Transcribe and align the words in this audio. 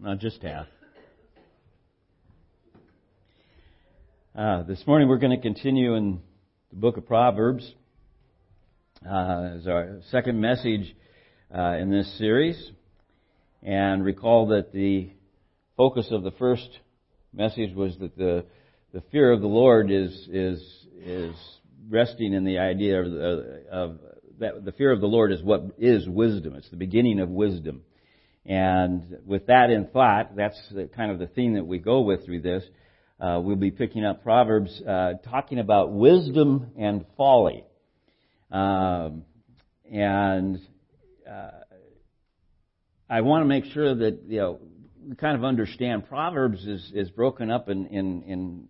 not 0.00 0.20
just 0.20 0.40
half. 0.42 0.66
Uh, 4.36 4.62
this 4.62 4.86
morning 4.86 5.08
we're 5.08 5.18
going 5.18 5.34
to 5.34 5.42
continue 5.42 5.96
in 5.96 6.20
the 6.70 6.76
book 6.76 6.96
of 6.96 7.06
Proverbs 7.06 7.68
uh, 9.04 9.50
as 9.56 9.66
our 9.66 9.98
second 10.12 10.40
message 10.40 10.94
uh, 11.52 11.72
in 11.78 11.90
this 11.90 12.16
series. 12.16 12.70
And 13.64 14.04
recall 14.04 14.48
that 14.48 14.72
the 14.72 15.10
focus 15.76 16.06
of 16.12 16.22
the 16.22 16.30
first 16.32 16.68
message 17.32 17.74
was 17.74 17.98
that 17.98 18.16
the 18.16 18.44
the 18.94 19.02
fear 19.10 19.32
of 19.32 19.40
the 19.40 19.48
Lord 19.48 19.90
is 19.90 20.12
is 20.30 20.86
is 21.04 21.34
resting 21.90 22.34
in 22.34 22.44
the 22.44 22.58
idea 22.58 23.02
of, 23.02 23.10
the, 23.10 23.64
of 23.72 23.98
that 24.38 24.64
the 24.64 24.72
fear 24.72 24.92
of 24.92 25.00
the 25.00 25.08
Lord 25.08 25.32
is 25.32 25.42
what 25.42 25.62
is 25.76 26.08
wisdom. 26.08 26.54
It's 26.54 26.70
the 26.70 26.76
beginning 26.76 27.18
of 27.18 27.28
wisdom. 27.28 27.82
And 28.44 29.18
with 29.26 29.46
that 29.46 29.70
in 29.70 29.86
thought, 29.86 30.34
that's 30.36 30.58
the, 30.72 30.86
kind 30.86 31.10
of 31.10 31.18
the 31.18 31.26
theme 31.26 31.54
that 31.54 31.66
we 31.66 31.78
go 31.78 32.00
with 32.00 32.24
through 32.24 32.40
this. 32.40 32.64
Uh, 33.20 33.40
we'll 33.42 33.56
be 33.56 33.70
picking 33.70 34.04
up 34.04 34.22
Proverbs 34.22 34.80
uh, 34.86 35.14
talking 35.28 35.58
about 35.58 35.92
wisdom 35.92 36.70
and 36.78 37.04
folly. 37.16 37.64
Um, 38.50 39.24
and 39.90 40.60
uh, 41.28 41.50
I 43.10 43.22
want 43.22 43.42
to 43.42 43.46
make 43.46 43.64
sure 43.66 43.94
that 43.94 44.20
you 44.28 44.38
know 44.38 44.58
we 45.06 45.16
kind 45.16 45.36
of 45.36 45.44
understand 45.44 46.08
Proverbs 46.08 46.64
is 46.66 46.92
is 46.94 47.10
broken 47.10 47.50
up 47.50 47.68
in 47.68 47.86
in, 47.86 48.22
in 48.22 48.68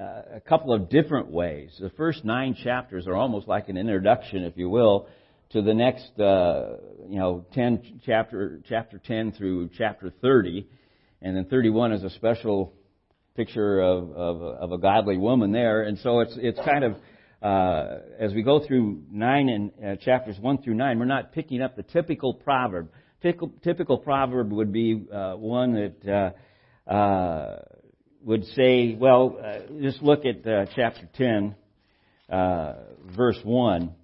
uh, 0.00 0.36
a 0.36 0.40
couple 0.40 0.72
of 0.72 0.88
different 0.88 1.30
ways. 1.30 1.76
The 1.80 1.90
first 1.90 2.24
nine 2.24 2.56
chapters 2.62 3.06
are 3.06 3.16
almost 3.16 3.48
like 3.48 3.68
an 3.68 3.76
introduction, 3.76 4.44
if 4.44 4.56
you 4.56 4.70
will, 4.70 5.08
to 5.52 5.62
the 5.62 5.74
next, 5.74 6.18
uh, 6.18 6.76
you 7.08 7.18
know, 7.18 7.44
10 7.54 8.00
chapter, 8.06 8.60
chapter 8.68 8.98
10 9.04 9.32
through 9.32 9.70
chapter 9.76 10.12
30. 10.22 10.66
And 11.22 11.36
then 11.36 11.46
31 11.46 11.92
is 11.92 12.04
a 12.04 12.10
special 12.10 12.72
picture 13.36 13.80
of, 13.80 14.12
of, 14.12 14.42
of 14.42 14.72
a 14.72 14.78
godly 14.78 15.18
woman 15.18 15.50
there. 15.50 15.82
And 15.82 15.98
so 15.98 16.20
it's, 16.20 16.34
it's 16.36 16.58
kind 16.64 16.84
of, 16.84 16.96
uh, 17.42 17.98
as 18.18 18.32
we 18.32 18.42
go 18.42 18.64
through 18.64 19.02
nine 19.10 19.48
and 19.48 19.72
uh, 19.84 19.96
chapters 19.96 20.36
one 20.38 20.62
through 20.62 20.74
nine, 20.74 20.98
we're 20.98 21.04
not 21.06 21.32
picking 21.32 21.62
up 21.62 21.74
the 21.74 21.82
typical 21.82 22.34
proverb. 22.34 22.90
Typical, 23.20 23.52
typical 23.64 23.98
proverb 23.98 24.52
would 24.52 24.72
be 24.72 25.04
uh, 25.12 25.34
one 25.34 25.74
that 25.74 26.34
uh, 26.88 26.90
uh, 26.90 27.62
would 28.22 28.44
say, 28.54 28.94
well, 28.94 29.36
uh, 29.42 29.58
just 29.80 30.00
look 30.00 30.24
at 30.24 30.46
uh, 30.46 30.66
chapter 30.76 31.08
10, 31.16 31.56
uh, 32.30 32.74
verse 33.16 33.38
1. 33.42 33.94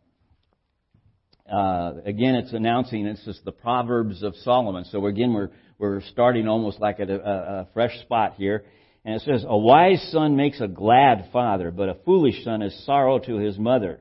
Uh, 1.50 1.94
again, 2.04 2.34
it's 2.34 2.52
announcing 2.52 3.06
it's 3.06 3.24
just 3.24 3.44
the 3.44 3.52
Proverbs 3.52 4.22
of 4.22 4.34
Solomon. 4.36 4.84
So 4.86 5.06
again, 5.06 5.32
we're 5.32 5.50
we're 5.78 6.00
starting 6.10 6.48
almost 6.48 6.80
like 6.80 6.98
at 7.00 7.10
a, 7.10 7.20
a, 7.20 7.68
fresh 7.72 7.96
spot 8.00 8.34
here, 8.36 8.64
and 9.04 9.14
it 9.14 9.22
says, 9.22 9.44
"A 9.46 9.56
wise 9.56 10.08
son 10.10 10.36
makes 10.36 10.60
a 10.60 10.66
glad 10.66 11.28
father, 11.32 11.70
but 11.70 11.88
a 11.88 11.94
foolish 12.04 12.42
son 12.42 12.62
is 12.62 12.84
sorrow 12.84 13.18
to 13.20 13.36
his 13.36 13.58
mother. 13.58 14.00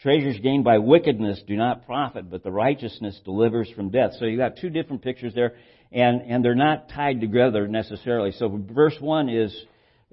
Treasures 0.00 0.38
gained 0.40 0.64
by 0.64 0.78
wickedness 0.78 1.40
do 1.46 1.56
not 1.56 1.86
profit, 1.86 2.28
but 2.28 2.42
the 2.42 2.50
righteousness 2.50 3.18
delivers 3.24 3.70
from 3.70 3.90
death." 3.90 4.12
So 4.18 4.26
you've 4.26 4.38
got 4.38 4.58
two 4.58 4.68
different 4.68 5.00
pictures 5.00 5.32
there, 5.34 5.54
and 5.92 6.20
and 6.20 6.44
they're 6.44 6.54
not 6.54 6.90
tied 6.90 7.22
together 7.22 7.68
necessarily. 7.68 8.32
So 8.32 8.62
verse 8.70 8.96
one 9.00 9.30
is 9.30 9.56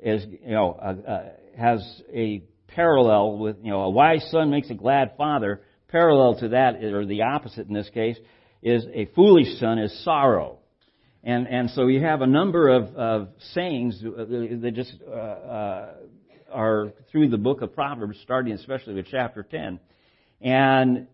is 0.01 0.25
you 0.25 0.51
know 0.51 0.79
uh, 0.81 1.09
uh, 1.11 1.23
has 1.57 2.01
a 2.13 2.43
parallel 2.67 3.37
with 3.37 3.57
you 3.63 3.71
know 3.71 3.81
a 3.81 3.89
wise 3.89 4.25
son 4.31 4.49
makes 4.49 4.69
a 4.69 4.75
glad 4.75 5.15
father 5.17 5.61
parallel 5.89 6.39
to 6.39 6.49
that, 6.49 6.83
or 6.83 7.05
the 7.05 7.23
opposite 7.23 7.67
in 7.67 7.73
this 7.73 7.89
case, 7.89 8.17
is 8.61 8.85
a 8.93 9.05
foolish 9.15 9.59
son 9.59 9.79
is 9.79 10.03
sorrow. 10.03 10.59
And, 11.23 11.47
and 11.47 11.69
so 11.71 11.87
you 11.87 12.01
have 12.01 12.21
a 12.21 12.27
number 12.27 12.69
of, 12.69 12.95
of 12.95 13.27
sayings 13.53 14.01
that 14.01 14.71
just 14.73 14.93
uh, 15.05 15.11
uh, 15.11 15.93
are 16.51 16.93
through 17.11 17.29
the 17.29 17.37
book 17.37 17.61
of 17.61 17.73
Proverbs, 17.75 18.17
starting 18.23 18.53
especially 18.53 18.93
with 18.93 19.07
chapter 19.09 19.43
10. 19.43 19.79
And 20.41 21.07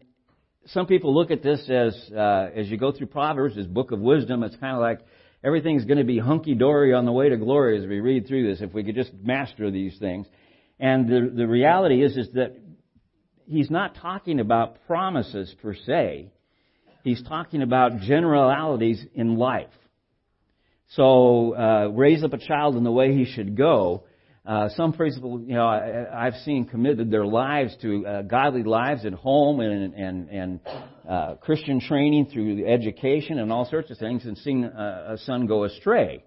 some 0.68 0.85
people 0.85 1.14
look 1.14 1.31
at 1.31 1.41
this 1.41 1.68
as, 1.69 2.12
uh, 2.16 2.50
as 2.56 2.68
you 2.69 2.78
go 2.78 2.91
through 2.91 3.08
Proverbs, 3.08 3.58
as 3.58 3.66
book 3.66 3.91
of 3.91 4.00
wisdom, 4.00 4.44
it's 4.44 4.56
kind 4.58 4.75
of 4.75 4.81
like 4.81 5.00
everything's 5.44 5.85
going 5.85 5.97
to 5.97 6.03
be 6.03 6.19
hunky-dory 6.19 6.94
on 6.94 7.06
the 7.06 7.12
way 7.12 7.30
to 7.30 7.38
glory 7.38 7.81
as 7.81 7.88
we 7.88 8.00
read 8.00 8.28
through 8.28 8.47
this, 8.47 8.62
if 8.62 8.74
we 8.74 8.84
could 8.84 8.96
just 8.96 9.12
master 9.24 9.72
these 9.72 9.97
things. 10.00 10.28
And 10.80 11.08
the, 11.08 11.31
the 11.35 11.47
reality 11.47 12.03
is, 12.03 12.18
is 12.18 12.30
that 12.34 12.56
he's 13.48 13.70
not 13.70 13.96
talking 13.96 14.40
about 14.40 14.86
promises 14.88 15.54
per 15.62 15.74
se. 15.74 16.32
He's 17.04 17.22
talking 17.24 17.62
about 17.62 18.00
generalities 18.00 19.04
in 19.14 19.38
life. 19.38 19.70
So, 20.90 21.56
uh, 21.56 21.88
raise 21.90 22.24
up 22.24 22.34
a 22.34 22.38
child 22.38 22.76
in 22.76 22.84
the 22.84 22.92
way 22.92 23.14
he 23.14 23.26
should 23.26 23.58
go. 23.58 24.04
Uh, 24.46 24.70
some 24.76 24.94
people, 24.94 25.42
you 25.42 25.56
know, 25.56 25.66
I, 25.66 26.26
have 26.26 26.36
seen 26.44 26.66
committed 26.66 27.10
their 27.10 27.26
lives 27.26 27.76
to 27.82 28.06
uh, 28.06 28.22
godly 28.22 28.62
lives 28.62 29.04
at 29.04 29.14
home 29.14 29.60
and 29.60 29.94
and 29.96 30.30
and 30.30 30.60
uh, 31.10 31.36
Christian 31.42 31.80
training 31.80 32.28
through 32.28 32.68
education 32.68 33.40
and 33.40 33.52
all 33.52 33.66
sorts 33.66 33.90
of 33.90 33.98
things, 33.98 34.24
and 34.26 34.38
seen 34.38 34.66
uh, 34.66 35.14
a 35.14 35.18
son 35.18 35.48
go 35.48 35.64
astray. 35.64 36.24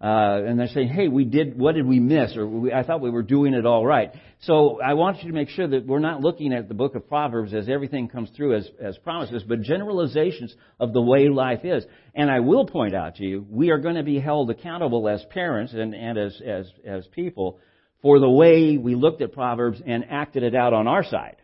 Uh, 0.00 0.42
and 0.46 0.58
they're 0.58 0.68
saying, 0.68 0.88
"Hey, 0.88 1.08
we 1.08 1.24
did. 1.24 1.58
What 1.58 1.74
did 1.74 1.86
we 1.86 2.00
miss? 2.00 2.36
Or 2.36 2.46
we, 2.46 2.72
I 2.72 2.82
thought 2.82 3.00
we 3.00 3.08
were 3.08 3.22
doing 3.22 3.54
it 3.54 3.64
all 3.64 3.84
right." 3.84 4.12
So 4.40 4.78
I 4.80 4.92
want 4.92 5.22
you 5.22 5.30
to 5.30 5.34
make 5.34 5.48
sure 5.48 5.66
that 5.66 5.86
we're 5.86 6.00
not 6.00 6.20
looking 6.20 6.52
at 6.52 6.68
the 6.68 6.74
book 6.74 6.94
of 6.94 7.08
Proverbs 7.08 7.54
as 7.54 7.68
everything 7.68 8.08
comes 8.08 8.28
through 8.36 8.56
as 8.56 8.68
as 8.78 8.98
promises, 8.98 9.42
but 9.48 9.62
generalizations 9.62 10.54
of 10.78 10.92
the 10.92 11.00
way 11.00 11.28
life 11.28 11.64
is. 11.64 11.84
And 12.14 12.30
I 12.30 12.40
will 12.40 12.66
point 12.66 12.94
out 12.94 13.16
to 13.16 13.24
you, 13.24 13.46
we 13.48 13.70
are 13.70 13.78
going 13.78 13.94
to 13.94 14.02
be 14.02 14.20
held 14.20 14.50
accountable 14.50 15.08
as 15.08 15.24
parents 15.30 15.72
and 15.72 15.94
and 15.94 16.18
as 16.18 16.40
as 16.46 16.66
as 16.86 17.06
people 17.08 17.58
for 18.02 18.18
the 18.18 18.30
way 18.30 18.76
we 18.76 18.94
looked 18.94 19.22
at 19.22 19.32
Proverbs 19.32 19.80
and 19.84 20.04
acted 20.10 20.42
it 20.42 20.54
out 20.54 20.74
on 20.74 20.86
our 20.86 21.04
side. 21.04 21.36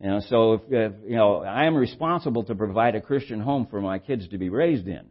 You 0.00 0.08
know, 0.08 0.20
so 0.28 0.54
if, 0.54 0.60
if 0.70 0.92
you 1.06 1.16
know, 1.16 1.42
I 1.42 1.66
am 1.66 1.76
responsible 1.76 2.44
to 2.44 2.54
provide 2.54 2.96
a 2.96 3.00
Christian 3.00 3.38
home 3.38 3.68
for 3.70 3.80
my 3.80 3.98
kids 3.98 4.26
to 4.28 4.38
be 4.38 4.48
raised 4.48 4.88
in. 4.88 5.06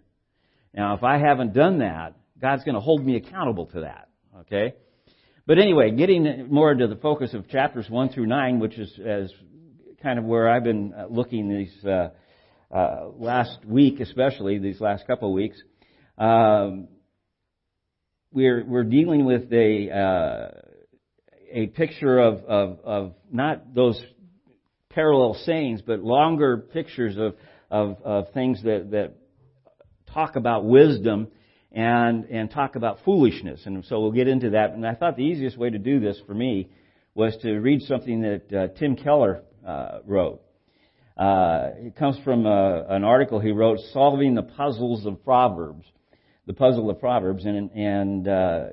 Now, 0.74 0.96
if 0.96 1.04
I 1.04 1.20
haven't 1.20 1.54
done 1.54 1.80
that, 1.80 2.16
God's 2.42 2.64
going 2.64 2.76
to 2.76 2.82
hold 2.82 3.06
me 3.06 3.16
accountable 3.16 3.68
to 3.68 3.82
that. 3.82 4.10
Okay? 4.42 4.76
But 5.46 5.58
anyway, 5.58 5.92
getting 5.92 6.48
more 6.52 6.72
into 6.72 6.88
the 6.88 6.96
focus 6.96 7.34
of 7.34 7.50
chapters 7.50 7.90
1 7.90 8.10
through 8.10 8.28
9, 8.28 8.60
which 8.60 8.78
is 8.78 9.00
as 9.06 9.32
kind 10.02 10.20
of 10.20 10.26
where 10.26 10.48
I've 10.48 10.64
been 10.64 10.94
uh, 10.94 11.08
looking 11.10 11.50
these 11.50 11.86
uh, 11.86 12.10
uh, 12.74 13.08
last 13.18 13.66
week, 13.66 14.00
especially 14.00 14.60
these 14.60 14.80
last 14.80 15.08
couple 15.08 15.30
of 15.30 15.34
weeks. 15.34 15.62
Um, 16.18 16.88
we're 18.32 18.64
we're 18.64 18.84
dealing 18.84 19.26
with 19.26 19.52
a 19.52 19.90
uh, 19.90 20.52
a 21.52 21.68
picture 21.68 22.20
of, 22.20 22.44
of 22.44 22.80
of 22.84 23.14
not 23.32 23.74
those 23.74 24.00
parallel 24.90 25.34
sayings, 25.46 25.82
but 25.82 26.02
longer 26.02 26.58
pictures 26.58 27.18
of 27.18 27.36
of, 27.72 27.98
of 28.04 28.34
things 28.34 28.62
that 28.64 28.92
that 28.92 29.16
talk 30.14 30.36
about 30.36 30.66
wisdom 30.66 31.30
and, 31.72 32.26
and 32.26 32.50
talk 32.50 32.76
about 32.76 33.00
foolishness. 33.06 33.62
And 33.66 33.84
so 33.86 34.00
we'll 34.00 34.12
get 34.12 34.28
into 34.28 34.52
that. 34.52 34.72
And 34.72 34.86
I 34.86 34.96
thought 34.96 35.16
the 35.16 35.24
easiest 35.24 35.58
way 35.58 35.70
to 35.70 35.78
do 35.78 36.00
this 36.00 36.20
for 36.26 36.34
me 36.34 36.70
was 37.14 37.36
to 37.42 37.54
read 37.60 37.82
something 37.84 38.22
that 38.22 38.54
uh, 38.54 38.68
Tim 38.80 38.96
Keller 38.96 39.44
uh, 39.66 40.00
wrote. 40.06 40.42
Uh, 41.18 41.72
it 41.76 41.96
comes 41.96 42.18
from 42.24 42.46
uh, 42.46 42.84
an 42.88 43.04
article 43.04 43.40
he 43.40 43.52
wrote, 43.52 43.80
Solving 43.92 44.36
the 44.36 44.42
Puzzles 44.44 45.06
of 45.06 45.24
Proverbs, 45.24 45.86
the 46.48 46.54
puzzle 46.54 46.90
of 46.90 47.00
Proverbs, 47.00 47.46
and, 47.46 47.70
and 47.72 48.28
uh, 48.28 48.66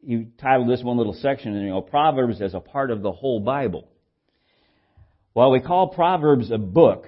he 0.00 0.28
titled 0.40 0.70
this 0.70 0.82
one 0.82 0.96
little 0.96 1.12
section, 1.12 1.54
you 1.54 1.68
know, 1.68 1.82
Proverbs 1.82 2.40
as 2.40 2.54
a 2.54 2.60
part 2.60 2.90
of 2.90 3.02
the 3.02 3.12
whole 3.12 3.38
Bible. 3.38 3.86
While 5.34 5.50
we 5.50 5.60
call 5.60 5.88
Proverbs 5.88 6.50
a 6.50 6.58
book, 6.58 7.06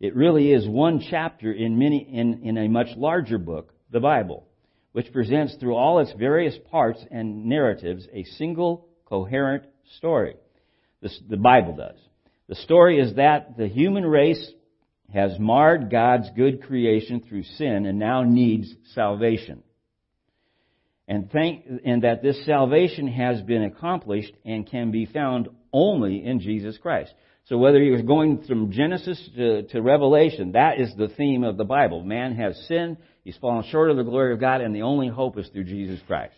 it 0.00 0.16
really 0.16 0.52
is 0.52 0.66
one 0.68 1.00
chapter 1.10 1.52
in 1.52 1.78
many 1.78 1.98
in, 1.98 2.42
in 2.42 2.58
a 2.58 2.68
much 2.68 2.88
larger 2.96 3.38
book, 3.38 3.72
the 3.90 4.00
Bible 4.00 4.48
which 4.94 5.12
presents 5.12 5.56
through 5.56 5.74
all 5.74 5.98
its 5.98 6.12
various 6.12 6.56
parts 6.70 7.04
and 7.10 7.46
narratives 7.46 8.06
a 8.12 8.22
single 8.22 8.86
coherent 9.06 9.64
story. 9.96 10.36
The 11.02 11.36
Bible 11.36 11.74
does. 11.74 11.96
The 12.48 12.54
story 12.54 13.00
is 13.00 13.16
that 13.16 13.56
the 13.56 13.66
human 13.66 14.06
race 14.06 14.52
has 15.12 15.36
marred 15.40 15.90
God's 15.90 16.30
good 16.36 16.62
creation 16.62 17.24
through 17.28 17.42
sin 17.42 17.86
and 17.86 17.98
now 17.98 18.22
needs 18.22 18.72
salvation. 18.94 19.64
And, 21.08 21.28
thank, 21.28 21.64
and 21.84 22.04
that 22.04 22.22
this 22.22 22.46
salvation 22.46 23.08
has 23.08 23.42
been 23.42 23.64
accomplished 23.64 24.32
and 24.44 24.64
can 24.64 24.92
be 24.92 25.06
found 25.06 25.48
only 25.72 26.24
in 26.24 26.38
Jesus 26.38 26.78
Christ. 26.78 27.12
So 27.46 27.58
whether 27.58 27.82
you're 27.82 28.00
going 28.00 28.44
from 28.44 28.70
Genesis 28.70 29.28
to, 29.34 29.64
to 29.64 29.82
Revelation, 29.82 30.52
that 30.52 30.78
is 30.78 30.94
the 30.96 31.08
theme 31.08 31.42
of 31.42 31.56
the 31.56 31.64
Bible. 31.64 32.04
Man 32.04 32.36
has 32.36 32.56
sinned 32.68 32.98
He's 33.24 33.36
fallen 33.38 33.64
short 33.70 33.90
of 33.90 33.96
the 33.96 34.04
glory 34.04 34.34
of 34.34 34.40
God, 34.40 34.60
and 34.60 34.74
the 34.74 34.82
only 34.82 35.08
hope 35.08 35.38
is 35.38 35.48
through 35.48 35.64
Jesus 35.64 35.98
Christ. 36.06 36.34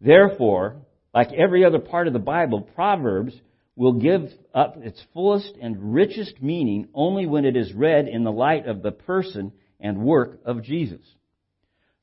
Therefore, 0.00 0.76
like 1.12 1.32
every 1.32 1.64
other 1.64 1.80
part 1.80 2.06
of 2.06 2.12
the 2.12 2.18
Bible, 2.18 2.60
Proverbs 2.62 3.34
will 3.74 3.94
give 3.94 4.30
up 4.54 4.76
its 4.78 5.02
fullest 5.12 5.52
and 5.60 5.92
richest 5.92 6.40
meaning 6.40 6.88
only 6.94 7.26
when 7.26 7.44
it 7.44 7.56
is 7.56 7.74
read 7.74 8.08
in 8.08 8.24
the 8.24 8.32
light 8.32 8.66
of 8.66 8.82
the 8.82 8.92
person 8.92 9.52
and 9.80 9.98
work 9.98 10.40
of 10.44 10.62
Jesus. 10.62 11.00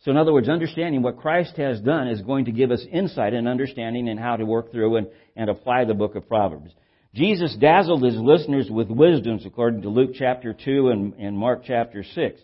So 0.02 0.12
in 0.12 0.18
other 0.18 0.34
words, 0.34 0.50
understanding 0.50 1.02
what 1.02 1.18
Christ 1.18 1.56
has 1.58 1.80
done 1.80 2.10
is 2.10 2.22
going 2.22 2.46
to 2.46 2.52
give 2.52 2.72
us 2.72 2.86
insight 2.92 3.34
and 3.34 3.48
understanding 3.48 4.10
and 4.10 4.20
how 4.20 4.36
to 4.36 4.46
work 4.46 4.72
through 4.72 4.98
and, 4.98 5.08
and 5.36 5.50
apply 5.50 5.86
the 5.86 5.94
book 5.94 6.16
of 6.16 6.28
Proverbs. 6.28 6.72
Jesus 7.16 7.56
dazzled 7.60 8.04
his 8.04 8.18
listeners 8.18 8.70
with 8.70 8.90
wisdoms 8.90 9.46
according 9.46 9.84
to 9.84 9.90
Luke 9.90 10.12
chapter 10.16 10.54
2 10.54 10.90
and, 10.90 11.14
and 11.14 11.38
Mark 11.38 11.64
chapter 11.66 12.04
6. 12.04 12.42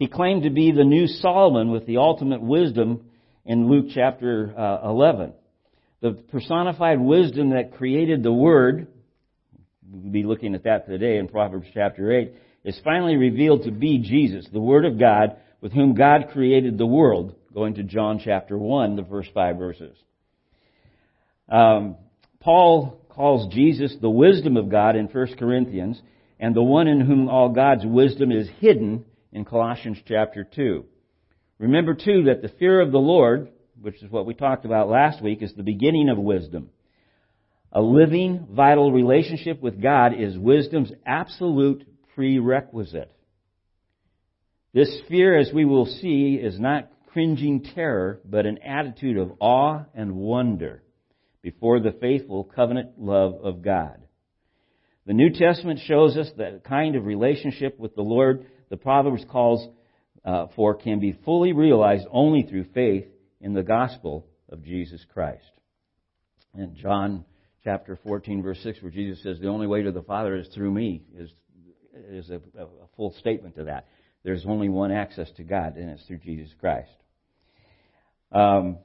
He 0.00 0.06
claimed 0.06 0.44
to 0.44 0.50
be 0.50 0.72
the 0.72 0.82
new 0.82 1.06
Solomon 1.06 1.70
with 1.70 1.84
the 1.84 1.98
ultimate 1.98 2.40
wisdom 2.40 3.10
in 3.44 3.68
Luke 3.68 3.88
chapter 3.94 4.50
uh, 4.58 4.88
11. 4.88 5.34
The 6.00 6.12
personified 6.12 6.98
wisdom 6.98 7.50
that 7.50 7.74
created 7.76 8.22
the 8.22 8.32
Word, 8.32 8.86
we'll 9.92 10.10
be 10.10 10.22
looking 10.22 10.54
at 10.54 10.64
that 10.64 10.86
today 10.86 11.18
in 11.18 11.28
Proverbs 11.28 11.66
chapter 11.74 12.18
8, 12.18 12.32
is 12.64 12.80
finally 12.82 13.16
revealed 13.16 13.64
to 13.64 13.70
be 13.70 13.98
Jesus, 13.98 14.48
the 14.50 14.58
Word 14.58 14.86
of 14.86 14.98
God, 14.98 15.36
with 15.60 15.74
whom 15.74 15.94
God 15.94 16.30
created 16.32 16.78
the 16.78 16.86
world, 16.86 17.34
going 17.52 17.74
to 17.74 17.82
John 17.82 18.22
chapter 18.24 18.56
1, 18.56 18.96
the 18.96 19.04
first 19.04 19.28
five 19.34 19.58
verses. 19.58 19.94
Um, 21.46 21.96
Paul 22.40 23.04
calls 23.10 23.52
Jesus 23.52 23.94
the 24.00 24.08
wisdom 24.08 24.56
of 24.56 24.70
God 24.70 24.96
in 24.96 25.08
1 25.08 25.36
Corinthians, 25.38 26.00
and 26.38 26.56
the 26.56 26.62
one 26.62 26.88
in 26.88 27.02
whom 27.02 27.28
all 27.28 27.50
God's 27.50 27.84
wisdom 27.84 28.32
is 28.32 28.48
hidden 28.60 29.04
in 29.32 29.44
Colossians 29.44 29.98
chapter 30.06 30.44
2. 30.44 30.84
Remember 31.58 31.94
too 31.94 32.24
that 32.24 32.42
the 32.42 32.48
fear 32.58 32.80
of 32.80 32.92
the 32.92 32.98
Lord, 32.98 33.50
which 33.80 34.02
is 34.02 34.10
what 34.10 34.26
we 34.26 34.34
talked 34.34 34.64
about 34.64 34.88
last 34.88 35.22
week, 35.22 35.42
is 35.42 35.52
the 35.54 35.62
beginning 35.62 36.08
of 36.08 36.18
wisdom. 36.18 36.70
A 37.72 37.80
living, 37.80 38.48
vital 38.50 38.90
relationship 38.90 39.60
with 39.60 39.80
God 39.80 40.12
is 40.18 40.36
wisdom's 40.36 40.90
absolute 41.06 41.86
prerequisite. 42.14 43.12
This 44.72 44.90
fear, 45.08 45.38
as 45.38 45.52
we 45.52 45.64
will 45.64 45.86
see, 45.86 46.38
is 46.40 46.58
not 46.58 46.90
cringing 47.12 47.62
terror, 47.74 48.20
but 48.24 48.46
an 48.46 48.58
attitude 48.58 49.16
of 49.16 49.32
awe 49.40 49.84
and 49.94 50.16
wonder 50.16 50.82
before 51.42 51.80
the 51.80 51.92
faithful 51.92 52.44
covenant 52.44 52.98
love 52.98 53.34
of 53.42 53.62
God. 53.62 54.00
The 55.06 55.14
New 55.14 55.30
Testament 55.30 55.80
shows 55.86 56.16
us 56.16 56.30
that 56.36 56.64
kind 56.64 56.94
of 56.94 57.04
relationship 57.04 57.78
with 57.78 57.94
the 57.94 58.02
Lord 58.02 58.46
the 58.70 58.76
Proverbs 58.76 59.24
calls 59.30 59.68
uh, 60.24 60.46
for 60.56 60.74
can 60.74 61.00
be 61.00 61.12
fully 61.24 61.52
realized 61.52 62.06
only 62.10 62.42
through 62.42 62.64
faith 62.72 63.04
in 63.40 63.52
the 63.52 63.62
gospel 63.62 64.26
of 64.48 64.64
Jesus 64.64 65.04
Christ. 65.12 65.50
In 66.56 66.76
John 66.76 67.24
chapter 67.62 67.98
14 68.04 68.42
verse 68.42 68.58
6 68.62 68.82
where 68.82 68.90
Jesus 68.90 69.22
says 69.22 69.38
the 69.40 69.48
only 69.48 69.66
way 69.66 69.82
to 69.82 69.92
the 69.92 70.02
Father 70.02 70.36
is 70.36 70.48
through 70.54 70.70
me 70.70 71.02
is, 71.14 71.30
is 72.08 72.30
a, 72.30 72.36
a 72.58 72.66
full 72.96 73.14
statement 73.18 73.56
to 73.56 73.64
that. 73.64 73.86
There's 74.22 74.44
only 74.46 74.68
one 74.68 74.92
access 74.92 75.30
to 75.36 75.42
God 75.42 75.76
and 75.76 75.90
it's 75.90 76.04
through 76.06 76.18
Jesus 76.18 76.50
Christ. 76.60 76.90
Um, 78.32 78.78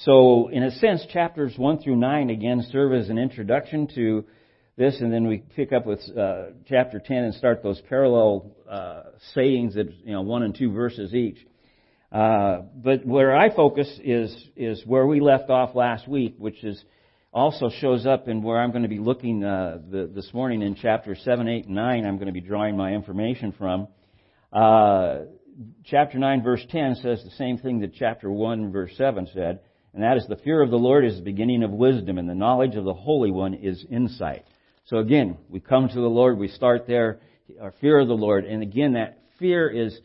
so, 0.00 0.48
in 0.48 0.62
a 0.62 0.70
sense, 0.72 1.06
chapters 1.10 1.54
1 1.56 1.82
through 1.82 1.96
9 1.96 2.28
again 2.28 2.66
serve 2.70 2.92
as 2.92 3.08
an 3.08 3.16
introduction 3.16 3.88
to 3.94 4.26
this, 4.76 5.00
and 5.00 5.10
then 5.12 5.26
we 5.26 5.38
pick 5.38 5.72
up 5.72 5.86
with 5.86 6.00
uh, 6.16 6.48
chapter 6.68 6.98
10 6.98 7.16
and 7.16 7.34
start 7.34 7.62
those 7.62 7.80
parallel 7.88 8.52
uh, 8.68 9.04
sayings 9.34 9.74
that, 9.74 9.86
you 10.04 10.12
know, 10.12 10.20
one 10.20 10.42
and 10.42 10.54
two 10.54 10.70
verses 10.70 11.14
each. 11.14 11.38
Uh, 12.12 12.58
but 12.74 13.04
where 13.06 13.34
I 13.34 13.54
focus 13.54 13.88
is, 14.04 14.36
is 14.54 14.82
where 14.84 15.06
we 15.06 15.20
left 15.20 15.48
off 15.48 15.74
last 15.74 16.06
week, 16.06 16.34
which 16.38 16.62
is 16.62 16.82
also 17.32 17.70
shows 17.80 18.06
up 18.06 18.28
in 18.28 18.42
where 18.42 18.60
I'm 18.60 18.70
going 18.70 18.82
to 18.82 18.88
be 18.88 18.98
looking 18.98 19.42
uh, 19.42 19.78
the, 19.90 20.10
this 20.14 20.32
morning 20.34 20.60
in 20.60 20.74
chapter 20.74 21.14
7, 21.14 21.48
8, 21.48 21.66
and 21.66 21.74
9. 21.74 22.06
I'm 22.06 22.16
going 22.16 22.26
to 22.26 22.32
be 22.32 22.40
drawing 22.40 22.76
my 22.76 22.92
information 22.92 23.52
from. 23.52 23.88
Uh, 24.52 25.20
chapter 25.86 26.18
9, 26.18 26.42
verse 26.42 26.64
10 26.68 26.96
says 26.96 27.24
the 27.24 27.30
same 27.38 27.56
thing 27.56 27.80
that 27.80 27.94
chapter 27.94 28.30
1, 28.30 28.72
verse 28.72 28.92
7 28.96 29.26
said, 29.32 29.60
and 29.94 30.02
that 30.02 30.18
is 30.18 30.26
the 30.28 30.36
fear 30.36 30.60
of 30.60 30.70
the 30.70 30.76
Lord 30.76 31.06
is 31.06 31.16
the 31.16 31.22
beginning 31.22 31.62
of 31.62 31.70
wisdom, 31.70 32.18
and 32.18 32.28
the 32.28 32.34
knowledge 32.34 32.74
of 32.74 32.84
the 32.84 32.92
Holy 32.92 33.30
One 33.30 33.54
is 33.54 33.82
insight. 33.90 34.44
So 34.86 34.98
again, 34.98 35.36
we 35.48 35.58
come 35.58 35.88
to 35.88 35.94
the 35.94 36.00
Lord, 36.00 36.38
we 36.38 36.48
start 36.48 36.86
there, 36.86 37.18
our 37.60 37.74
fear 37.80 37.98
of 37.98 38.06
the 38.06 38.14
Lord, 38.14 38.44
and 38.44 38.62
again, 38.62 38.92
that 38.92 39.18
fear 39.38 39.68
is, 39.68 39.98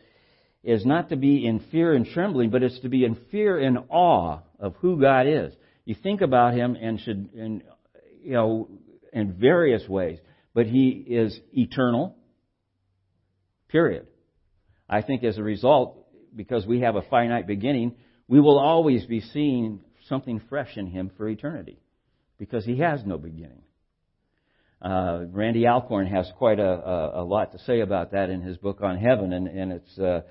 is 0.64 0.84
not 0.84 1.10
to 1.10 1.16
be 1.16 1.46
in 1.46 1.60
fear 1.70 1.94
and 1.94 2.04
trembling, 2.04 2.50
but 2.50 2.64
it's 2.64 2.80
to 2.80 2.88
be 2.88 3.04
in 3.04 3.16
fear 3.30 3.58
and 3.58 3.78
awe 3.88 4.40
of 4.58 4.74
who 4.76 5.00
God 5.00 5.28
is. 5.28 5.52
You 5.84 5.94
think 5.94 6.20
about 6.20 6.54
Him 6.54 6.76
and 6.80 7.00
should, 7.00 7.30
in, 7.32 7.62
you 8.22 8.32
know, 8.32 8.68
in 9.12 9.34
various 9.34 9.88
ways, 9.88 10.18
but 10.52 10.66
He 10.66 10.88
is 10.88 11.38
eternal, 11.52 12.16
period. 13.68 14.08
I 14.88 15.02
think 15.02 15.22
as 15.22 15.38
a 15.38 15.44
result, 15.44 16.06
because 16.34 16.66
we 16.66 16.80
have 16.80 16.96
a 16.96 17.02
finite 17.02 17.46
beginning, 17.46 17.94
we 18.26 18.40
will 18.40 18.58
always 18.58 19.06
be 19.06 19.20
seeing 19.20 19.80
something 20.08 20.40
fresh 20.48 20.76
in 20.76 20.88
Him 20.88 21.12
for 21.16 21.28
eternity 21.28 21.78
because 22.36 22.64
He 22.64 22.78
has 22.78 23.02
no 23.06 23.16
beginning. 23.16 23.61
Uh, 24.82 25.26
Randy 25.30 25.66
Alcorn 25.66 26.08
has 26.08 26.28
quite 26.38 26.58
a, 26.58 26.68
a, 26.68 27.22
a, 27.22 27.24
lot 27.24 27.52
to 27.52 27.58
say 27.60 27.80
about 27.80 28.10
that 28.12 28.30
in 28.30 28.40
his 28.40 28.56
book 28.56 28.80
on 28.82 28.98
heaven, 28.98 29.32
and, 29.32 29.46
and 29.46 29.72
it's 29.72 29.98
uh, 29.98 30.22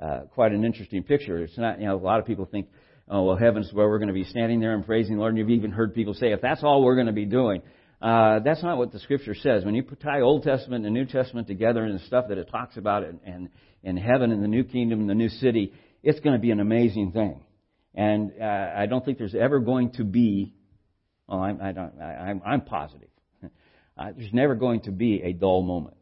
uh, 0.00 0.20
quite 0.32 0.52
an 0.52 0.64
interesting 0.64 1.02
picture. 1.02 1.42
It's 1.42 1.58
not, 1.58 1.80
you 1.80 1.86
know, 1.86 1.96
a 1.96 1.98
lot 1.98 2.20
of 2.20 2.26
people 2.26 2.46
think, 2.46 2.68
oh, 3.08 3.24
well, 3.24 3.36
heaven's 3.36 3.72
where 3.72 3.88
we're 3.88 3.98
going 3.98 4.08
to 4.08 4.14
be 4.14 4.22
standing 4.22 4.60
there 4.60 4.74
and 4.74 4.86
praising 4.86 5.16
the 5.16 5.20
Lord, 5.20 5.30
and 5.30 5.38
you've 5.38 5.50
even 5.50 5.72
heard 5.72 5.92
people 5.92 6.14
say, 6.14 6.30
if 6.30 6.40
that's 6.40 6.62
all 6.62 6.84
we're 6.84 6.94
going 6.94 7.08
to 7.08 7.12
be 7.12 7.24
doing, 7.24 7.62
uh, 8.00 8.38
that's 8.44 8.62
not 8.62 8.78
what 8.78 8.92
the 8.92 9.00
Scripture 9.00 9.34
says. 9.34 9.64
When 9.64 9.74
you 9.74 9.82
tie 10.00 10.20
Old 10.20 10.44
Testament 10.44 10.84
and 10.84 10.94
New 10.94 11.06
Testament 11.06 11.48
together 11.48 11.82
and 11.82 11.98
the 11.98 12.04
stuff 12.04 12.26
that 12.28 12.38
it 12.38 12.48
talks 12.48 12.76
about 12.76 13.02
in, 13.02 13.18
in, 13.26 13.48
in 13.82 13.96
heaven 13.96 14.30
and 14.30 14.40
the 14.40 14.48
new 14.48 14.62
kingdom 14.62 15.00
and 15.00 15.10
the 15.10 15.14
new 15.14 15.30
city, 15.30 15.72
it's 16.04 16.20
going 16.20 16.36
to 16.36 16.40
be 16.40 16.52
an 16.52 16.60
amazing 16.60 17.10
thing. 17.10 17.40
And 17.92 18.34
uh, 18.40 18.44
I 18.76 18.86
don't 18.86 19.04
think 19.04 19.18
there's 19.18 19.34
ever 19.34 19.58
going 19.58 19.92
to 19.94 20.04
be, 20.04 20.54
well, 21.26 21.40
I'm, 21.40 21.60
I 21.60 21.72
don't, 21.72 22.00
I, 22.00 22.04
I'm, 22.04 22.42
I'm 22.46 22.60
positive. 22.60 23.08
Uh, 23.96 24.12
there's 24.16 24.32
never 24.32 24.54
going 24.54 24.80
to 24.82 24.90
be 24.90 25.22
a 25.22 25.32
dull 25.32 25.62
moment. 25.62 25.96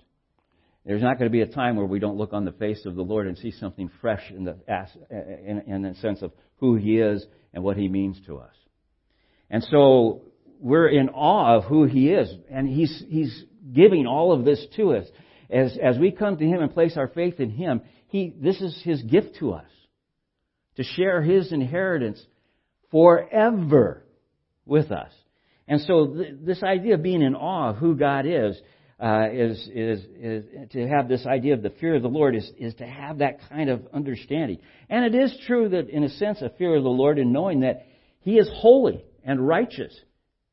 There's 0.85 1.03
not 1.03 1.19
going 1.19 1.31
to 1.31 1.33
be 1.33 1.41
a 1.41 1.47
time 1.47 1.77
where 1.77 1.87
we 1.87 1.99
don't 1.99 2.17
look 2.17 2.33
on 2.33 2.45
the 2.45 2.53
face 2.53 2.85
of 2.85 2.95
the 2.95 3.03
Lord 3.03 3.27
and 3.27 3.39
see 3.39 3.53
something 3.53 3.91
fresh 4.01 4.31
in 4.31 4.45
the, 4.45 4.57
in, 5.11 5.63
in 5.67 5.83
the 5.83 5.95
sense 5.95 6.21
of 6.21 6.33
who 6.57 6.77
He 6.77 6.99
is 6.99 7.25
and 7.55 7.65
what 7.65 7.77
He 7.77 7.89
means 7.89 8.21
to 8.27 8.39
us. 8.39 8.55
And 9.49 9.63
so 9.71 10.23
we're 10.61 10.89
in 10.89 11.09
awe 11.11 11.57
of 11.57 11.65
who 11.65 11.85
He 11.85 12.11
is, 12.11 12.31
and 12.51 12.69
He's 12.69 13.03
He's 13.09 13.45
giving 13.73 14.07
all 14.07 14.33
of 14.33 14.45
this 14.45 14.65
to 14.77 14.95
us 14.95 15.07
as 15.49 15.79
as 15.83 15.99
we 15.99 16.11
come 16.11 16.37
to 16.37 16.45
Him 16.45 16.61
and 16.61 16.73
place 16.73 16.97
our 16.97 17.09
faith 17.09 17.41
in 17.41 17.51
Him. 17.51 17.81
He 18.09 18.35
this 18.37 18.61
is 18.61 18.79
His 18.85 19.03
gift 19.03 19.37
to 19.39 19.53
us 19.53 19.71
to 20.77 20.83
share 20.83 21.23
His 21.23 21.53
inheritance 21.53 22.23
forever 22.91 24.05
with 24.67 24.91
us. 24.91 25.13
And 25.67 25.81
so 25.81 26.07
th- 26.07 26.35
this 26.43 26.63
idea 26.63 26.95
of 26.95 27.03
being 27.03 27.23
in 27.23 27.35
awe 27.35 27.71
of 27.71 27.77
who 27.77 27.95
God 27.97 28.27
is, 28.27 28.61
uh, 29.01 29.29
is, 29.33 29.69
is, 29.75 30.01
is 30.21 30.45
to 30.73 30.87
have 30.89 31.09
this 31.09 31.27
idea 31.27 31.55
of 31.55 31.63
the 31.63 31.71
fear 31.71 31.97
of 31.97 32.03
the 32.03 32.09
Lord 32.09 32.37
is, 32.37 32.51
is 32.59 32.75
to 32.77 32.87
have 32.87 33.19
that 33.19 33.39
kind 33.49 33.71
of 33.71 33.83
understanding. 33.93 34.59
And 34.89 35.05
it 35.05 35.19
is 35.19 35.37
true 35.47 35.69
that 35.71 35.89
in 35.89 36.05
a 36.05 36.09
sense 36.11 36.43
a 36.43 36.51
fear 36.51 36.77
of 36.77 36.85
the 36.85 36.91
Lord 36.91 37.19
in 37.19 37.33
knowing 37.33 37.61
that 37.61 37.87
He 38.21 38.37
is 38.37 38.49
holy 38.55 39.05
and 39.25 39.47
righteous 39.47 39.95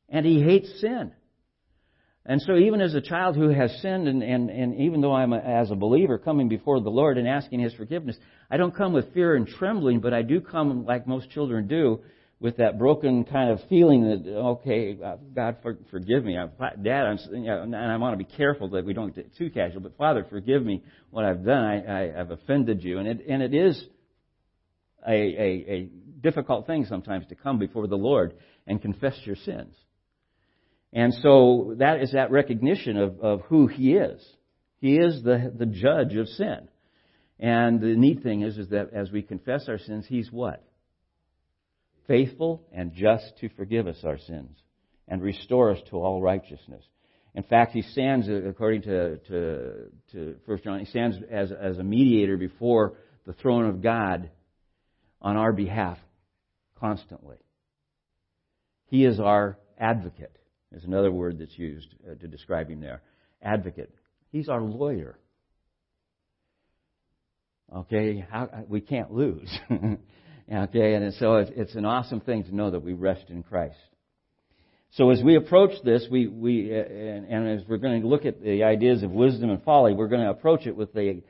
and 0.08 0.26
He 0.26 0.42
hates 0.42 0.80
sin. 0.80 1.12
And 2.24 2.40
so 2.40 2.56
even 2.56 2.80
as 2.80 2.94
a 2.94 3.00
child 3.00 3.36
who 3.36 3.48
has 3.48 3.72
sinned 3.82 4.06
and, 4.06 4.22
and, 4.22 4.48
and 4.48 4.80
even 4.80 5.00
though 5.00 5.14
I'm 5.14 5.32
a, 5.32 5.38
as 5.38 5.70
a 5.70 5.76
believer 5.76 6.18
coming 6.18 6.48
before 6.48 6.80
the 6.80 6.90
Lord 6.90 7.18
and 7.18 7.26
asking 7.26 7.60
His 7.60 7.74
forgiveness, 7.74 8.16
I 8.50 8.56
don't 8.56 8.76
come 8.76 8.92
with 8.92 9.12
fear 9.12 9.34
and 9.34 9.46
trembling, 9.46 10.00
but 10.00 10.14
I 10.14 10.22
do 10.22 10.40
come 10.40 10.84
like 10.84 11.06
most 11.06 11.30
children 11.30 11.66
do 11.66 12.00
with 12.42 12.56
that 12.56 12.76
broken 12.76 13.24
kind 13.24 13.50
of 13.50 13.60
feeling 13.68 14.02
that 14.02 14.28
okay, 14.28 14.98
uh, 15.02 15.16
God 15.32 15.58
for, 15.62 15.78
forgive 15.92 16.24
me, 16.24 16.36
Dad, 16.82 17.06
I'm, 17.06 17.18
you 17.30 17.42
know, 17.42 17.62
and 17.62 17.76
I 17.76 17.96
want 17.98 18.18
to 18.18 18.24
be 18.24 18.30
careful 18.36 18.68
that 18.70 18.84
we 18.84 18.92
don't 18.92 19.14
get 19.14 19.36
too 19.36 19.48
casual. 19.48 19.80
But 19.80 19.96
Father, 19.96 20.26
forgive 20.28 20.64
me 20.64 20.82
what 21.10 21.24
I've 21.24 21.44
done. 21.44 21.64
I, 21.64 22.02
I 22.02 22.12
have 22.16 22.32
offended 22.32 22.82
you, 22.82 22.98
and 22.98 23.06
it 23.06 23.24
and 23.28 23.42
it 23.44 23.54
is 23.54 23.80
a, 25.06 25.12
a, 25.12 25.64
a 25.68 25.90
difficult 26.20 26.66
thing 26.66 26.84
sometimes 26.86 27.28
to 27.28 27.36
come 27.36 27.60
before 27.60 27.86
the 27.86 27.96
Lord 27.96 28.34
and 28.66 28.82
confess 28.82 29.14
your 29.24 29.36
sins. 29.36 29.76
And 30.92 31.14
so 31.22 31.76
that 31.78 32.02
is 32.02 32.10
that 32.10 32.32
recognition 32.32 32.96
of, 32.98 33.20
of 33.20 33.40
who 33.42 33.68
He 33.68 33.92
is. 33.92 34.20
He 34.80 34.96
is 34.96 35.22
the 35.22 35.52
the 35.56 35.66
judge 35.66 36.16
of 36.16 36.26
sin. 36.26 36.68
And 37.38 37.80
the 37.80 37.94
neat 37.94 38.24
thing 38.24 38.42
is, 38.42 38.58
is 38.58 38.70
that 38.70 38.92
as 38.92 39.12
we 39.12 39.22
confess 39.22 39.68
our 39.68 39.78
sins, 39.78 40.06
He's 40.08 40.32
what? 40.32 40.64
Faithful 42.06 42.66
and 42.72 42.92
just 42.92 43.24
to 43.40 43.48
forgive 43.50 43.86
us 43.86 43.98
our 44.04 44.18
sins 44.18 44.56
and 45.08 45.22
restore 45.22 45.70
us 45.70 45.78
to 45.90 45.96
all 45.96 46.20
righteousness. 46.20 46.84
In 47.34 47.42
fact, 47.42 47.72
he 47.72 47.82
stands, 47.82 48.28
according 48.28 48.82
to, 48.82 49.16
to, 49.18 49.90
to 50.12 50.36
1 50.44 50.60
John, 50.62 50.80
he 50.80 50.86
stands 50.86 51.16
as, 51.30 51.50
as 51.50 51.78
a 51.78 51.82
mediator 51.82 52.36
before 52.36 52.94
the 53.26 53.32
throne 53.32 53.66
of 53.66 53.82
God 53.82 54.30
on 55.20 55.36
our 55.36 55.52
behalf 55.52 55.98
constantly. 56.78 57.38
He 58.86 59.06
is 59.06 59.18
our 59.18 59.58
advocate, 59.78 60.36
is 60.72 60.84
another 60.84 61.10
word 61.10 61.38
that's 61.38 61.56
used 61.58 61.88
uh, 62.04 62.14
to 62.16 62.28
describe 62.28 62.68
him 62.68 62.80
there. 62.80 63.00
Advocate. 63.40 63.94
He's 64.30 64.48
our 64.48 64.60
lawyer. 64.60 65.18
Okay, 67.74 68.26
how, 68.30 68.50
we 68.68 68.82
can't 68.82 69.10
lose. 69.10 69.48
okay, 70.50 70.94
and 70.94 71.12
so 71.14 71.36
it's, 71.36 71.74
an 71.74 71.84
awesome 71.84 72.20
thing 72.20 72.44
to 72.44 72.54
know 72.54 72.70
that 72.70 72.82
we 72.82 72.92
rest 72.92 73.24
in 73.28 73.42
Christ. 73.42 73.76
So 74.92 75.10
as 75.10 75.22
we 75.22 75.36
approach 75.36 75.70
this, 75.84 76.06
we, 76.10 76.26
we 76.26 76.70
and, 76.70 77.26
and, 77.26 77.60
as 77.60 77.66
we're 77.66 77.78
going 77.78 78.02
to 78.02 78.08
look 78.08 78.26
at 78.26 78.42
the 78.42 78.64
ideas 78.64 79.02
of 79.02 79.10
wisdom 79.10 79.50
and 79.50 79.62
folly, 79.62 79.94
we're 79.94 80.08
going 80.08 80.22
to 80.22 80.30
approach 80.30 80.66
it 80.66 80.76
with 80.76 80.92
the 80.92 81.22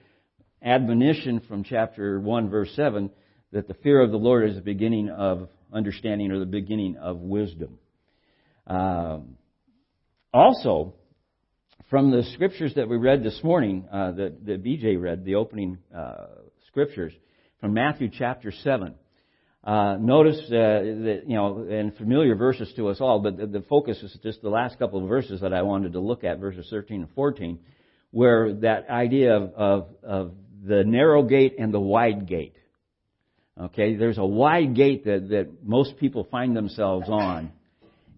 admonition 0.61 1.41
from 1.41 1.63
chapter 1.63 2.19
1, 2.19 2.51
verse 2.51 2.71
7, 2.75 3.11
that 3.53 3.69
the 3.69 3.75
fear 3.75 4.01
of 4.01 4.11
the 4.11 4.17
Lord 4.17 4.49
is 4.49 4.57
the 4.57 4.63
beginning 4.63 5.11
of 5.11 5.49
understanding 5.73 6.33
or 6.33 6.39
the 6.39 6.47
beginning 6.47 6.97
of 6.97 7.19
wisdom. 7.19 7.79
Um, 8.67 9.37
also, 10.33 10.95
from 11.89 12.11
the 12.11 12.23
scriptures 12.35 12.75
that 12.77 12.89
we 12.89 12.97
read 12.97 13.23
this 13.23 13.39
morning, 13.45 13.87
uh, 13.93 14.13
that, 14.13 14.47
that 14.47 14.65
BJ 14.65 15.01
read, 15.01 15.25
the 15.25 15.35
opening 15.35 15.79
uh, 15.95 16.27
scriptures, 16.67 17.13
from 17.61 17.75
Matthew 17.75 18.09
chapter 18.11 18.51
7, 18.51 18.95
uh, 19.65 19.97
notice 20.01 20.41
uh, 20.47 20.51
that, 20.51 21.23
you 21.27 21.37
know, 21.37 21.67
and 21.71 21.95
familiar 21.97 22.35
verses 22.35 22.73
to 22.75 22.89
us 22.89 23.01
all, 23.01 23.21
but 23.21 23.37
the, 23.37 23.47
the, 23.47 23.61
focus 23.63 24.03
is 24.03 24.17
just 24.21 24.43
the 24.43 24.49
last 24.49 24.77
couple 24.77 25.01
of 25.01 25.09
verses 25.09 25.41
that 25.41 25.53
I 25.53 25.63
wanted 25.63 25.93
to 25.93 26.01
look 26.01 26.25
at, 26.25 26.41
verses 26.41 26.67
13 26.69 27.03
and 27.03 27.11
14, 27.15 27.61
where 28.11 28.55
that 28.55 28.91
idea 28.91 29.37
of, 29.37 29.55
of, 29.55 29.89
of 30.03 30.33
the 30.65 30.83
narrow 30.85 31.23
gate 31.23 31.57
and 31.61 31.73
the 31.73 31.81
wide 31.81 32.27
gate. 32.27 32.57
Okay, 33.61 33.95
there's 33.95 34.19
a 34.19 34.25
wide 34.25 34.75
gate 34.75 35.05
that, 35.05 35.29
that 35.29 35.49
most 35.63 35.97
people 35.99 36.27
find 36.29 36.57
themselves 36.57 37.09
on, 37.09 37.53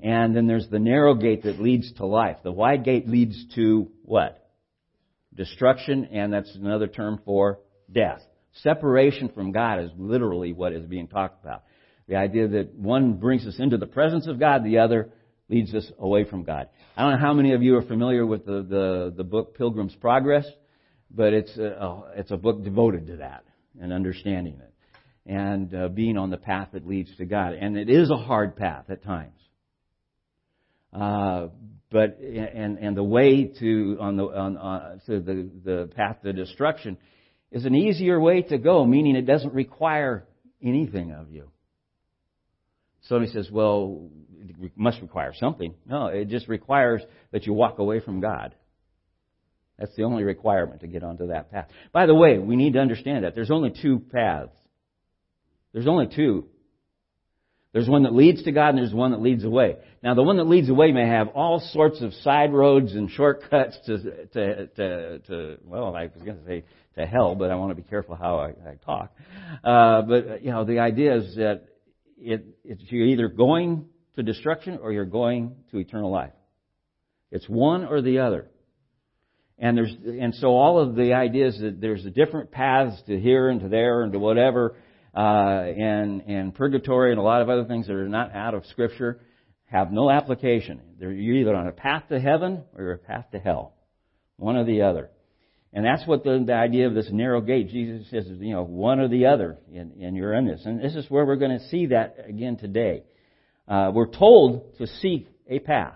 and 0.00 0.34
then 0.34 0.46
there's 0.46 0.68
the 0.70 0.78
narrow 0.78 1.14
gate 1.14 1.42
that 1.42 1.60
leads 1.60 1.92
to 1.94 2.06
life. 2.06 2.38
The 2.42 2.52
wide 2.52 2.84
gate 2.84 3.06
leads 3.06 3.44
to 3.56 3.90
what? 4.04 4.48
Destruction, 5.34 6.06
and 6.06 6.32
that's 6.32 6.54
another 6.54 6.86
term 6.86 7.20
for 7.24 7.58
death. 7.92 8.22
Separation 8.62 9.28
from 9.28 9.52
God 9.52 9.80
is 9.80 9.90
literally 9.96 10.52
what 10.52 10.72
is 10.72 10.86
being 10.86 11.08
talked 11.08 11.42
about. 11.44 11.64
The 12.08 12.16
idea 12.16 12.48
that 12.48 12.74
one 12.74 13.14
brings 13.14 13.46
us 13.46 13.56
into 13.58 13.78
the 13.78 13.86
presence 13.86 14.26
of 14.26 14.38
God, 14.38 14.64
the 14.64 14.78
other 14.78 15.10
leads 15.48 15.74
us 15.74 15.90
away 15.98 16.24
from 16.24 16.44
God. 16.44 16.68
I 16.96 17.02
don't 17.02 17.12
know 17.12 17.26
how 17.26 17.34
many 17.34 17.52
of 17.52 17.62
you 17.62 17.76
are 17.76 17.82
familiar 17.82 18.24
with 18.24 18.46
the, 18.46 18.62
the, 18.62 19.14
the 19.16 19.24
book 19.24 19.56
Pilgrim's 19.56 19.94
Progress, 19.96 20.46
but 21.10 21.32
it's 21.32 21.56
a, 21.56 22.02
it's 22.16 22.30
a 22.30 22.36
book 22.36 22.62
devoted 22.62 23.06
to 23.08 23.16
that 23.16 23.44
and 23.80 23.92
understanding 23.92 24.60
it 24.60 24.74
and 25.26 25.74
uh, 25.74 25.88
being 25.88 26.16
on 26.18 26.30
the 26.30 26.36
path 26.36 26.68
that 26.72 26.86
leads 26.86 27.14
to 27.16 27.24
God. 27.24 27.54
And 27.54 27.76
it 27.76 27.88
is 27.88 28.10
a 28.10 28.16
hard 28.16 28.56
path 28.56 28.84
at 28.90 29.02
times. 29.02 29.38
Uh, 30.92 31.48
but 31.90 32.18
and 32.18 32.78
and 32.78 32.96
the 32.96 33.02
way 33.02 33.44
to 33.44 33.96
on 34.00 34.16
the 34.16 34.24
on, 34.24 34.56
on 34.56 35.00
to 35.06 35.20
the 35.20 35.50
the 35.64 35.90
path 35.94 36.22
to 36.22 36.32
destruction 36.32 36.98
is 37.54 37.64
an 37.64 37.74
easier 37.76 38.18
way 38.20 38.42
to 38.42 38.58
go, 38.58 38.84
meaning 38.84 39.14
it 39.14 39.26
doesn't 39.26 39.54
require 39.54 40.26
anything 40.60 41.12
of 41.12 41.30
you. 41.30 41.50
Somebody 43.02 43.30
says, 43.30 43.48
well, 43.48 44.10
it 44.60 44.72
must 44.74 45.00
require 45.00 45.32
something. 45.38 45.72
No, 45.86 46.06
it 46.08 46.28
just 46.28 46.48
requires 46.48 47.00
that 47.30 47.46
you 47.46 47.52
walk 47.52 47.78
away 47.78 48.00
from 48.00 48.20
God. 48.20 48.56
That's 49.78 49.94
the 49.94 50.02
only 50.02 50.24
requirement 50.24 50.80
to 50.80 50.88
get 50.88 51.04
onto 51.04 51.28
that 51.28 51.52
path. 51.52 51.68
By 51.92 52.06
the 52.06 52.14
way, 52.14 52.38
we 52.38 52.56
need 52.56 52.72
to 52.72 52.80
understand 52.80 53.24
that 53.24 53.36
there's 53.36 53.52
only 53.52 53.72
two 53.80 54.00
paths. 54.00 54.50
There's 55.72 55.86
only 55.86 56.08
two. 56.14 56.48
There's 57.74 57.88
one 57.88 58.04
that 58.04 58.14
leads 58.14 58.44
to 58.44 58.52
God 58.52 58.68
and 58.68 58.78
there's 58.78 58.94
one 58.94 59.10
that 59.10 59.20
leads 59.20 59.42
away. 59.42 59.76
Now, 60.00 60.14
the 60.14 60.22
one 60.22 60.36
that 60.36 60.44
leads 60.44 60.68
away 60.68 60.92
may 60.92 61.08
have 61.08 61.28
all 61.30 61.58
sorts 61.72 62.00
of 62.02 62.14
side 62.14 62.52
roads 62.52 62.92
and 62.92 63.10
shortcuts 63.10 63.76
to, 63.86 64.26
to, 64.26 64.66
to, 64.68 65.18
to 65.18 65.58
well, 65.64 65.96
I 65.96 66.04
was 66.04 66.22
going 66.24 66.38
to 66.38 66.46
say 66.46 66.64
to 66.94 67.04
hell, 67.04 67.34
but 67.34 67.50
I 67.50 67.56
want 67.56 67.72
to 67.72 67.74
be 67.74 67.82
careful 67.82 68.14
how 68.14 68.38
I, 68.38 68.50
I 68.50 68.74
talk. 68.84 69.12
Uh, 69.64 70.02
but, 70.02 70.44
you 70.44 70.52
know, 70.52 70.64
the 70.64 70.78
idea 70.78 71.16
is 71.16 71.34
that 71.34 71.64
it, 72.16 72.46
it's, 72.64 72.80
you're 72.90 73.08
either 73.08 73.26
going 73.26 73.86
to 74.14 74.22
destruction 74.22 74.78
or 74.80 74.92
you're 74.92 75.04
going 75.04 75.56
to 75.72 75.78
eternal 75.78 76.12
life. 76.12 76.32
It's 77.32 77.48
one 77.48 77.84
or 77.84 78.00
the 78.02 78.20
other. 78.20 78.46
And 79.58 79.76
there's, 79.76 79.92
and 79.92 80.32
so 80.36 80.48
all 80.48 80.78
of 80.78 80.94
the 80.94 81.14
ideas 81.14 81.58
that 81.60 81.80
there's 81.80 82.04
different 82.14 82.52
paths 82.52 83.02
to 83.08 83.18
here 83.18 83.48
and 83.48 83.60
to 83.62 83.68
there 83.68 84.02
and 84.02 84.12
to 84.12 84.20
whatever, 84.20 84.76
uh, 85.14 85.18
and, 85.18 86.22
and 86.22 86.54
purgatory 86.54 87.10
and 87.10 87.20
a 87.20 87.22
lot 87.22 87.42
of 87.42 87.48
other 87.48 87.64
things 87.64 87.86
that 87.86 87.94
are 87.94 88.08
not 88.08 88.34
out 88.34 88.54
of 88.54 88.66
Scripture 88.66 89.20
have 89.66 89.92
no 89.92 90.10
application. 90.10 90.80
You're 90.98 91.12
either 91.12 91.54
on 91.54 91.66
a 91.66 91.72
path 91.72 92.04
to 92.08 92.20
heaven 92.20 92.64
or 92.74 92.84
you're 92.84 92.92
a 92.94 92.98
path 92.98 93.26
to 93.32 93.38
hell. 93.38 93.74
One 94.36 94.56
or 94.56 94.64
the 94.64 94.82
other. 94.82 95.10
And 95.72 95.84
that's 95.84 96.06
what 96.06 96.22
the, 96.22 96.42
the 96.46 96.54
idea 96.54 96.86
of 96.86 96.94
this 96.94 97.08
narrow 97.10 97.40
gate, 97.40 97.68
Jesus 97.68 98.08
says, 98.10 98.26
you 98.28 98.54
know, 98.54 98.62
one 98.62 99.00
or 99.00 99.08
the 99.08 99.26
other, 99.26 99.58
and, 99.74 99.92
and 99.94 100.16
you're 100.16 100.32
in 100.34 100.46
this. 100.46 100.62
And 100.64 100.80
this 100.80 100.94
is 100.94 101.10
where 101.10 101.26
we're 101.26 101.36
going 101.36 101.58
to 101.58 101.68
see 101.68 101.86
that 101.86 102.16
again 102.28 102.56
today. 102.56 103.02
Uh, 103.66 103.90
we're 103.92 104.10
told 104.10 104.76
to 104.78 104.86
seek 104.86 105.28
a 105.48 105.58
path. 105.58 105.94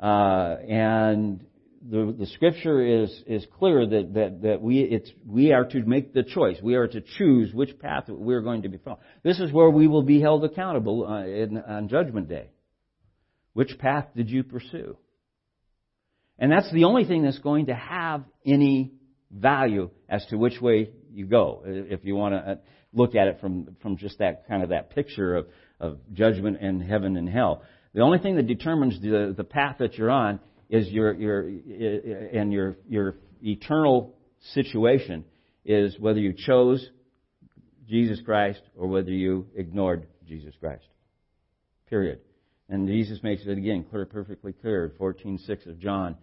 Uh, 0.00 0.56
and 0.68 1.44
the, 1.90 2.14
the 2.18 2.26
scripture 2.26 3.02
is, 3.02 3.22
is 3.26 3.46
clear 3.58 3.86
that, 3.86 4.14
that, 4.14 4.42
that 4.42 4.62
we, 4.62 4.80
it's, 4.80 5.10
we 5.26 5.52
are 5.52 5.64
to 5.64 5.82
make 5.84 6.12
the 6.12 6.22
choice. 6.22 6.58
We 6.62 6.74
are 6.74 6.86
to 6.86 7.00
choose 7.00 7.52
which 7.54 7.78
path 7.78 8.04
we're 8.08 8.42
going 8.42 8.62
to 8.62 8.68
be 8.68 8.78
following. 8.78 9.02
This 9.22 9.40
is 9.40 9.52
where 9.52 9.70
we 9.70 9.86
will 9.86 10.02
be 10.02 10.20
held 10.20 10.44
accountable 10.44 11.06
uh, 11.06 11.24
in, 11.24 11.56
on 11.58 11.88
Judgment 11.88 12.28
Day. 12.28 12.50
Which 13.54 13.78
path 13.78 14.06
did 14.14 14.28
you 14.28 14.44
pursue? 14.44 14.98
And 16.38 16.52
that's 16.52 16.70
the 16.72 16.84
only 16.84 17.04
thing 17.04 17.24
that's 17.24 17.38
going 17.38 17.66
to 17.66 17.74
have 17.74 18.24
any 18.46 18.92
value 19.30 19.90
as 20.08 20.24
to 20.26 20.36
which 20.36 20.60
way 20.60 20.90
you 21.10 21.26
go. 21.26 21.62
If 21.64 22.04
you 22.04 22.14
want 22.16 22.34
to 22.34 22.52
uh, 22.52 22.54
look 22.92 23.14
at 23.14 23.28
it 23.28 23.40
from, 23.40 23.76
from 23.80 23.96
just 23.96 24.18
that 24.18 24.46
kind 24.46 24.62
of 24.62 24.68
that 24.70 24.90
picture 24.94 25.36
of, 25.36 25.46
of 25.80 25.98
judgment 26.12 26.58
and 26.60 26.82
heaven 26.82 27.16
and 27.16 27.28
hell. 27.28 27.62
The 27.94 28.02
only 28.02 28.18
thing 28.18 28.36
that 28.36 28.46
determines 28.46 29.00
the, 29.00 29.34
the 29.36 29.44
path 29.44 29.76
that 29.78 29.94
you're 29.94 30.10
on 30.10 30.40
is 30.68 30.88
your, 30.88 31.14
your, 31.14 31.40
and 32.32 32.52
your, 32.52 32.76
your 32.88 33.16
eternal 33.42 34.14
situation 34.52 35.24
is 35.64 35.98
whether 35.98 36.20
you 36.20 36.34
chose 36.34 36.86
Jesus 37.88 38.20
Christ 38.24 38.60
or 38.76 38.86
whether 38.88 39.10
you 39.10 39.46
ignored 39.54 40.06
Jesus 40.26 40.54
Christ. 40.60 40.84
Period. 41.88 42.20
And 42.68 42.86
Jesus 42.86 43.22
makes 43.22 43.42
it 43.46 43.56
again 43.56 43.84
clear, 43.88 44.04
perfectly 44.04 44.52
clear, 44.52 44.92
14:6 45.00 45.66
of 45.66 45.78
John. 45.78 46.16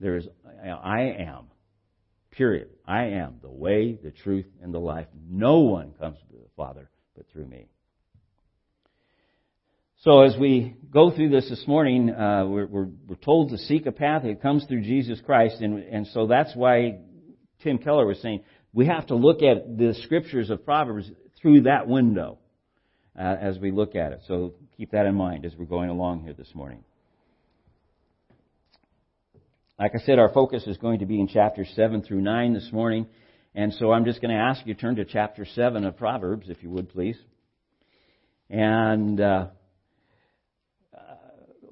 There 0.00 0.16
is, 0.16 0.26
I 0.62 1.14
am. 1.18 1.50
Period. 2.30 2.68
I 2.86 3.04
am 3.04 3.36
the 3.42 3.50
way, 3.50 3.98
the 4.02 4.10
truth, 4.10 4.46
and 4.62 4.72
the 4.72 4.78
life. 4.78 5.06
No 5.30 5.60
one 5.60 5.92
comes 6.00 6.18
to 6.30 6.36
the 6.36 6.48
Father 6.56 6.90
but 7.16 7.26
through 7.32 7.46
me. 7.46 7.68
So 10.04 10.20
as 10.20 10.36
we 10.38 10.76
go 10.92 11.10
through 11.10 11.30
this 11.30 11.48
this 11.48 11.66
morning, 11.66 12.10
uh, 12.10 12.44
we're, 12.46 12.66
we're, 12.66 12.88
we're, 13.08 13.16
told 13.16 13.48
to 13.52 13.56
seek 13.56 13.86
a 13.86 13.90
path 13.90 14.24
that 14.24 14.42
comes 14.42 14.66
through 14.66 14.82
Jesus 14.82 15.18
Christ, 15.24 15.62
and, 15.62 15.78
and 15.78 16.06
so 16.08 16.26
that's 16.26 16.54
why 16.54 16.98
Tim 17.62 17.78
Keller 17.78 18.04
was 18.04 18.20
saying 18.20 18.42
we 18.74 18.84
have 18.84 19.06
to 19.06 19.14
look 19.14 19.42
at 19.42 19.78
the 19.78 19.94
scriptures 20.02 20.50
of 20.50 20.62
Proverbs 20.62 21.10
through 21.40 21.62
that 21.62 21.88
window 21.88 22.36
uh, 23.18 23.22
as 23.22 23.58
we 23.58 23.70
look 23.70 23.96
at 23.96 24.12
it. 24.12 24.20
So 24.28 24.52
keep 24.76 24.90
that 24.90 25.06
in 25.06 25.14
mind 25.14 25.46
as 25.46 25.54
we're 25.56 25.64
going 25.64 25.88
along 25.88 26.24
here 26.24 26.34
this 26.34 26.54
morning. 26.54 26.84
Like 29.78 29.92
I 29.94 30.04
said, 30.04 30.18
our 30.18 30.34
focus 30.34 30.66
is 30.66 30.76
going 30.76 30.98
to 30.98 31.06
be 31.06 31.18
in 31.18 31.28
chapters 31.28 31.72
7 31.74 32.02
through 32.02 32.20
9 32.20 32.52
this 32.52 32.68
morning. 32.72 33.06
And 33.54 33.72
so 33.72 33.90
I'm 33.90 34.04
just 34.04 34.20
going 34.20 34.36
to 34.36 34.42
ask 34.42 34.66
you 34.66 34.74
to 34.74 34.80
turn 34.80 34.96
to 34.96 35.06
chapter 35.06 35.46
7 35.46 35.82
of 35.82 35.96
Proverbs, 35.96 36.50
if 36.50 36.62
you 36.62 36.68
would 36.68 36.90
please. 36.90 37.16
And 38.50 39.18
uh, 39.18 39.46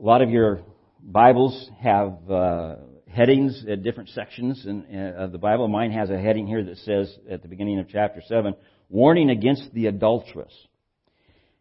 a 0.02 0.04
lot 0.04 0.20
of 0.20 0.30
your 0.30 0.62
Bibles 1.00 1.70
have 1.80 2.28
uh, 2.28 2.74
headings 3.08 3.64
at 3.70 3.84
different 3.84 4.08
sections 4.08 4.66
in, 4.66 4.84
in, 4.86 5.14
of 5.14 5.30
the 5.30 5.38
Bible. 5.38 5.68
Mine 5.68 5.92
has 5.92 6.10
a 6.10 6.18
heading 6.18 6.48
here 6.48 6.64
that 6.64 6.78
says 6.78 7.16
at 7.30 7.42
the 7.42 7.48
beginning 7.48 7.78
of 7.78 7.88
chapter 7.88 8.20
7, 8.26 8.56
warning 8.88 9.30
against 9.30 9.72
the 9.72 9.86
adulteress. 9.86 10.52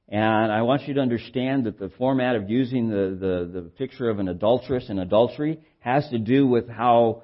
And 0.10 0.52
I 0.52 0.64
want 0.64 0.88
you 0.88 0.96
to 0.96 1.02
understand 1.02 1.66
that 1.66 1.78
the 1.78 1.92
format 2.00 2.36
of 2.36 2.50
using 2.50 2.90
the, 2.90 3.16
the, 3.54 3.62
the 3.62 3.70
picture 3.70 4.10
of 4.10 4.18
an 4.18 4.28
adulteress 4.28 4.90
and 4.90 5.00
adultery 5.00 5.60
has 5.78 6.10
to 6.10 6.18
do 6.18 6.48
with 6.48 6.68
how 6.68 7.22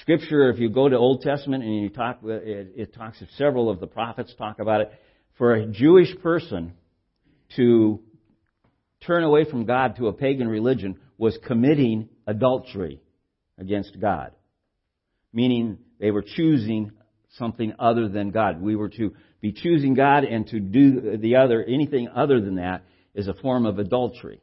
Scripture, 0.00 0.48
if 0.48 0.58
you 0.58 0.70
go 0.70 0.88
to 0.88 0.96
Old 0.96 1.20
Testament 1.20 1.62
and 1.62 1.82
you 1.82 1.90
talk, 1.90 2.20
it, 2.24 2.72
it 2.74 2.94
talks 2.94 3.20
of 3.20 3.28
several 3.36 3.68
of 3.68 3.80
the 3.80 3.86
prophets 3.86 4.34
talk 4.38 4.60
about 4.60 4.80
it. 4.80 4.92
For 5.36 5.56
a 5.56 5.66
Jewish 5.66 6.16
person 6.22 6.72
to 7.56 8.00
turn 9.06 9.24
away 9.24 9.44
from 9.44 9.64
God 9.64 9.96
to 9.96 10.08
a 10.08 10.12
pagan 10.12 10.48
religion 10.48 10.98
was 11.18 11.38
committing 11.46 12.08
adultery 12.26 13.00
against 13.58 14.00
God. 14.00 14.32
Meaning 15.32 15.78
they 16.00 16.10
were 16.10 16.22
choosing 16.22 16.92
something 17.38 17.72
other 17.78 18.08
than 18.08 18.30
God. 18.30 18.60
We 18.60 18.76
were 18.76 18.90
to 18.90 19.14
be 19.40 19.52
choosing 19.52 19.94
God 19.94 20.24
and 20.24 20.46
to 20.48 20.60
do 20.60 21.16
the 21.16 21.36
other, 21.36 21.62
anything 21.62 22.08
other 22.08 22.40
than 22.40 22.56
that 22.56 22.84
is 23.14 23.28
a 23.28 23.34
form 23.34 23.66
of 23.66 23.78
adultery. 23.78 24.40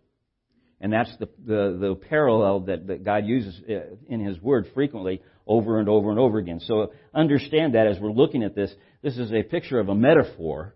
And 0.82 0.94
that's 0.94 1.12
the, 1.20 1.28
the, 1.46 1.78
the 1.80 1.96
parallel 2.10 2.62
that, 2.62 2.88
that 2.88 3.04
God 3.04 3.26
uses 3.26 3.60
uh, 3.70 3.96
in 4.08 4.22
His 4.22 4.40
Word 4.42 4.68
frequently 4.74 5.22
over 5.46 5.80
and 5.80 5.90
over 5.90 6.10
and 6.10 6.20
over 6.20 6.38
again. 6.38 6.62
So 6.62 6.94
understand 7.14 7.76
that 7.76 7.88
as 7.88 8.00
we're 8.00 8.12
looking 8.12 8.44
at 8.44 8.56
this, 8.56 8.74
this 9.02 9.18
is 9.18 9.32
a 9.34 9.44
picture 9.44 9.80
of 9.80 9.90
a 9.90 9.96
metaphor. 9.96 10.76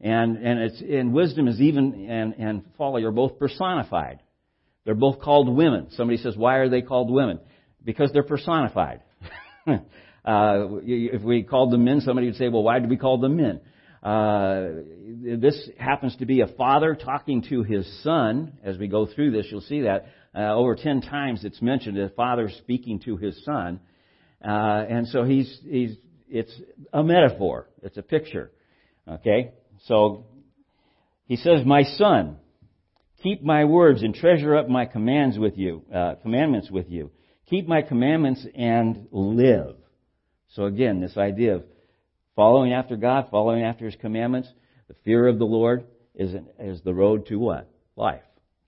And, 0.00 0.36
and 0.36 0.60
it's, 0.60 0.80
and 0.80 1.12
wisdom 1.12 1.48
is 1.48 1.60
even, 1.60 2.08
and, 2.08 2.34
and 2.34 2.64
folly 2.76 3.04
are 3.04 3.10
both 3.10 3.38
personified. 3.38 4.20
They're 4.84 4.94
both 4.94 5.20
called 5.20 5.48
women. 5.48 5.88
Somebody 5.92 6.18
says, 6.18 6.36
why 6.36 6.56
are 6.56 6.68
they 6.68 6.82
called 6.82 7.10
women? 7.10 7.40
Because 7.84 8.10
they're 8.12 8.22
personified. 8.22 9.02
uh, 9.66 9.78
if 10.24 11.22
we 11.22 11.42
called 11.42 11.72
them 11.72 11.84
men, 11.84 12.00
somebody 12.00 12.26
would 12.28 12.36
say, 12.36 12.48
well, 12.48 12.62
why 12.62 12.78
do 12.78 12.88
we 12.88 12.96
call 12.96 13.18
them 13.18 13.36
men? 13.36 13.60
Uh, 14.06 14.82
this 15.40 15.68
happens 15.78 16.14
to 16.16 16.26
be 16.26 16.40
a 16.40 16.46
father 16.46 16.94
talking 16.94 17.42
to 17.48 17.64
his 17.64 18.02
son. 18.04 18.52
As 18.62 18.78
we 18.78 18.86
go 18.86 19.06
through 19.06 19.32
this, 19.32 19.46
you'll 19.50 19.60
see 19.62 19.80
that 19.80 20.06
uh, 20.32 20.54
over 20.54 20.76
ten 20.76 21.00
times 21.00 21.44
it's 21.44 21.60
mentioned 21.60 21.98
a 21.98 22.08
father 22.10 22.48
speaking 22.58 23.00
to 23.00 23.16
his 23.16 23.44
son, 23.44 23.80
uh, 24.44 24.84
and 24.88 25.08
so 25.08 25.24
he's 25.24 25.58
he's 25.68 25.96
it's 26.28 26.54
a 26.92 27.02
metaphor. 27.02 27.68
It's 27.82 27.96
a 27.96 28.02
picture. 28.02 28.52
Okay, 29.08 29.50
so 29.84 30.26
he 31.26 31.36
says, 31.36 31.64
"My 31.64 31.82
son, 31.82 32.36
keep 33.22 33.42
my 33.42 33.64
words 33.64 34.02
and 34.02 34.14
treasure 34.14 34.56
up 34.56 34.68
my 34.68 34.86
commands 34.86 35.38
with 35.38 35.56
you, 35.58 35.82
uh, 35.92 36.14
commandments 36.22 36.70
with 36.70 36.90
you. 36.90 37.10
Keep 37.48 37.68
my 37.68 37.82
commandments 37.82 38.46
and 38.54 39.06
live." 39.12 39.76
So 40.48 40.64
again, 40.64 41.00
this 41.00 41.16
idea 41.16 41.56
of 41.56 41.64
Following 42.36 42.74
after 42.74 42.96
God, 42.96 43.28
following 43.30 43.64
after 43.64 43.86
His 43.86 43.96
commandments, 43.96 44.52
the 44.88 44.94
fear 45.04 45.26
of 45.26 45.38
the 45.38 45.46
Lord 45.46 45.86
is, 46.14 46.34
an, 46.34 46.46
is 46.60 46.82
the 46.82 46.92
road 46.92 47.26
to 47.26 47.36
what? 47.36 47.68
Life. 47.96 48.20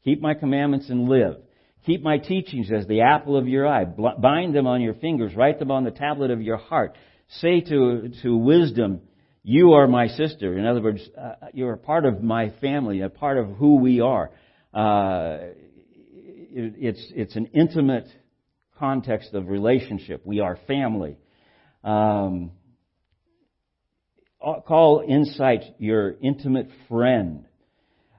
Keep 0.05 0.23
my 0.23 0.33
commandments 0.33 0.89
and 0.89 1.07
live. 1.07 1.37
Keep 1.85 2.03
my 2.03 2.17
teachings 2.17 2.71
as 2.73 2.87
the 2.87 3.03
apple 3.03 3.37
of 3.37 3.47
your 3.47 3.69
eye. 3.69 3.85
Bind 3.85 4.55
them 4.55 4.67
on 4.67 4.81
your 4.81 4.95
fingers. 4.95 5.35
Write 5.37 5.59
them 5.59 5.71
on 5.71 5.85
the 5.85 5.91
tablet 5.91 6.31
of 6.31 6.41
your 6.41 6.57
heart. 6.57 6.97
Say 7.29 7.61
to, 7.61 8.11
to 8.23 8.37
wisdom, 8.37 9.03
you 9.49 9.73
are 9.73 9.87
my 9.87 10.09
sister. 10.09 10.59
In 10.59 10.67
other 10.67 10.83
words, 10.83 11.01
uh, 11.19 11.47
you're 11.55 11.73
a 11.73 11.79
part 11.79 12.05
of 12.05 12.23
my 12.23 12.51
family, 12.61 13.01
a 13.01 13.09
part 13.09 13.39
of 13.39 13.49
who 13.57 13.77
we 13.77 14.03
are. 14.03 14.31
Uh, 14.75 15.39
it, 16.51 16.75
it's, 16.77 17.13
it's 17.17 17.35
an 17.35 17.47
intimate 17.55 18.09
context 18.79 19.33
of 19.33 19.49
relationship. 19.49 20.21
We 20.27 20.41
are 20.41 20.59
family. 20.67 21.17
Um, 21.83 22.51
call 24.39 25.03
insight 25.09 25.65
your 25.79 26.17
intimate 26.23 26.69
friend. 26.87 27.47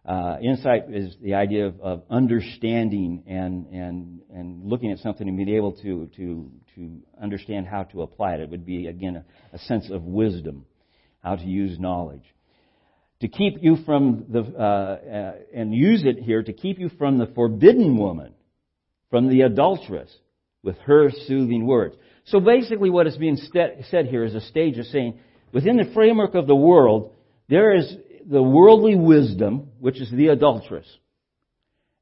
Uh, 0.04 0.38
insight 0.42 0.86
is 0.92 1.16
the 1.22 1.36
idea 1.36 1.68
of, 1.68 1.80
of, 1.80 2.04
understanding 2.10 3.24
and, 3.28 3.68
and, 3.68 4.22
and 4.34 4.66
looking 4.66 4.92
at 4.92 4.98
something 4.98 5.28
and 5.28 5.38
being 5.38 5.56
able 5.56 5.74
to, 5.74 6.10
to, 6.16 6.50
to 6.74 6.98
understand 7.22 7.68
how 7.68 7.84
to 7.84 8.02
apply 8.02 8.34
it. 8.34 8.40
It 8.40 8.50
would 8.50 8.66
be, 8.66 8.88
again, 8.88 9.18
a, 9.18 9.56
a 9.56 9.60
sense 9.60 9.92
of 9.92 10.02
wisdom, 10.02 10.66
how 11.30 11.36
to 11.36 11.46
use 11.46 11.80
knowledge. 11.80 12.24
To 13.22 13.28
keep 13.28 13.62
you 13.62 13.78
from 13.86 14.26
the, 14.30 14.40
uh, 14.40 14.64
uh, 14.64 15.34
and 15.54 15.74
use 15.74 16.04
it 16.06 16.24
here 16.24 16.42
to 16.42 16.54
keep 16.54 16.80
you 16.80 16.90
from 16.98 17.18
the 17.18 17.28
forbidden 17.28 17.98
woman, 17.98 18.34
from 19.10 19.28
the 19.30 19.42
adulteress, 19.42 20.10
with 20.64 20.78
her 20.80 21.10
soothing 21.28 21.66
words. 21.66 21.96
So 22.26 22.40
basically 22.40 22.90
what 22.90 23.08
is 23.08 23.18
being 23.18 23.38
said 23.92 24.06
here 24.08 24.24
is 24.24 24.36
a 24.36 24.42
stage 24.42 24.78
of 24.78 24.86
saying, 24.86 25.20
within 25.54 25.78
the 25.78 25.92
framework 25.94 26.34
of 26.36 26.48
the 26.48 26.56
world, 26.56 27.14
there 27.48 27.76
is 27.76 27.94
the 28.26 28.44
worldly 28.44 28.96
wisdom, 28.96 29.70
which 29.80 30.02
is 30.02 30.10
the 30.12 30.28
adulteress. 30.28 30.88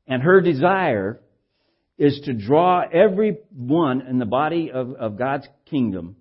And 0.08 0.24
her 0.24 0.42
desire 0.42 1.20
is 1.98 2.22
to 2.26 2.34
draw 2.34 2.84
everyone 2.92 4.02
in 4.08 4.20
the 4.20 4.26
body 4.26 4.72
of, 4.72 4.94
of 4.94 5.18
God's 5.18 5.48
kingdom. 5.66 6.16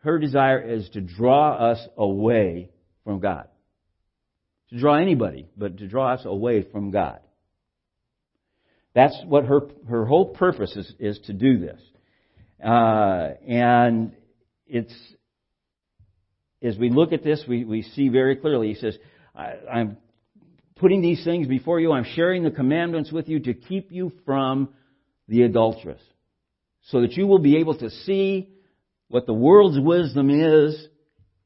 Her 0.00 0.18
desire 0.18 0.60
is 0.60 0.88
to 0.90 1.00
draw 1.00 1.52
us 1.52 1.78
away 1.96 2.70
from 3.04 3.20
God. 3.20 3.48
To 4.70 4.78
draw 4.78 4.96
anybody, 4.96 5.48
but 5.56 5.78
to 5.78 5.88
draw 5.88 6.14
us 6.14 6.22
away 6.24 6.62
from 6.62 6.90
God. 6.90 7.20
That's 8.94 9.16
what 9.26 9.44
her, 9.44 9.60
her 9.88 10.04
whole 10.06 10.26
purpose 10.34 10.74
is, 10.76 10.92
is 10.98 11.18
to 11.26 11.32
do 11.32 11.58
this. 11.58 11.80
Uh, 12.64 13.34
and 13.46 14.12
it's, 14.66 14.94
as 16.62 16.76
we 16.76 16.90
look 16.90 17.12
at 17.12 17.22
this, 17.22 17.44
we, 17.46 17.64
we 17.64 17.82
see 17.82 18.08
very 18.08 18.36
clearly, 18.36 18.68
he 18.68 18.74
says, 18.74 18.96
I'm 19.34 19.96
putting 20.76 21.02
these 21.02 21.22
things 21.24 21.46
before 21.46 21.78
you. 21.78 21.92
I'm 21.92 22.06
sharing 22.14 22.42
the 22.42 22.50
commandments 22.50 23.12
with 23.12 23.28
you 23.28 23.40
to 23.40 23.54
keep 23.54 23.92
you 23.92 24.12
from 24.24 24.70
the 25.28 25.42
adulteress. 25.42 26.02
So 26.84 27.02
that 27.02 27.12
you 27.12 27.26
will 27.26 27.38
be 27.38 27.58
able 27.58 27.78
to 27.78 27.90
see 27.90 28.48
what 29.10 29.26
the 29.26 29.34
world's 29.34 29.78
wisdom 29.78 30.30
is 30.30 30.86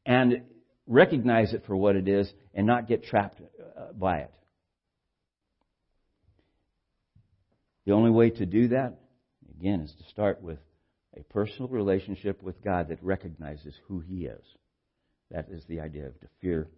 and 0.05 0.43
recognize 0.87 1.55
it 1.55 1.65
for 1.67 1.75
what 1.75 1.97
it 1.97 2.07
is 2.07 2.31
and 2.53 2.67
not 2.67 2.87
get 2.87 3.05
trapped 3.05 3.41
uh, 3.41 3.93
by 3.95 4.19
it. 4.19 4.31
The 7.87 7.93
only 7.93 8.11
way 8.11 8.29
to 8.31 8.45
do 8.45 8.69
that, 8.69 8.99
again, 9.59 9.81
is 9.81 9.93
to 9.99 10.05
start 10.11 10.43
with 10.43 10.59
a 11.17 11.23
personal 11.33 11.69
relationship 11.69 12.43
with 12.43 12.63
God 12.63 12.89
that 12.89 13.03
recognizes 13.03 13.75
who 13.89 14.01
He 14.01 14.27
is. 14.27 14.45
That 15.31 15.49
is 15.51 15.65
the 15.67 15.81
idea 15.81 16.07
of 16.07 16.21
to 16.21 16.27
fear 16.43 16.69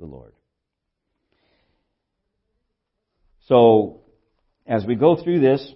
the 0.00 0.06
Lord. 0.06 0.32
So, 3.46 4.00
as 4.66 4.84
we 4.84 4.96
go 4.96 5.22
through 5.22 5.38
this, 5.40 5.72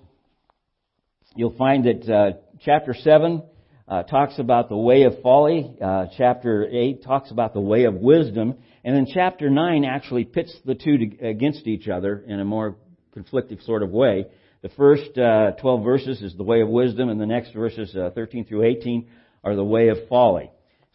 you'll 1.37 1.57
find 1.57 1.85
that 1.85 2.13
uh, 2.13 2.39
chapter 2.61 2.95
7 2.95 3.43
uh, 3.89 4.03
talks 4.03 4.39
about 4.39 4.69
the 4.69 4.77
way 4.77 5.03
of 5.03 5.21
folly, 5.23 5.77
uh, 5.81 6.07
chapter 6.17 6.67
8 6.71 7.05
talks 7.05 7.31
about 7.31 7.55
the 7.55 7.61
way 7.61 7.85
of 7.85 7.95
wisdom, 7.95 8.55
and 8.85 8.97
then 8.97 9.07
chapter 9.13 9.49
9 9.49 9.85
actually 9.85 10.25
pits 10.25 10.55
the 10.65 10.75
two 10.75 10.99
to, 10.99 11.27
against 11.27 11.67
each 11.67 11.89
other 11.89 12.25
in 12.27 12.41
a 12.41 12.45
more 12.45 12.77
conflictive 13.17 13.65
sort 13.65 13.83
of 13.83 13.91
way. 13.91 14.27
The 14.63 14.69
first 14.71 15.17
uh, 15.17 15.53
12 15.61 15.85
verses 15.85 16.23
is 16.23 16.35
the 16.37 16.43
way 16.43 16.63
of 16.63 16.69
wisdom, 16.69 17.09
and 17.09 17.21
the 17.21 17.27
next 17.27 17.53
verses, 17.53 17.95
uh, 17.95 18.11
13 18.15 18.47
through 18.47 18.65
18, 18.65 19.09
are 19.45 19.55
the 19.55 19.65
way 19.65 19.89
of 19.89 19.99
folly. 20.09 20.51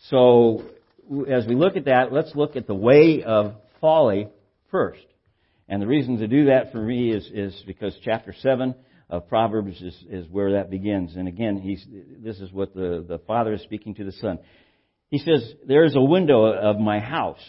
So, 0.09 0.65
as 1.29 1.45
we 1.47 1.55
look 1.55 1.77
at 1.77 1.85
that, 1.85 2.11
let's 2.11 2.35
look 2.35 2.57
at 2.57 2.67
the 2.67 2.75
way 2.75 3.23
of 3.23 3.55
folly 3.79 4.27
first. 4.69 5.05
And 5.69 5.81
the 5.81 5.87
reason 5.87 6.17
to 6.17 6.27
do 6.27 6.45
that 6.45 6.73
for 6.73 6.81
me 6.81 7.13
is, 7.13 7.29
is 7.33 7.63
because 7.65 7.95
chapter 8.03 8.33
7 8.37 8.75
of 9.11 9.27
Proverbs 9.27 9.79
is, 9.81 9.95
is 10.09 10.27
where 10.29 10.53
that 10.53 10.71
begins. 10.71 11.15
And 11.15 11.27
again, 11.27 11.57
he's, 11.57 11.85
this 12.23 12.39
is 12.39 12.51
what 12.51 12.73
the, 12.73 13.05
the 13.07 13.19
father 13.27 13.53
is 13.53 13.61
speaking 13.61 13.93
to 13.95 14.03
the 14.03 14.11
son. 14.13 14.39
He 15.09 15.19
says, 15.19 15.53
There 15.67 15.83
is 15.83 15.95
a 15.95 16.01
window 16.01 16.45
of 16.45 16.79
my 16.79 16.99
house, 16.99 17.41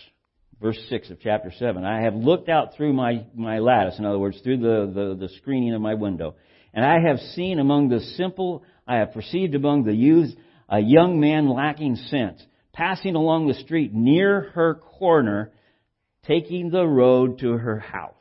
verse 0.61 0.79
6 0.91 1.11
of 1.11 1.21
chapter 1.21 1.51
7. 1.57 1.85
I 1.85 2.03
have 2.03 2.15
looked 2.15 2.51
out 2.51 2.75
through 2.77 2.93
my, 2.93 3.25
my 3.35 3.61
lattice, 3.61 3.99
in 3.99 4.05
other 4.05 4.19
words, 4.19 4.39
through 4.43 4.59
the, 4.59 4.93
the, 4.93 5.27
the 5.27 5.33
screening 5.39 5.73
of 5.73 5.81
my 5.81 5.95
window. 5.95 6.35
And 6.75 6.85
I 6.85 7.09
have 7.09 7.19
seen 7.35 7.59
among 7.59 7.89
the 7.89 8.01
simple, 8.01 8.65
I 8.87 8.97
have 8.97 9.13
perceived 9.13 9.55
among 9.55 9.85
the 9.85 9.95
youths 9.95 10.35
a 10.69 10.81
young 10.81 11.21
man 11.21 11.49
lacking 11.49 11.97
sense 11.97 12.43
passing 12.73 13.15
along 13.15 13.47
the 13.47 13.55
street 13.55 13.93
near 13.93 14.51
her 14.55 14.75
corner, 14.75 15.53
taking 16.27 16.71
the 16.71 16.87
road 16.87 17.39
to 17.41 17.53
her 17.53 17.79
house. 17.79 18.15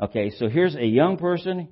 Okay, 0.00 0.30
so 0.38 0.48
here's 0.48 0.74
a 0.74 0.84
young 0.84 1.16
person. 1.16 1.68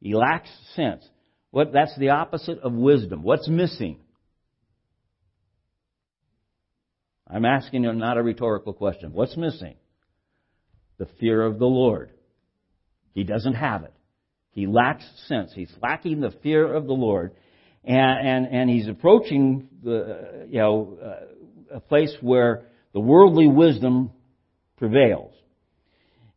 He 0.00 0.14
lacks 0.14 0.50
sense. 0.74 1.06
What, 1.50 1.72
that's 1.72 1.96
the 1.98 2.10
opposite 2.10 2.58
of 2.58 2.72
wisdom. 2.72 3.22
What's 3.22 3.48
missing? 3.48 3.98
I'm 7.28 7.44
asking 7.44 7.84
you 7.84 7.92
not 7.92 8.18
a 8.18 8.22
rhetorical 8.22 8.72
question. 8.72 9.12
What's 9.12 9.36
missing? 9.36 9.74
The 10.98 11.08
fear 11.18 11.42
of 11.42 11.58
the 11.58 11.66
Lord. 11.66 12.10
He 13.12 13.24
doesn't 13.24 13.54
have 13.54 13.82
it. 13.84 13.92
He 14.52 14.66
lacks 14.66 15.04
sense. 15.26 15.52
He's 15.54 15.72
lacking 15.82 16.20
the 16.20 16.32
fear 16.42 16.72
of 16.72 16.86
the 16.86 16.92
Lord. 16.92 17.34
And, 17.84 18.28
and, 18.28 18.46
and 18.54 18.70
he's 18.70 18.88
approaching 18.88 19.68
the, 19.82 20.46
you 20.48 20.58
know, 20.58 20.98
a 21.72 21.80
place 21.80 22.14
where 22.20 22.64
the 22.92 23.00
worldly 23.00 23.48
wisdom 23.48 24.12
prevails. 24.76 25.32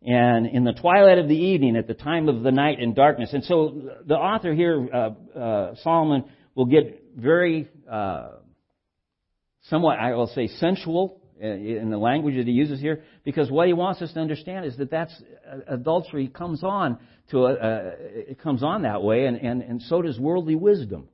And 0.01 0.47
in 0.47 0.63
the 0.63 0.73
twilight 0.73 1.17
of 1.17 1.27
the 1.27 1.35
evening, 1.35 1.75
at 1.75 1.87
the 1.87 1.93
time 1.93 2.29
of 2.29 2.41
the 2.41 2.51
night 2.51 2.79
and 2.79 2.95
darkness. 2.95 3.33
And 3.33 3.43
so 3.43 3.89
the 4.05 4.15
author 4.15 4.53
here, 4.53 4.87
uh, 4.93 5.37
uh, 5.37 5.75
Solomon, 5.83 6.23
will 6.55 6.65
get 6.65 7.03
very, 7.17 7.69
uh, 7.89 8.29
somewhat, 9.63 9.99
I 9.99 10.15
will 10.15 10.27
say, 10.27 10.47
sensual 10.47 11.21
in 11.39 11.89
the 11.89 11.97
language 11.97 12.35
that 12.35 12.47
he 12.47 12.51
uses 12.51 12.81
here, 12.81 13.03
because 13.23 13.49
what 13.49 13.67
he 13.67 13.73
wants 13.73 14.01
us 14.01 14.11
to 14.11 14.19
understand 14.19 14.65
is 14.65 14.75
that 14.77 14.91
that's 14.91 15.13
uh, 15.49 15.73
adultery 15.73 16.27
comes 16.27 16.63
on 16.63 16.97
to 17.31 17.45
a, 17.45 17.53
uh, 17.53 17.91
it 17.99 18.41
comes 18.41 18.61
on 18.61 18.81
that 18.81 19.01
way, 19.01 19.25
and, 19.25 19.37
and, 19.37 19.61
and 19.61 19.81
so 19.83 20.01
does 20.01 20.19
worldly 20.19 20.55
wisdom. 20.55 21.07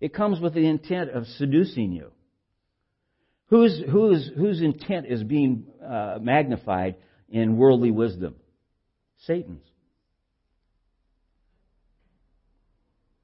It 0.00 0.12
comes 0.12 0.40
with 0.40 0.54
the 0.54 0.66
intent 0.66 1.10
of 1.10 1.26
seducing 1.38 1.92
you. 1.92 2.10
Whose, 3.50 3.80
whose, 3.88 4.30
whose 4.34 4.60
intent 4.62 5.06
is 5.06 5.22
being 5.22 5.66
uh, 5.84 6.18
magnified 6.20 6.96
in 7.32 7.56
worldly 7.56 7.90
wisdom? 7.90 8.36
Satan's. 9.26 9.64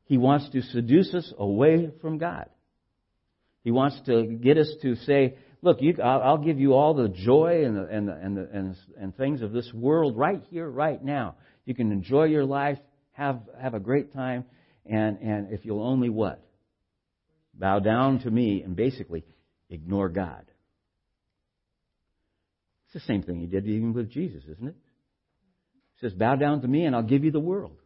He 0.04 0.16
wants 0.16 0.48
to 0.50 0.62
seduce 0.62 1.12
us 1.14 1.32
away 1.38 1.90
from 2.00 2.18
God. 2.18 2.46
He 3.62 3.70
wants 3.70 4.00
to 4.06 4.24
get 4.24 4.56
us 4.56 4.72
to 4.80 4.96
say, 4.96 5.36
look, 5.60 5.82
you, 5.82 5.96
I'll, 6.02 6.38
give 6.38 6.58
you 6.58 6.72
all 6.72 6.94
the 6.94 7.08
joy 7.08 7.64
and, 7.66 7.76
the, 7.76 7.84
and, 7.84 8.08
the, 8.08 8.12
and, 8.14 8.36
the, 8.36 8.48
and, 8.50 8.76
and 8.98 9.16
things 9.16 9.42
of 9.42 9.52
this 9.52 9.70
world 9.74 10.16
right 10.16 10.42
here, 10.50 10.68
right 10.68 11.02
now. 11.04 11.36
You 11.66 11.74
can 11.74 11.92
enjoy 11.92 12.24
your 12.24 12.46
life, 12.46 12.78
have, 13.12 13.42
have 13.60 13.74
a 13.74 13.80
great 13.80 14.14
time, 14.14 14.44
and, 14.86 15.18
and 15.18 15.52
if 15.52 15.66
you'll 15.66 15.82
only 15.82 16.08
what? 16.08 16.42
Bow 17.52 17.80
down 17.80 18.20
to 18.20 18.30
me 18.30 18.62
and 18.62 18.74
basically 18.74 19.24
ignore 19.68 20.08
God. 20.08 20.47
It's 22.88 23.04
the 23.04 23.12
same 23.12 23.22
thing 23.22 23.40
he 23.40 23.46
did 23.46 23.66
even 23.66 23.92
with 23.92 24.10
Jesus, 24.10 24.42
isn't 24.44 24.68
it? 24.68 24.76
He 25.96 26.06
says, 26.06 26.14
Bow 26.14 26.36
down 26.36 26.62
to 26.62 26.68
me 26.68 26.84
and 26.84 26.96
I'll 26.96 27.02
give 27.02 27.22
you 27.22 27.30
the 27.30 27.40
world. 27.40 27.76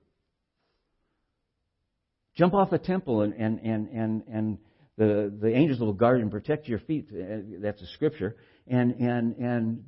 Jump 2.37 2.55
off 2.55 2.71
the 2.71 2.79
temple 2.79 3.23
and, 3.23 3.35
and, 3.35 3.59
and, 3.61 3.89
and, 3.89 4.23
and 4.33 4.59
the, 4.97 5.33
the 5.41 5.53
angels 5.53 5.81
will 5.81 5.93
guard 5.93 6.21
and 6.21 6.31
protect 6.31 6.69
your 6.69 6.79
feet. 6.79 7.09
Uh, 7.13 7.59
that's 7.61 7.83
a 7.83 7.87
scripture. 7.89 8.37
And, 8.69 8.95
and, 9.01 9.37
and 9.37 9.85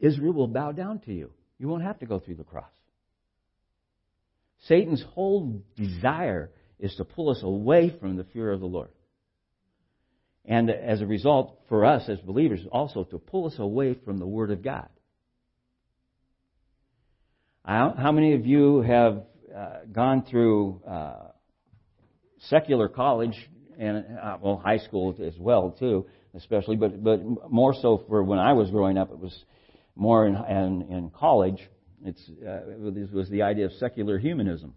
Israel 0.00 0.32
will 0.32 0.48
bow 0.48 0.72
down 0.72 0.98
to 1.00 1.12
you. 1.12 1.30
You 1.58 1.68
won't 1.68 1.84
have 1.84 2.00
to 2.00 2.06
go 2.06 2.18
through 2.18 2.36
the 2.36 2.44
cross. 2.44 2.70
Satan's 4.66 5.04
whole 5.14 5.62
desire 5.76 6.50
is 6.80 6.94
to 6.96 7.04
pull 7.04 7.30
us 7.30 7.40
away 7.42 7.94
from 8.00 8.16
the 8.16 8.24
fear 8.24 8.50
of 8.50 8.60
the 8.60 8.66
Lord. 8.66 8.90
And 10.50 10.68
as 10.68 11.00
a 11.00 11.06
result, 11.06 11.60
for 11.68 11.84
us 11.84 12.08
as 12.08 12.18
believers, 12.18 12.58
also 12.72 13.04
to 13.04 13.18
pull 13.18 13.46
us 13.46 13.54
away 13.60 13.94
from 14.04 14.18
the 14.18 14.26
Word 14.26 14.50
of 14.50 14.64
God. 14.64 14.88
How 17.64 18.10
many 18.10 18.34
of 18.34 18.44
you 18.46 18.80
have 18.80 19.22
uh, 19.56 19.68
gone 19.92 20.24
through 20.28 20.82
uh, 20.84 21.28
secular 22.48 22.88
college 22.88 23.36
and 23.78 24.04
uh, 24.20 24.38
well, 24.40 24.56
high 24.56 24.78
school 24.78 25.14
as 25.24 25.34
well 25.38 25.70
too, 25.78 26.06
especially, 26.34 26.74
but 26.74 27.00
but 27.00 27.20
more 27.48 27.72
so 27.72 28.02
for 28.08 28.24
when 28.24 28.40
I 28.40 28.52
was 28.54 28.70
growing 28.70 28.98
up, 28.98 29.12
it 29.12 29.20
was 29.20 29.44
more 29.94 30.26
in 30.26 30.34
in, 30.34 30.82
in 30.90 31.10
college. 31.10 31.60
It's 32.04 32.28
uh, 32.28 32.90
this 32.90 33.08
was 33.12 33.30
the 33.30 33.42
idea 33.42 33.66
of 33.66 33.72
secular 33.74 34.18
humanism, 34.18 34.74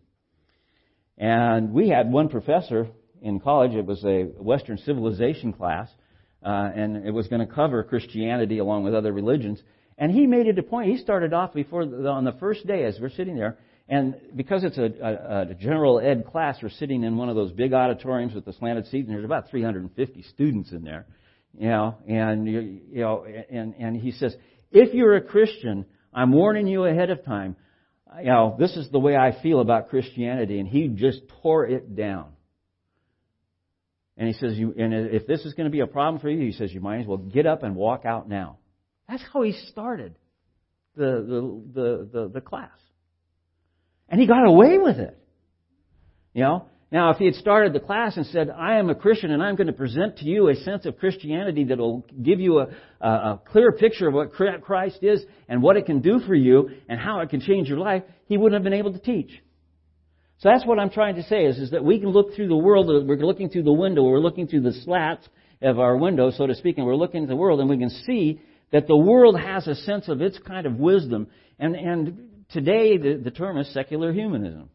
and 1.17 1.73
we 1.73 1.89
had 1.89 2.11
one 2.11 2.29
professor 2.29 2.89
in 3.23 3.39
college. 3.39 3.71
It 3.73 3.85
was 3.85 4.03
a 4.03 4.23
Western 4.37 4.77
civilization 4.77 5.53
class, 5.53 5.89
uh, 6.45 6.69
and 6.75 7.07
it 7.07 7.11
was 7.11 7.27
going 7.27 7.45
to 7.45 7.51
cover 7.51 7.83
Christianity 7.83 8.59
along 8.59 8.83
with 8.83 8.93
other 8.93 9.11
religions. 9.11 9.61
And 9.97 10.11
he 10.11 10.27
made 10.27 10.47
it 10.47 10.59
a 10.59 10.63
point. 10.63 10.91
He 10.91 10.97
started 10.97 11.33
off 11.33 11.53
before 11.53 11.85
the, 11.85 12.09
on 12.09 12.25
the 12.25 12.33
first 12.33 12.67
day 12.67 12.83
as 12.83 12.99
we're 12.99 13.09
sitting 13.09 13.35
there, 13.35 13.57
and 13.87 14.15
because 14.35 14.63
it's 14.63 14.77
a, 14.77 14.89
a, 15.01 15.51
a 15.51 15.55
general 15.55 15.99
ed 15.99 16.25
class, 16.25 16.57
we're 16.61 16.69
sitting 16.69 17.03
in 17.03 17.17
one 17.17 17.29
of 17.29 17.35
those 17.35 17.51
big 17.51 17.73
auditoriums 17.73 18.33
with 18.33 18.45
the 18.45 18.53
slanted 18.53 18.85
seats, 18.87 19.07
and 19.07 19.15
there's 19.15 19.25
about 19.25 19.49
350 19.49 20.23
students 20.23 20.71
in 20.71 20.83
there, 20.83 21.05
you 21.57 21.67
know. 21.67 21.97
And 22.07 22.47
you, 22.47 22.59
you 22.91 23.01
know, 23.01 23.25
and 23.49 23.73
and 23.79 23.95
he 23.95 24.11
says, 24.11 24.35
if 24.71 24.93
you're 24.93 25.15
a 25.15 25.21
Christian, 25.21 25.85
I'm 26.13 26.31
warning 26.31 26.67
you 26.67 26.85
ahead 26.85 27.09
of 27.09 27.23
time. 27.23 27.55
You 28.19 28.25
know, 28.25 28.55
this 28.59 28.75
is 28.75 28.89
the 28.89 28.99
way 28.99 29.15
I 29.15 29.41
feel 29.41 29.59
about 29.59 29.89
Christianity, 29.89 30.59
and 30.59 30.67
he 30.67 30.87
just 30.87 31.21
tore 31.41 31.65
it 31.65 31.95
down. 31.95 32.33
And 34.17 34.27
he 34.27 34.33
says, 34.33 34.57
you, 34.57 34.73
and 34.77 34.93
if 34.93 35.25
this 35.25 35.41
is 35.41 35.53
going 35.53 35.65
to 35.65 35.71
be 35.71 35.79
a 35.79 35.87
problem 35.87 36.21
for 36.21 36.29
you, 36.29 36.45
he 36.45 36.51
says, 36.51 36.71
you 36.71 36.81
might 36.81 36.99
as 36.99 37.07
well 37.07 37.17
get 37.17 37.45
up 37.47 37.63
and 37.63 37.75
walk 37.75 38.05
out 38.05 38.29
now. 38.29 38.57
That's 39.09 39.23
how 39.33 39.41
he 39.41 39.53
started 39.71 40.15
the, 40.95 41.03
the, 41.03 41.81
the, 41.81 42.09
the, 42.11 42.27
the 42.35 42.41
class. 42.41 42.69
And 44.09 44.21
he 44.21 44.27
got 44.27 44.45
away 44.45 44.77
with 44.77 44.97
it. 44.97 45.17
You 46.33 46.43
know? 46.43 46.65
Now, 46.91 47.09
if 47.09 47.17
he 47.17 47.25
had 47.25 47.33
started 47.33 47.73
the 47.73 47.79
class 47.79 48.17
and 48.17 48.25
said, 48.27 48.51
I 48.51 48.77
am 48.77 48.91
a 48.91 48.95
Christian 48.95 49.31
and 49.31 49.41
I'm 49.41 49.55
going 49.55 49.65
to 49.65 49.73
present 49.73 50.17
to 50.17 50.25
you 50.25 50.49
a 50.49 50.55
sense 50.57 50.85
of 50.85 50.99
Christianity 50.99 51.63
that 51.65 51.79
will 51.79 52.05
give 52.21 52.39
you 52.39 52.59
a, 52.59 52.67
a, 53.01 53.09
a 53.09 53.41
clear 53.47 53.71
picture 53.71 54.07
of 54.07 54.13
what 54.13 54.31
Christ 54.31 54.99
is 55.01 55.23
and 55.49 55.63
what 55.63 55.75
it 55.75 55.87
can 55.87 56.01
do 56.01 56.19
for 56.19 56.35
you 56.35 56.69
and 56.87 56.99
how 56.99 57.21
it 57.21 57.31
can 57.31 57.41
change 57.41 57.67
your 57.67 57.79
life, 57.79 58.03
he 58.27 58.37
wouldn't 58.37 58.53
have 58.53 58.63
been 58.63 58.77
able 58.77 58.93
to 58.93 58.99
teach. 58.99 59.31
So 60.43 60.49
that's 60.49 60.65
what 60.65 60.77
I'm 60.77 60.89
trying 60.89 61.15
to 61.15 61.23
say 61.23 61.45
is, 61.45 61.57
is 61.57 61.71
that 61.71 61.85
we 61.85 62.01
can 62.01 62.09
look 62.09 62.35
through 62.35 62.49
the 62.49 62.57
world, 62.57 62.87
we're 63.07 63.15
looking 63.15 63.49
through 63.49 63.63
the 63.63 63.71
window, 63.71 64.03
we're 64.03 64.19
looking 64.19 64.45
through 64.45 64.63
the 64.63 64.73
slats 64.73 65.25
of 65.61 65.79
our 65.79 65.95
window, 65.95 66.31
so 66.31 66.45
to 66.45 66.53
speak, 66.53 66.77
and 66.77 66.85
we're 66.85 66.97
looking 66.97 67.23
at 67.23 67.29
the 67.29 67.35
world 67.35 67.61
and 67.61 67.69
we 67.69 67.77
can 67.77 67.89
see 67.89 68.41
that 68.73 68.85
the 68.85 68.97
world 68.97 69.39
has 69.39 69.65
a 69.67 69.75
sense 69.75 70.09
of 70.09 70.21
its 70.21 70.37
kind 70.39 70.65
of 70.65 70.75
wisdom. 70.75 71.27
And, 71.59 71.77
and 71.77 72.45
today 72.51 72.97
the, 72.97 73.21
the 73.23 73.31
term 73.31 73.57
is 73.57 73.73
secular 73.73 74.11
humanism. 74.11 74.69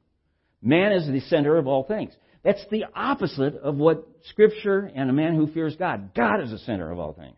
Man 0.62 0.92
is 0.92 1.06
the 1.06 1.20
center 1.28 1.58
of 1.58 1.66
all 1.66 1.84
things. 1.84 2.14
That's 2.42 2.64
the 2.70 2.86
opposite 2.94 3.56
of 3.56 3.76
what 3.76 4.08
Scripture 4.30 4.90
and 4.94 5.10
a 5.10 5.12
man 5.12 5.34
who 5.34 5.48
fears 5.48 5.76
God. 5.76 6.14
God 6.14 6.40
is 6.40 6.50
the 6.50 6.58
center 6.60 6.90
of 6.90 6.98
all 6.98 7.12
things. 7.12 7.36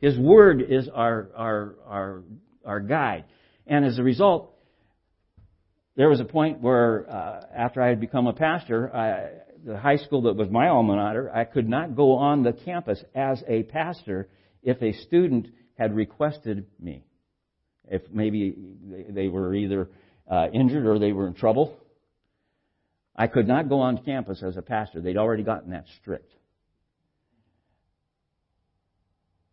His 0.00 0.18
Word 0.18 0.64
is 0.68 0.88
our, 0.92 1.28
our, 1.36 1.74
our, 1.86 2.22
our 2.64 2.80
guide. 2.80 3.26
And 3.68 3.84
as 3.84 4.00
a 4.00 4.02
result, 4.02 4.52
there 5.96 6.08
was 6.10 6.20
a 6.20 6.24
point 6.24 6.60
where, 6.60 7.10
uh, 7.10 7.40
after 7.54 7.82
I 7.82 7.88
had 7.88 8.00
become 8.00 8.26
a 8.26 8.34
pastor, 8.34 8.94
I, 8.94 9.30
the 9.64 9.78
high 9.78 9.96
school 9.96 10.22
that 10.22 10.36
was 10.36 10.48
my 10.50 10.68
alma 10.68 10.94
mater, 10.94 11.30
I 11.34 11.44
could 11.44 11.68
not 11.68 11.96
go 11.96 12.16
on 12.16 12.42
the 12.42 12.52
campus 12.52 13.02
as 13.14 13.42
a 13.48 13.62
pastor 13.64 14.28
if 14.62 14.80
a 14.82 14.92
student 14.92 15.48
had 15.78 15.96
requested 15.96 16.66
me. 16.78 17.04
If 17.88 18.02
maybe 18.12 18.54
they 19.08 19.28
were 19.28 19.54
either 19.54 19.88
uh, 20.30 20.48
injured 20.52 20.86
or 20.86 20.98
they 20.98 21.12
were 21.12 21.26
in 21.26 21.34
trouble, 21.34 21.76
I 23.14 23.26
could 23.26 23.48
not 23.48 23.68
go 23.68 23.80
on 23.80 24.04
campus 24.04 24.42
as 24.42 24.56
a 24.56 24.62
pastor. 24.62 25.00
They'd 25.00 25.16
already 25.16 25.42
gotten 25.42 25.70
that 25.70 25.86
strict. 26.00 26.30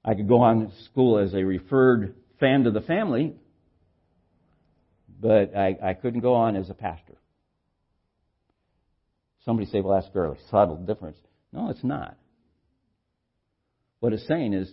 I 0.03 0.15
could 0.15 0.27
go 0.27 0.41
on 0.41 0.73
school 0.91 1.17
as 1.19 1.33
a 1.33 1.43
referred 1.43 2.15
fan 2.39 2.65
to 2.65 2.71
the 2.71 2.81
family, 2.81 3.35
but 5.23 5.55
I, 5.55 5.77
I 5.81 5.93
couldn't 5.93 6.19
go 6.19 6.33
on 6.33 6.57
as 6.57 6.69
a 6.69 6.73
pastor. 6.73 7.15
Somebody 9.45 9.69
say, 9.69 9.79
well, 9.79 9.95
that's 9.95 10.09
a 10.09 10.11
fairly 10.11 10.37
subtle 10.51 10.75
difference. 10.75 11.17
No, 11.53 11.69
it's 11.69 11.83
not. 11.83 12.17
What 14.01 14.11
it's 14.11 14.27
saying 14.27 14.53
is, 14.53 14.69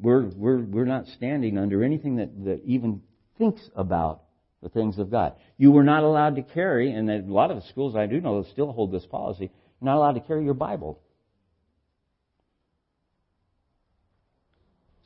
we're, 0.00 0.28
we're, 0.36 0.60
we're 0.60 0.84
not 0.84 1.06
standing 1.16 1.58
under 1.58 1.82
anything 1.82 2.16
that, 2.16 2.44
that 2.44 2.62
even 2.64 3.02
thinks 3.36 3.60
about 3.74 4.22
the 4.62 4.68
things 4.68 4.98
of 4.98 5.10
God. 5.10 5.34
You 5.58 5.72
were 5.72 5.82
not 5.82 6.04
allowed 6.04 6.36
to 6.36 6.42
carry, 6.42 6.92
and 6.92 7.10
a 7.10 7.22
lot 7.22 7.50
of 7.50 7.56
the 7.56 7.68
schools 7.68 7.96
I 7.96 8.06
do 8.06 8.20
know 8.20 8.44
still 8.52 8.70
hold 8.70 8.92
this 8.92 9.06
policy, 9.06 9.50
you're 9.80 9.90
not 9.90 9.96
allowed 9.96 10.12
to 10.12 10.20
carry 10.20 10.44
your 10.44 10.54
Bible. 10.54 11.00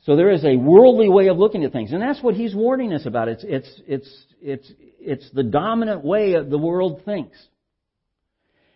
So 0.07 0.15
there 0.15 0.31
is 0.31 0.45
a 0.45 0.55
worldly 0.55 1.09
way 1.09 1.27
of 1.27 1.37
looking 1.37 1.65
at 1.65 1.73
things, 1.73 1.91
and 1.91 2.01
that's 2.01 2.23
what 2.23 2.33
he's 2.33 2.55
warning 2.55 2.93
us 2.93 3.05
about. 3.05 3.27
It's, 3.27 3.43
it's, 3.45 3.81
it's, 3.85 4.25
it's, 4.41 4.71
it's 5.01 5.29
the 5.33 5.43
dominant 5.43 6.01
way 6.01 6.35
of 6.35 6.49
the 6.49 6.57
world 6.57 7.01
thinks. 7.03 7.37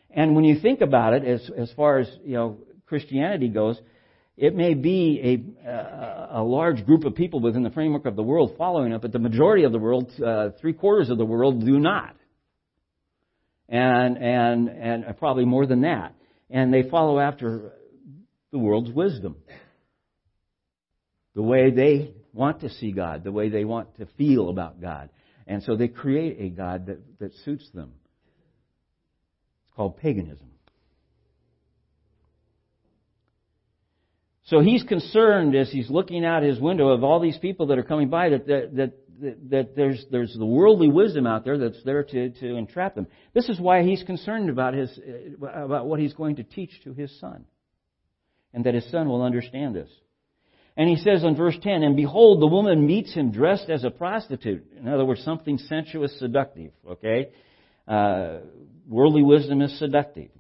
And 0.09 0.35
when 0.35 0.43
you 0.43 0.59
think 0.59 0.81
about 0.81 1.13
it, 1.13 1.23
as, 1.23 1.49
as 1.57 1.71
far 1.71 1.99
as, 1.99 2.09
you 2.25 2.33
know, 2.33 2.57
Christianity 2.85 3.47
goes, 3.47 3.79
it 4.35 4.53
may 4.53 4.73
be 4.73 5.55
a, 5.65 6.39
a 6.39 6.43
large 6.43 6.85
group 6.85 7.05
of 7.05 7.15
people 7.15 7.39
within 7.39 7.63
the 7.63 7.69
framework 7.69 8.05
of 8.05 8.17
the 8.17 8.23
world 8.23 8.55
following 8.57 8.91
it, 8.91 9.01
but 9.01 9.13
the 9.13 9.19
majority 9.19 9.63
of 9.63 9.71
the 9.71 9.79
world, 9.79 10.11
uh, 10.21 10.49
three 10.59 10.73
quarters 10.73 11.09
of 11.09 11.17
the 11.17 11.23
world, 11.23 11.65
do 11.65 11.79
not. 11.79 12.13
And, 13.69 14.17
and, 14.17 14.67
and 14.67 15.17
probably 15.17 15.45
more 15.45 15.65
than 15.65 15.83
that. 15.83 16.13
And 16.49 16.73
they 16.73 16.83
follow 16.89 17.21
after 17.21 17.71
the 18.51 18.57
world's 18.57 18.91
wisdom 18.91 19.37
the 21.35 21.41
way 21.41 21.71
they 21.71 22.11
want 22.33 22.61
to 22.61 22.69
see 22.69 22.91
God, 22.91 23.23
the 23.23 23.31
way 23.31 23.49
they 23.49 23.65
want 23.65 23.97
to 23.97 24.07
feel 24.17 24.49
about 24.49 24.81
God. 24.81 25.09
And 25.47 25.63
so 25.63 25.75
they 25.75 25.87
create 25.87 26.37
a 26.39 26.49
God 26.49 26.87
that, 26.87 27.19
that 27.19 27.33
suits 27.45 27.69
them. 27.73 27.91
It's 29.65 29.75
called 29.75 29.97
paganism. 29.97 30.47
So 34.45 34.59
he's 34.59 34.83
concerned 34.83 35.55
as 35.55 35.71
he's 35.71 35.89
looking 35.89 36.25
out 36.25 36.43
his 36.43 36.59
window 36.59 36.89
of 36.89 37.05
all 37.05 37.21
these 37.21 37.37
people 37.37 37.67
that 37.67 37.77
are 37.77 37.83
coming 37.83 38.09
by 38.09 38.29
that, 38.29 38.47
that, 38.47 38.75
that, 38.75 39.49
that 39.49 39.75
there's, 39.77 40.05
there's 40.11 40.35
the 40.37 40.45
worldly 40.45 40.89
wisdom 40.89 41.25
out 41.25 41.45
there 41.45 41.57
that's 41.57 41.81
there 41.85 42.03
to, 42.03 42.29
to 42.31 42.55
entrap 42.55 42.95
them. 42.95 43.07
This 43.33 43.47
is 43.47 43.59
why 43.59 43.83
he's 43.83 44.03
concerned 44.03 44.49
about, 44.49 44.73
his, 44.73 44.99
about 45.41 45.85
what 45.85 46.01
he's 46.01 46.13
going 46.13 46.35
to 46.35 46.43
teach 46.43 46.71
to 46.83 46.93
his 46.93 47.17
son. 47.19 47.45
And 48.53 48.65
that 48.65 48.73
his 48.73 48.89
son 48.91 49.07
will 49.07 49.21
understand 49.21 49.73
this. 49.73 49.89
And 50.81 50.89
he 50.89 50.95
says 50.95 51.23
in 51.23 51.35
verse 51.35 51.55
10, 51.61 51.83
And 51.83 51.95
behold, 51.95 52.41
the 52.41 52.47
woman 52.47 52.87
meets 52.87 53.13
him 53.13 53.31
dressed 53.31 53.69
as 53.69 53.83
a 53.83 53.91
prostitute. 53.91 54.65
In 54.75 54.87
other 54.87 55.05
words, 55.05 55.23
something 55.23 55.59
sensuous, 55.59 56.17
seductive. 56.17 56.71
Okay? 56.89 57.29
Uh, 57.87 58.37
worldly 58.89 59.21
wisdom 59.21 59.61
is 59.61 59.77
seductive. 59.77 60.31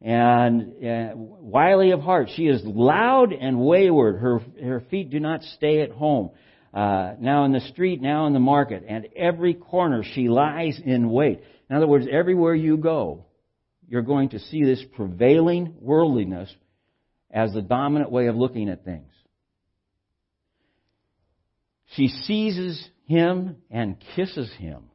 And 0.00 0.84
uh, 0.84 1.10
wily 1.14 1.92
of 1.92 2.00
heart. 2.00 2.30
She 2.34 2.48
is 2.48 2.62
loud 2.64 3.32
and 3.32 3.60
wayward. 3.60 4.16
Her, 4.16 4.40
her 4.60 4.80
feet 4.90 5.10
do 5.10 5.20
not 5.20 5.44
stay 5.44 5.82
at 5.82 5.92
home. 5.92 6.32
Uh, 6.72 7.12
now 7.20 7.44
in 7.44 7.52
the 7.52 7.60
street, 7.60 8.02
now 8.02 8.26
in 8.26 8.32
the 8.32 8.40
market. 8.40 8.82
And 8.88 9.06
every 9.14 9.54
corner 9.54 10.02
she 10.02 10.28
lies 10.28 10.80
in 10.84 11.08
wait. 11.08 11.44
In 11.70 11.76
other 11.76 11.86
words, 11.86 12.08
everywhere 12.10 12.56
you 12.56 12.76
go, 12.76 13.26
you're 13.88 14.02
going 14.02 14.30
to 14.30 14.40
see 14.40 14.64
this 14.64 14.84
prevailing 14.96 15.76
worldliness 15.80 16.52
as 17.30 17.52
the 17.52 17.62
dominant 17.62 18.10
way 18.10 18.26
of 18.26 18.34
looking 18.34 18.68
at 18.68 18.84
things. 18.84 19.13
She 21.96 22.08
seizes 22.08 22.88
him 23.06 23.56
and 23.70 24.02
kisses 24.16 24.52
him. 24.58 24.90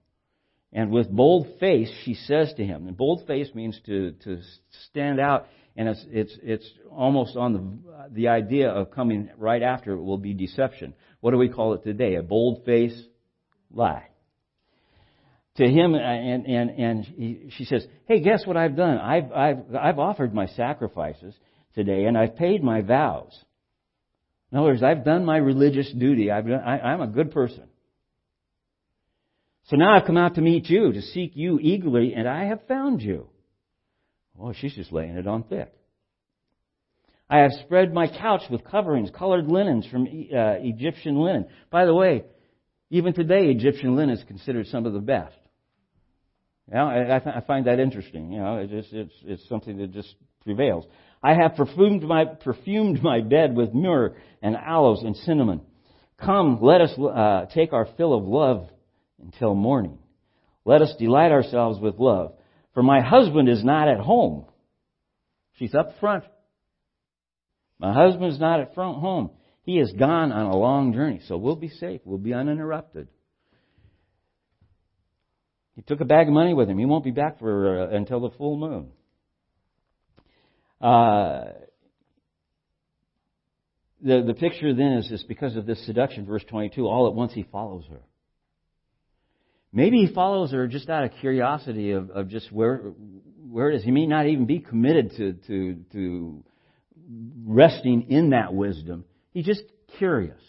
And 0.71 0.91
with 0.91 1.09
bold 1.09 1.47
face, 1.59 1.89
she 2.03 2.13
says 2.13 2.53
to 2.57 2.65
him, 2.65 2.87
and 2.87 2.95
bold 2.95 3.25
face 3.25 3.49
means 3.55 3.79
to, 3.87 4.11
to 4.23 4.39
stand 4.89 5.19
out, 5.19 5.47
and 5.75 5.89
it's, 5.89 6.05
it's, 6.09 6.37
it's 6.43 6.69
almost 6.91 7.35
on 7.35 7.53
the, 7.53 8.09
the 8.11 8.27
idea 8.27 8.69
of 8.69 8.91
coming 8.91 9.29
right 9.37 9.63
after 9.63 9.93
it 9.93 10.01
will 10.01 10.17
be 10.17 10.33
deception. 10.33 10.93
What 11.21 11.31
do 11.31 11.37
we 11.37 11.49
call 11.49 11.73
it 11.73 11.83
today? 11.83 12.15
A 12.15 12.21
bold 12.21 12.65
face 12.65 12.99
lie. 13.71 14.07
To 15.55 15.65
him, 15.67 15.95
uh, 15.95 15.97
and, 15.97 16.45
and, 16.45 16.69
and 16.69 17.03
he, 17.03 17.49
she 17.57 17.65
says, 17.65 17.85
Hey, 18.07 18.21
guess 18.21 18.45
what 18.45 18.55
I've 18.55 18.75
done? 18.75 18.97
I've, 18.97 19.31
I've, 19.31 19.75
I've 19.75 19.99
offered 19.99 20.33
my 20.33 20.45
sacrifices 20.47 21.33
today, 21.73 22.05
and 22.05 22.17
I've 22.17 22.35
paid 22.35 22.63
my 22.63 22.81
vows. 22.81 23.37
In 24.51 24.57
other 24.57 24.67
words, 24.67 24.83
I've 24.83 25.05
done 25.05 25.25
my 25.25 25.37
religious 25.37 25.91
duty. 25.91 26.31
I've 26.31 26.47
done, 26.47 26.61
I, 26.61 26.79
I'm 26.79 27.01
a 27.01 27.07
good 27.07 27.31
person. 27.31 27.63
So 29.65 29.75
now 29.75 29.95
I've 29.95 30.07
come 30.07 30.17
out 30.17 30.35
to 30.35 30.41
meet 30.41 30.67
you, 30.69 30.91
to 30.91 31.01
seek 31.01 31.33
you 31.35 31.59
eagerly, 31.59 32.13
and 32.15 32.27
I 32.27 32.45
have 32.45 32.65
found 32.67 33.01
you. 33.01 33.27
Oh, 34.39 34.53
she's 34.53 34.73
just 34.73 34.91
laying 34.91 35.17
it 35.17 35.27
on 35.27 35.43
thick. 35.43 35.71
I 37.29 37.39
have 37.39 37.51
spread 37.63 37.93
my 37.93 38.07
couch 38.07 38.41
with 38.49 38.63
coverings, 38.63 39.11
colored 39.15 39.47
linens 39.47 39.85
from 39.85 40.05
uh, 40.05 40.55
Egyptian 40.61 41.21
linen. 41.21 41.45
By 41.69 41.85
the 41.85 41.93
way, 41.93 42.23
even 42.89 43.13
today, 43.13 43.51
Egyptian 43.51 43.95
linen 43.95 44.17
is 44.17 44.23
considered 44.23 44.65
some 44.65 44.87
of 44.87 44.93
the 44.93 44.99
best. 44.99 45.35
Yeah, 46.71 46.85
I, 46.85 47.37
I 47.37 47.41
find 47.41 47.67
that 47.67 47.79
interesting. 47.79 48.31
You 48.31 48.39
know, 48.39 48.57
it's, 48.57 48.87
it's, 48.91 49.13
it's 49.25 49.49
something 49.49 49.77
that 49.77 49.91
just 49.91 50.15
prevails. 50.43 50.85
I 51.21 51.33
have 51.33 51.55
perfumed 51.55 52.03
my, 52.03 52.25
perfumed 52.25 53.03
my 53.03 53.21
bed 53.21 53.55
with 53.55 53.73
myrrh 53.73 54.15
and 54.41 54.55
aloes 54.55 55.03
and 55.03 55.15
cinnamon. 55.15 55.61
Come, 56.17 56.59
let 56.61 56.81
us 56.81 56.97
uh, 56.97 57.45
take 57.53 57.73
our 57.73 57.87
fill 57.97 58.13
of 58.13 58.23
love 58.23 58.69
until 59.21 59.53
morning. 59.53 59.97
Let 60.65 60.81
us 60.81 60.93
delight 60.97 61.31
ourselves 61.31 61.79
with 61.79 61.95
love. 61.97 62.33
For 62.73 62.83
my 62.83 63.01
husband 63.01 63.49
is 63.49 63.63
not 63.63 63.87
at 63.87 63.99
home. 63.99 64.45
She's 65.55 65.75
up 65.75 65.99
front. 65.99 66.23
My 67.79 67.93
husband 67.93 68.31
is 68.31 68.39
not 68.39 68.59
at 68.59 68.75
front 68.75 68.99
home. 68.99 69.31
He 69.63 69.79
is 69.79 69.91
gone 69.93 70.31
on 70.31 70.45
a 70.47 70.57
long 70.57 70.93
journey, 70.93 71.21
so 71.27 71.37
we'll 71.37 71.55
be 71.55 71.69
safe. 71.69 72.01
We'll 72.05 72.17
be 72.17 72.33
uninterrupted. 72.33 73.07
He 75.75 75.81
took 75.81 76.01
a 76.01 76.05
bag 76.05 76.27
of 76.27 76.33
money 76.33 76.53
with 76.53 76.69
him. 76.69 76.77
He 76.77 76.85
won't 76.85 77.03
be 77.03 77.11
back 77.11 77.39
for 77.39 77.83
uh, 77.83 77.95
until 77.95 78.19
the 78.19 78.31
full 78.31 78.57
moon. 78.57 78.91
Uh, 80.81 81.45
the 84.01 84.23
the 84.25 84.33
picture 84.33 84.73
then 84.73 84.93
is 84.93 85.09
this 85.09 85.23
because 85.23 85.55
of 85.55 85.65
this 85.65 85.85
seduction, 85.85 86.25
verse 86.25 86.43
22. 86.47 86.87
All 86.87 87.07
at 87.07 87.13
once 87.13 87.33
he 87.33 87.43
follows 87.43 87.85
her. 87.89 88.01
Maybe 89.71 90.05
he 90.05 90.13
follows 90.13 90.51
her 90.51 90.67
just 90.67 90.89
out 90.89 91.03
of 91.03 91.11
curiosity 91.19 91.91
of, 91.91 92.09
of 92.09 92.29
just 92.29 92.51
where 92.51 92.93
where 93.49 93.69
it 93.71 93.75
is. 93.75 93.83
He 93.83 93.91
may 93.91 94.07
not 94.07 94.27
even 94.27 94.45
be 94.45 94.59
committed 94.59 95.11
to, 95.17 95.33
to, 95.47 95.75
to 95.91 96.43
resting 97.45 98.09
in 98.09 98.31
that 98.31 98.53
wisdom. 98.53 99.05
He's 99.31 99.45
just 99.45 99.63
curious. 99.97 100.39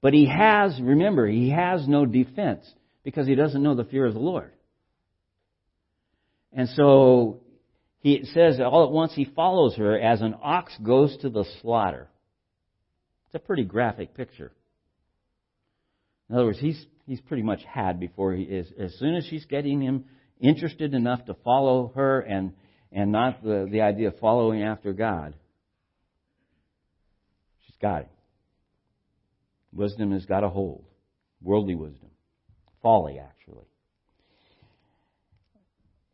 But 0.00 0.14
he 0.14 0.26
has, 0.26 0.78
remember, 0.80 1.26
he 1.26 1.50
has 1.50 1.86
no 1.86 2.06
defense 2.06 2.66
because 3.02 3.26
he 3.26 3.34
doesn't 3.34 3.62
know 3.62 3.74
the 3.74 3.84
fear 3.84 4.06
of 4.06 4.14
the 4.14 4.20
Lord. 4.20 4.52
And 6.52 6.68
so 6.70 7.40
he 8.06 8.24
says 8.34 8.60
all 8.60 8.84
at 8.84 8.92
once 8.92 9.12
he 9.16 9.24
follows 9.24 9.74
her 9.74 9.98
as 9.98 10.20
an 10.20 10.36
ox 10.40 10.72
goes 10.80 11.16
to 11.22 11.28
the 11.28 11.44
slaughter. 11.60 12.08
It's 13.26 13.34
a 13.34 13.44
pretty 13.44 13.64
graphic 13.64 14.14
picture. 14.14 14.52
In 16.28 16.36
other 16.36 16.44
words, 16.44 16.60
he's 16.60 16.86
he's 17.04 17.20
pretty 17.20 17.42
much 17.42 17.64
had 17.64 17.98
before 17.98 18.32
he 18.32 18.44
is. 18.44 18.68
As 18.78 18.94
soon 19.00 19.16
as 19.16 19.24
she's 19.24 19.44
getting 19.46 19.80
him 19.80 20.04
interested 20.40 20.94
enough 20.94 21.24
to 21.24 21.34
follow 21.42 21.90
her 21.96 22.20
and, 22.20 22.52
and 22.92 23.10
not 23.10 23.42
the, 23.42 23.66
the 23.68 23.80
idea 23.80 24.08
of 24.08 24.18
following 24.20 24.62
after 24.62 24.92
God, 24.92 25.34
she's 27.66 27.76
got 27.82 28.02
him. 28.02 28.08
Wisdom 29.72 30.12
has 30.12 30.26
got 30.26 30.44
a 30.44 30.48
hold. 30.48 30.84
Worldly 31.42 31.74
wisdom. 31.74 32.10
Folly, 32.82 33.18
actually. 33.18 33.35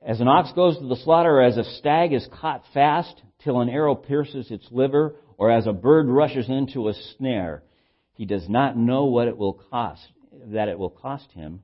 As 0.04 0.20
an 0.20 0.28
ox 0.28 0.52
goes 0.52 0.78
to 0.78 0.86
the 0.86 0.96
slaughter, 0.96 1.38
or 1.38 1.42
as 1.42 1.56
a 1.56 1.64
stag 1.78 2.12
is 2.12 2.26
caught 2.40 2.64
fast 2.74 3.22
till 3.44 3.60
an 3.60 3.68
arrow 3.68 3.94
pierces 3.94 4.50
its 4.50 4.66
liver, 4.70 5.16
or 5.38 5.50
as 5.50 5.66
a 5.66 5.72
bird 5.72 6.08
rushes 6.08 6.48
into 6.48 6.88
a 6.88 6.94
snare, 7.16 7.62
he 8.14 8.24
does 8.24 8.48
not 8.48 8.76
know 8.76 9.04
what 9.04 9.28
it 9.28 9.36
will 9.36 9.54
cost 9.70 10.06
that 10.46 10.68
it 10.68 10.78
will 10.78 10.90
cost 10.90 11.30
him 11.32 11.62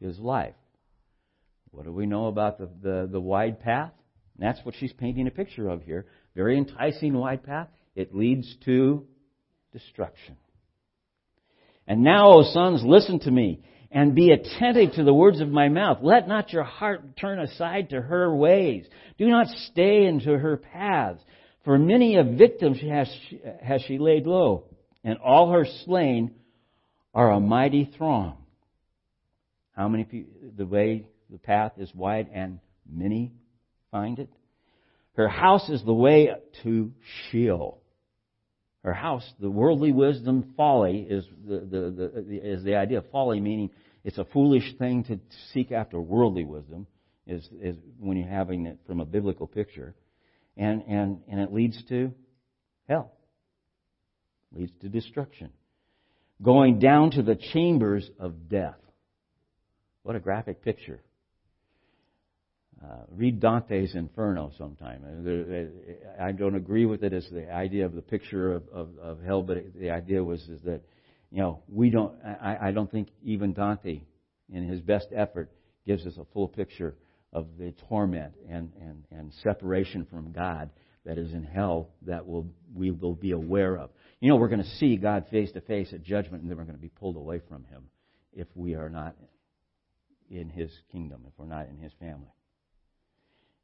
his 0.00 0.18
life. 0.18 0.54
What 1.70 1.84
do 1.84 1.92
we 1.92 2.06
know 2.06 2.26
about 2.26 2.58
the, 2.58 2.68
the, 2.82 3.08
the 3.10 3.20
wide 3.20 3.60
path? 3.60 3.92
that's 4.38 4.60
what 4.64 4.74
she's 4.78 4.92
painting 4.92 5.26
a 5.26 5.30
picture 5.30 5.68
of 5.68 5.82
here. 5.82 6.04
Very 6.34 6.58
enticing 6.58 7.14
wide 7.14 7.42
path. 7.42 7.68
It 7.94 8.14
leads 8.14 8.54
to 8.66 9.06
destruction. 9.72 10.36
And 11.86 12.02
now, 12.02 12.32
O 12.32 12.42
sons, 12.42 12.82
listen 12.84 13.20
to 13.20 13.30
me 13.30 13.62
and 13.90 14.14
be 14.14 14.30
attentive 14.30 14.94
to 14.94 15.04
the 15.04 15.14
words 15.14 15.40
of 15.40 15.48
my 15.48 15.68
mouth. 15.68 15.98
Let 16.02 16.28
not 16.28 16.52
your 16.52 16.64
heart 16.64 17.16
turn 17.16 17.38
aside 17.38 17.90
to 17.90 18.00
her 18.00 18.34
ways. 18.34 18.86
Do 19.18 19.26
not 19.26 19.46
stay 19.70 20.04
into 20.04 20.36
her 20.36 20.56
paths. 20.56 21.22
For 21.64 21.78
many 21.78 22.16
a 22.16 22.24
victim 22.24 22.74
has 22.74 23.08
she, 23.28 23.40
has 23.62 23.82
she 23.82 23.98
laid 23.98 24.26
low, 24.26 24.64
and 25.02 25.18
all 25.18 25.50
her 25.50 25.66
slain 25.84 26.32
are 27.12 27.32
a 27.32 27.40
mighty 27.40 27.90
throng. 27.96 28.36
How 29.72 29.88
many 29.88 30.04
people, 30.04 30.32
the 30.56 30.66
way, 30.66 31.06
the 31.30 31.38
path 31.38 31.72
is 31.78 31.92
wide 31.94 32.28
and 32.32 32.60
many 32.90 33.32
find 33.90 34.18
it? 34.18 34.30
Her 35.14 35.28
house 35.28 35.68
is 35.68 35.82
the 35.82 35.94
way 35.94 36.30
to 36.62 36.92
Sheol. 37.30 37.80
Her 38.86 38.94
house, 38.94 39.28
the 39.40 39.50
worldly 39.50 39.90
wisdom, 39.90 40.54
folly 40.56 41.00
is 41.10 41.26
the, 41.44 41.58
the, 41.58 41.90
the, 41.90 42.52
is 42.52 42.62
the 42.62 42.76
idea 42.76 42.98
of 42.98 43.10
folly, 43.10 43.40
meaning 43.40 43.70
it's 44.04 44.16
a 44.16 44.24
foolish 44.26 44.76
thing 44.78 45.02
to 45.04 45.18
seek 45.52 45.72
after 45.72 46.00
worldly 46.00 46.44
wisdom, 46.44 46.86
is, 47.26 47.48
is 47.60 47.74
when 47.98 48.16
you're 48.16 48.28
having 48.28 48.66
it 48.66 48.78
from 48.86 49.00
a 49.00 49.04
biblical 49.04 49.48
picture. 49.48 49.96
And, 50.56 50.84
and, 50.86 51.18
and 51.28 51.40
it 51.40 51.52
leads 51.52 51.82
to 51.88 52.12
hell. 52.88 53.10
Leads 54.52 54.70
to 54.82 54.88
destruction 54.88 55.50
going 56.40 56.78
down 56.78 57.10
to 57.10 57.24
the 57.24 57.34
chambers 57.34 58.08
of 58.20 58.48
death. 58.48 58.78
What 60.04 60.14
a 60.14 60.20
graphic 60.20 60.62
picture. 60.62 61.00
Uh, 62.82 62.88
read 63.10 63.40
Dante's 63.40 63.94
Inferno 63.94 64.52
sometime. 64.58 65.02
Uh, 65.02 66.22
I 66.22 66.32
don't 66.32 66.56
agree 66.56 66.84
with 66.84 67.02
it 67.02 67.14
as 67.14 67.26
the 67.32 67.50
idea 67.50 67.86
of 67.86 67.94
the 67.94 68.02
picture 68.02 68.52
of, 68.52 68.68
of, 68.68 68.88
of 69.02 69.22
hell, 69.22 69.42
but 69.42 69.58
the 69.74 69.90
idea 69.90 70.22
was 70.22 70.42
is 70.42 70.60
that, 70.64 70.82
you 71.30 71.40
know, 71.40 71.62
we 71.68 71.88
don't, 71.88 72.14
I, 72.22 72.68
I 72.68 72.70
don't 72.72 72.90
think 72.90 73.08
even 73.22 73.54
Dante, 73.54 74.02
in 74.52 74.68
his 74.68 74.80
best 74.80 75.06
effort, 75.14 75.50
gives 75.86 76.06
us 76.06 76.18
a 76.18 76.26
full 76.34 76.48
picture 76.48 76.94
of 77.32 77.46
the 77.58 77.72
torment 77.88 78.34
and, 78.48 78.70
and, 78.80 79.04
and 79.10 79.32
separation 79.42 80.06
from 80.10 80.32
God 80.32 80.68
that 81.06 81.16
is 81.16 81.32
in 81.32 81.44
hell 81.44 81.88
that 82.02 82.26
will, 82.26 82.46
we 82.74 82.90
will 82.90 83.14
be 83.14 83.30
aware 83.30 83.76
of. 83.78 83.90
You 84.20 84.28
know, 84.28 84.36
we're 84.36 84.48
going 84.48 84.62
to 84.62 84.76
see 84.76 84.96
God 84.96 85.26
face 85.30 85.50
to 85.52 85.60
face 85.62 85.92
at 85.94 86.02
judgment, 86.02 86.42
and 86.42 86.50
then 86.50 86.58
we're 86.58 86.64
going 86.64 86.76
to 86.76 86.82
be 86.82 86.88
pulled 86.88 87.16
away 87.16 87.40
from 87.48 87.64
Him 87.64 87.84
if 88.34 88.48
we 88.54 88.74
are 88.74 88.90
not 88.90 89.14
in 90.30 90.50
His 90.50 90.70
kingdom, 90.92 91.22
if 91.26 91.32
we're 91.38 91.46
not 91.46 91.68
in 91.68 91.78
His 91.78 91.92
family. 91.98 92.28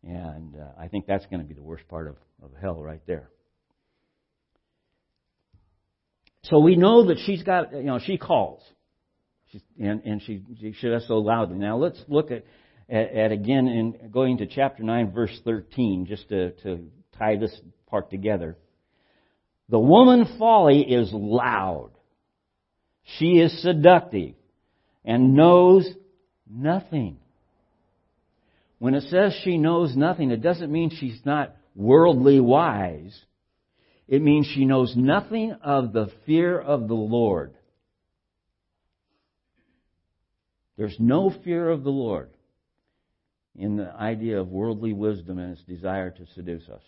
And 0.04 0.56
uh, 0.56 0.80
I 0.80 0.88
think 0.88 1.06
that's 1.06 1.26
going 1.26 1.40
to 1.40 1.46
be 1.46 1.54
the 1.54 1.62
worst 1.62 1.86
part 1.88 2.08
of, 2.08 2.16
of 2.42 2.50
hell 2.60 2.82
right 2.82 3.02
there. 3.06 3.30
So 6.44 6.58
we 6.58 6.74
know 6.74 7.06
that 7.06 7.18
she's 7.24 7.42
got, 7.42 7.72
you 7.72 7.84
know, 7.84 8.00
she 8.04 8.18
calls. 8.18 8.62
She's, 9.52 9.62
and, 9.78 10.02
and 10.04 10.22
she, 10.22 10.42
she 10.80 10.88
does 10.88 11.06
so 11.06 11.18
loudly. 11.18 11.56
Now 11.56 11.76
let's 11.76 12.02
look 12.08 12.32
at, 12.32 12.44
at, 12.88 13.14
at 13.14 13.32
again 13.32 13.68
in 13.68 14.10
going 14.10 14.38
to 14.38 14.46
chapter 14.46 14.82
9, 14.82 15.12
verse 15.12 15.38
13, 15.44 16.06
just 16.06 16.28
to, 16.30 16.50
to 16.62 16.86
tie 17.16 17.36
this 17.36 17.56
part 17.86 18.10
together. 18.10 18.56
The 19.68 19.78
woman 19.78 20.36
folly 20.38 20.80
is 20.80 21.10
loud. 21.12 21.92
She 23.18 23.38
is 23.38 23.62
seductive 23.62 24.34
and 25.04 25.34
knows 25.34 25.88
nothing. 26.50 27.18
When 28.82 28.94
it 28.94 29.04
says 29.10 29.32
she 29.44 29.58
knows 29.58 29.94
nothing, 29.94 30.32
it 30.32 30.42
doesn't 30.42 30.72
mean 30.72 30.90
she's 30.90 31.20
not 31.24 31.54
worldly 31.76 32.40
wise. 32.40 33.16
It 34.08 34.20
means 34.20 34.44
she 34.44 34.64
knows 34.64 34.96
nothing 34.96 35.52
of 35.62 35.92
the 35.92 36.10
fear 36.26 36.58
of 36.58 36.88
the 36.88 36.94
Lord. 36.94 37.54
There's 40.76 40.96
no 40.98 41.32
fear 41.44 41.68
of 41.68 41.84
the 41.84 41.92
Lord. 41.92 42.30
in 43.54 43.76
the 43.76 43.94
idea 43.94 44.40
of 44.40 44.48
worldly 44.48 44.92
wisdom 44.92 45.38
and 45.38 45.52
its 45.52 45.62
desire 45.62 46.10
to 46.10 46.26
seduce 46.34 46.68
us. 46.68 46.82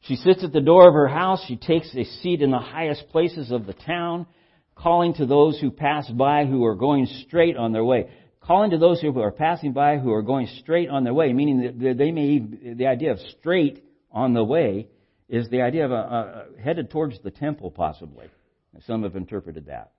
She 0.00 0.16
sits 0.16 0.42
at 0.42 0.52
the 0.52 0.60
door 0.60 0.88
of 0.88 0.94
her 0.94 1.06
house. 1.06 1.44
She 1.46 1.56
takes 1.56 1.94
a 1.94 2.02
seat 2.02 2.42
in 2.42 2.50
the 2.50 2.58
highest 2.58 3.10
places 3.10 3.52
of 3.52 3.64
the 3.64 3.74
town, 3.74 4.26
calling 4.74 5.14
to 5.14 5.26
those 5.26 5.60
who 5.60 5.70
pass 5.70 6.10
by 6.10 6.46
who 6.46 6.64
are 6.64 6.74
going 6.74 7.06
straight 7.06 7.56
on 7.56 7.70
their 7.72 7.84
way. 7.84 8.08
Calling 8.46 8.70
to 8.70 8.78
those 8.78 9.00
who 9.00 9.18
are 9.20 9.32
passing 9.32 9.72
by 9.72 9.98
who 9.98 10.12
are 10.12 10.22
going 10.22 10.46
straight 10.60 10.88
on 10.88 11.02
their 11.02 11.14
way, 11.14 11.32
meaning 11.32 11.78
that 11.80 11.98
they 11.98 12.12
may, 12.12 12.38
the 12.74 12.86
idea 12.86 13.10
of 13.10 13.18
straight 13.38 13.84
on 14.12 14.34
the 14.34 14.44
way 14.44 14.88
is 15.28 15.48
the 15.50 15.62
idea 15.62 15.88
of 15.88 16.56
headed 16.62 16.90
towards 16.90 17.20
the 17.22 17.30
temple, 17.32 17.72
possibly. 17.72 18.26
Some 18.86 19.02
have 19.02 19.16
interpreted 19.16 19.66
that. 19.66 19.92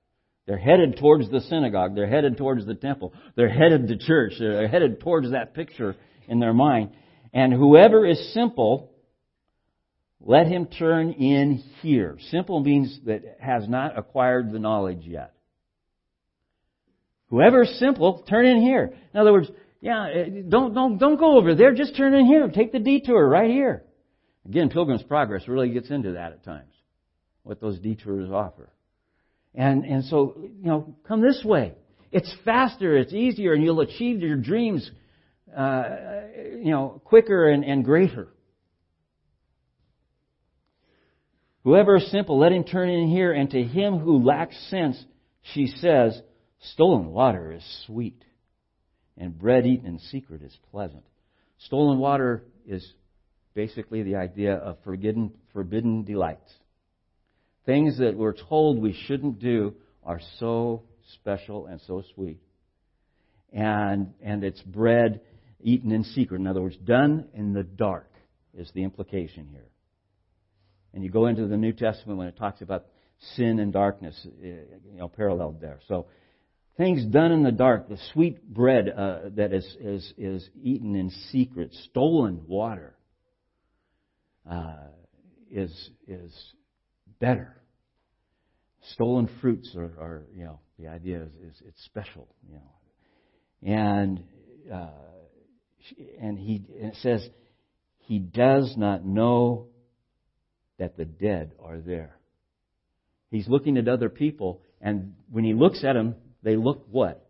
They're 0.45 0.57
headed 0.57 0.97
towards 0.97 1.29
the 1.29 1.41
synagogue. 1.41 1.93
They're 1.93 2.07
headed 2.07 2.37
towards 2.37 2.65
the 2.65 2.75
temple. 2.75 3.13
They're 3.35 3.49
headed 3.49 3.89
to 3.89 3.97
church. 3.97 4.33
They're 4.39 4.69
headed 4.69 5.01
towards 5.01 5.31
that 5.31 5.53
picture 5.53 5.97
in 6.29 6.39
their 6.39 6.53
mind. 6.53 6.91
And 7.33 7.51
whoever 7.51 8.05
is 8.05 8.33
simple 8.33 8.91
let 10.21 10.47
him 10.47 10.67
turn 10.67 11.11
in 11.11 11.63
here. 11.81 12.17
Simple 12.31 12.61
means 12.61 12.99
that 13.05 13.37
has 13.39 13.67
not 13.67 13.97
acquired 13.97 14.51
the 14.51 14.59
knowledge 14.59 15.01
yet. 15.03 15.33
Whoever 17.29 17.63
is 17.63 17.79
simple, 17.79 18.23
turn 18.29 18.45
in 18.45 18.61
here. 18.61 18.93
In 19.13 19.19
other 19.19 19.33
words, 19.33 19.49
yeah, 19.81 20.07
eh, 20.07 20.25
don't, 20.47 20.73
don't, 20.73 20.97
don't 20.97 21.19
go 21.19 21.37
over 21.37 21.55
there. 21.55 21.73
Just 21.73 21.95
turn 21.95 22.13
in 22.13 22.25
here. 22.25 22.47
Take 22.47 22.71
the 22.71 22.79
detour 22.79 23.27
right 23.27 23.49
here. 23.49 23.83
Again, 24.45 24.69
Pilgrim's 24.69 25.03
Progress 25.03 25.47
really 25.47 25.69
gets 25.69 25.89
into 25.89 26.13
that 26.13 26.31
at 26.31 26.43
times. 26.43 26.73
What 27.43 27.59
those 27.59 27.79
detours 27.79 28.31
offer. 28.31 28.69
And, 29.53 29.83
and 29.83 30.05
so, 30.05 30.35
you 30.37 30.67
know, 30.67 30.95
come 31.07 31.21
this 31.21 31.41
way. 31.43 31.73
It's 32.11 32.33
faster, 32.45 32.97
it's 32.97 33.13
easier, 33.13 33.53
and 33.53 33.63
you'll 33.63 33.81
achieve 33.81 34.21
your 34.21 34.37
dreams, 34.37 34.89
uh, 35.55 35.83
you 36.63 36.71
know, 36.71 37.01
quicker 37.03 37.49
and, 37.49 37.65
and 37.65 37.83
greater. 37.83 38.29
Whoever 41.63 41.97
is 41.97 42.09
simple, 42.11 42.39
let 42.39 42.53
him 42.53 42.63
turn 42.63 42.89
in 42.89 43.09
here, 43.09 43.33
and 43.33 43.49
to 43.49 43.61
him 43.61 43.99
who 43.99 44.23
lacks 44.23 44.55
sense, 44.69 45.03
she 45.53 45.67
says, 45.67 46.21
stolen 46.59 47.07
water 47.07 47.51
is 47.51 47.83
sweet, 47.85 48.23
and 49.17 49.37
bread 49.37 49.65
eaten 49.65 49.87
in 49.87 49.99
secret 49.99 50.41
is 50.41 50.55
pleasant. 50.71 51.03
Stolen 51.59 51.97
water 51.99 52.43
is 52.67 52.85
basically 53.53 54.03
the 54.03 54.15
idea 54.15 54.53
of 54.53 54.77
forbidden, 54.83 55.31
forbidden 55.53 56.03
delights. 56.03 56.51
Things 57.65 57.97
that 57.97 58.15
we're 58.15 58.33
told 58.33 58.79
we 58.79 58.93
shouldn't 59.07 59.39
do 59.39 59.73
are 60.03 60.21
so 60.39 60.83
special 61.15 61.65
and 61.65 61.81
so 61.87 62.03
sweet. 62.13 62.39
And, 63.51 64.13
and 64.21 64.43
it's 64.43 64.61
bread 64.61 65.21
eaten 65.61 65.91
in 65.91 66.03
secret. 66.03 66.39
In 66.39 66.47
other 66.47 66.61
words, 66.61 66.77
done 66.77 67.25
in 67.33 67.53
the 67.53 67.63
dark 67.63 68.11
is 68.55 68.69
the 68.73 68.83
implication 68.83 69.47
here. 69.51 69.69
And 70.93 71.03
you 71.03 71.09
go 71.09 71.27
into 71.27 71.47
the 71.47 71.57
New 71.57 71.73
Testament 71.73 72.17
when 72.17 72.27
it 72.27 72.37
talks 72.37 72.61
about 72.61 72.85
sin 73.35 73.59
and 73.59 73.73
darkness, 73.73 74.15
eh, 74.43 74.47
you 74.91 74.97
know, 74.97 75.07
paralleled 75.07 75.59
there. 75.59 75.79
So 75.87 76.07
things 76.77 77.03
done 77.05 77.31
in 77.31 77.43
the 77.43 77.51
dark, 77.51 77.89
the 77.89 77.97
sweet 78.13 78.41
bread 78.47 78.87
uh, 78.89 79.19
that 79.35 79.51
is, 79.51 79.65
is, 79.79 80.13
is 80.17 80.49
eaten 80.61 80.95
in 80.95 81.09
secret, 81.31 81.73
stolen 81.89 82.43
water, 82.47 82.95
uh, 84.49 84.87
is, 85.51 85.89
is 86.07 86.33
better. 87.19 87.55
Stolen 88.93 89.29
fruits 89.41 89.75
are, 89.75 89.91
are, 89.99 90.23
you 90.35 90.45
know, 90.45 90.59
the 90.79 90.87
idea 90.87 91.23
is, 91.23 91.33
is 91.33 91.61
it's 91.67 91.83
special, 91.85 92.27
you 92.47 92.55
know. 92.55 93.73
And, 93.73 94.23
uh, 94.71 94.89
and 96.21 96.37
he, 96.37 96.63
and 96.79 96.91
it 96.91 96.97
says, 97.01 97.27
he 97.97 98.19
does 98.19 98.75
not 98.77 99.03
know 99.03 99.67
that 100.77 100.95
the 100.95 101.05
dead 101.05 101.53
are 101.61 101.79
there. 101.79 102.17
He's 103.31 103.47
looking 103.47 103.77
at 103.77 103.87
other 103.87 104.09
people, 104.09 104.61
and 104.79 105.15
when 105.29 105.43
he 105.43 105.53
looks 105.53 105.83
at 105.83 105.93
them, 105.93 106.15
they 106.43 106.55
look 106.55 106.85
what? 106.89 107.23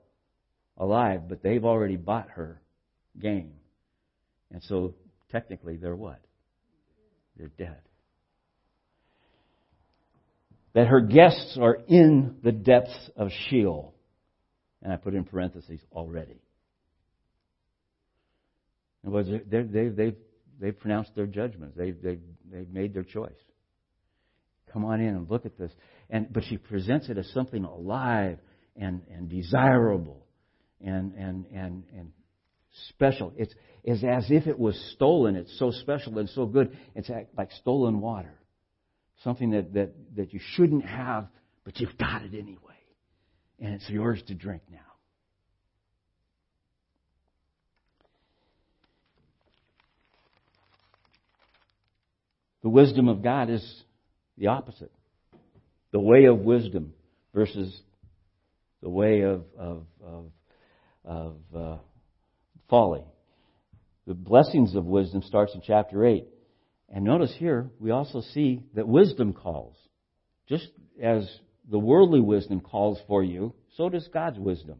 Alive, 0.77 1.27
but 1.27 1.41
they've 1.41 1.65
already 1.65 1.95
bought 1.95 2.29
her 2.31 2.61
game. 3.19 3.53
And 4.51 4.61
so, 4.63 4.93
technically, 5.31 5.77
they're 5.77 5.95
what? 5.95 6.21
They're 7.37 7.51
dead. 7.57 7.79
That 10.73 10.87
her 10.87 11.01
guests 11.01 11.57
are 11.59 11.79
in 11.87 12.37
the 12.43 12.51
depths 12.51 13.09
of 13.15 13.29
Sheol. 13.49 13.95
And 14.83 14.93
I 14.93 14.97
put 14.97 15.15
in 15.15 15.23
parentheses, 15.23 15.81
already. 15.91 16.39
In 19.03 19.09
other 19.09 19.11
words, 19.11 19.29
they've, 19.49 19.95
they've, 19.95 20.15
they've 20.59 20.79
pronounced 20.79 21.15
their 21.15 21.25
judgments. 21.25 21.75
They've, 21.75 21.99
they've, 22.01 22.21
they've 22.51 22.69
made 22.69 22.93
their 22.93 23.03
choice. 23.03 23.31
Come 24.71 24.85
on 24.85 24.99
in 24.99 25.09
and 25.09 25.29
look 25.29 25.45
at 25.45 25.57
this. 25.57 25.71
And, 26.09 26.31
but 26.31 26.43
she 26.43 26.57
presents 26.57 27.09
it 27.09 27.17
as 27.17 27.27
something 27.33 27.63
alive 27.63 28.37
and, 28.79 29.01
and 29.13 29.29
desirable 29.29 30.25
and, 30.83 31.13
and, 31.13 31.45
and, 31.53 31.83
and 31.95 32.11
special. 32.89 33.33
It's, 33.35 33.53
it's 33.83 34.03
as 34.03 34.29
if 34.29 34.47
it 34.47 34.57
was 34.57 34.75
stolen. 34.95 35.35
It's 35.35 35.57
so 35.57 35.71
special 35.71 36.17
and 36.19 36.29
so 36.29 36.45
good. 36.45 36.77
It's 36.95 37.09
like 37.37 37.51
stolen 37.53 38.01
water. 38.01 38.33
Something 39.23 39.51
that, 39.51 39.73
that, 39.73 39.93
that 40.15 40.33
you 40.33 40.39
shouldn't 40.53 40.85
have, 40.85 41.27
but 41.63 41.79
you've 41.79 41.97
got 41.97 42.23
it 42.23 42.33
anyway. 42.33 42.59
And 43.59 43.73
it's 43.73 43.89
yours 43.89 44.21
to 44.27 44.35
drink 44.35 44.61
now. 44.71 44.77
The 52.61 52.69
wisdom 52.69 53.07
of 53.07 53.23
God 53.23 53.49
is 53.49 53.83
the 54.37 54.47
opposite. 54.47 54.91
The 55.91 55.99
way 55.99 56.25
of 56.25 56.39
wisdom 56.39 56.93
versus 57.33 57.73
the 58.81 58.89
way 58.89 59.21
of, 59.21 59.43
of, 59.57 59.83
of, 60.03 60.31
of 61.03 61.35
uh, 61.55 61.77
folly. 62.69 63.03
The 64.05 64.13
blessings 64.13 64.75
of 64.75 64.85
wisdom 64.85 65.21
starts 65.21 65.53
in 65.53 65.61
chapter 65.65 66.05
8. 66.05 66.27
And 66.89 67.03
notice 67.03 67.33
here, 67.37 67.69
we 67.79 67.91
also 67.91 68.21
see 68.33 68.63
that 68.75 68.87
wisdom 68.87 69.33
calls. 69.33 69.75
Just 70.47 70.69
as 71.01 71.29
the 71.69 71.79
worldly 71.79 72.21
wisdom 72.21 72.61
calls 72.61 72.99
for 73.07 73.23
you, 73.23 73.53
so 73.75 73.89
does 73.89 74.07
God's 74.13 74.39
wisdom. 74.39 74.79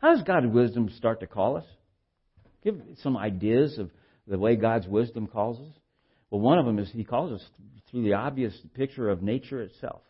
How 0.00 0.14
does 0.14 0.24
God's 0.24 0.48
wisdom 0.48 0.90
start 0.96 1.20
to 1.20 1.26
call 1.26 1.56
us? 1.56 1.64
Give 2.64 2.80
some 3.02 3.16
ideas 3.16 3.78
of 3.78 3.90
the 4.26 4.38
way 4.38 4.56
God's 4.56 4.88
wisdom 4.88 5.26
calls 5.26 5.60
us. 5.60 5.74
Well, 6.30 6.40
one 6.40 6.58
of 6.58 6.66
them 6.66 6.78
is 6.78 6.90
he 6.90 7.04
calls 7.04 7.32
us 7.32 7.46
through 7.90 8.02
the 8.02 8.14
obvious 8.14 8.54
picture 8.74 9.08
of 9.08 9.22
nature 9.22 9.62
itself. 9.62 10.02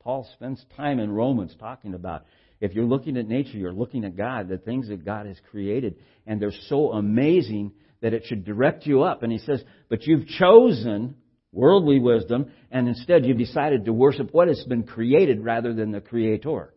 Paul 0.00 0.28
spends 0.34 0.64
time 0.76 0.98
in 0.98 1.12
Romans 1.12 1.54
talking 1.58 1.94
about 1.94 2.24
if 2.60 2.74
you're 2.74 2.84
looking 2.84 3.16
at 3.16 3.28
nature, 3.28 3.56
you're 3.56 3.72
looking 3.72 4.04
at 4.04 4.16
God, 4.16 4.48
the 4.48 4.58
things 4.58 4.88
that 4.88 5.04
God 5.04 5.26
has 5.26 5.36
created, 5.50 5.96
and 6.26 6.40
they're 6.40 6.52
so 6.68 6.92
amazing 6.92 7.72
that 8.00 8.14
it 8.14 8.24
should 8.26 8.44
direct 8.44 8.86
you 8.86 9.02
up. 9.02 9.22
And 9.22 9.32
he 9.32 9.38
says, 9.38 9.62
but 9.88 10.06
you've 10.06 10.26
chosen 10.26 11.16
worldly 11.52 11.98
wisdom, 11.98 12.50
and 12.70 12.88
instead 12.88 13.26
you've 13.26 13.38
decided 13.38 13.84
to 13.84 13.92
worship 13.92 14.32
what 14.32 14.48
has 14.48 14.64
been 14.64 14.84
created 14.84 15.44
rather 15.44 15.74
than 15.74 15.90
the 15.90 16.00
Creator. 16.00 16.72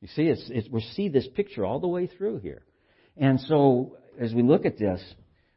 You 0.00 0.08
see, 0.08 0.24
it's, 0.24 0.44
it's, 0.50 0.68
we 0.68 0.82
see 0.94 1.08
this 1.08 1.26
picture 1.34 1.64
all 1.64 1.80
the 1.80 1.88
way 1.88 2.06
through 2.06 2.38
here. 2.38 2.62
And 3.16 3.40
so, 3.40 3.96
as 4.20 4.34
we 4.34 4.42
look 4.42 4.66
at 4.66 4.78
this, 4.78 5.02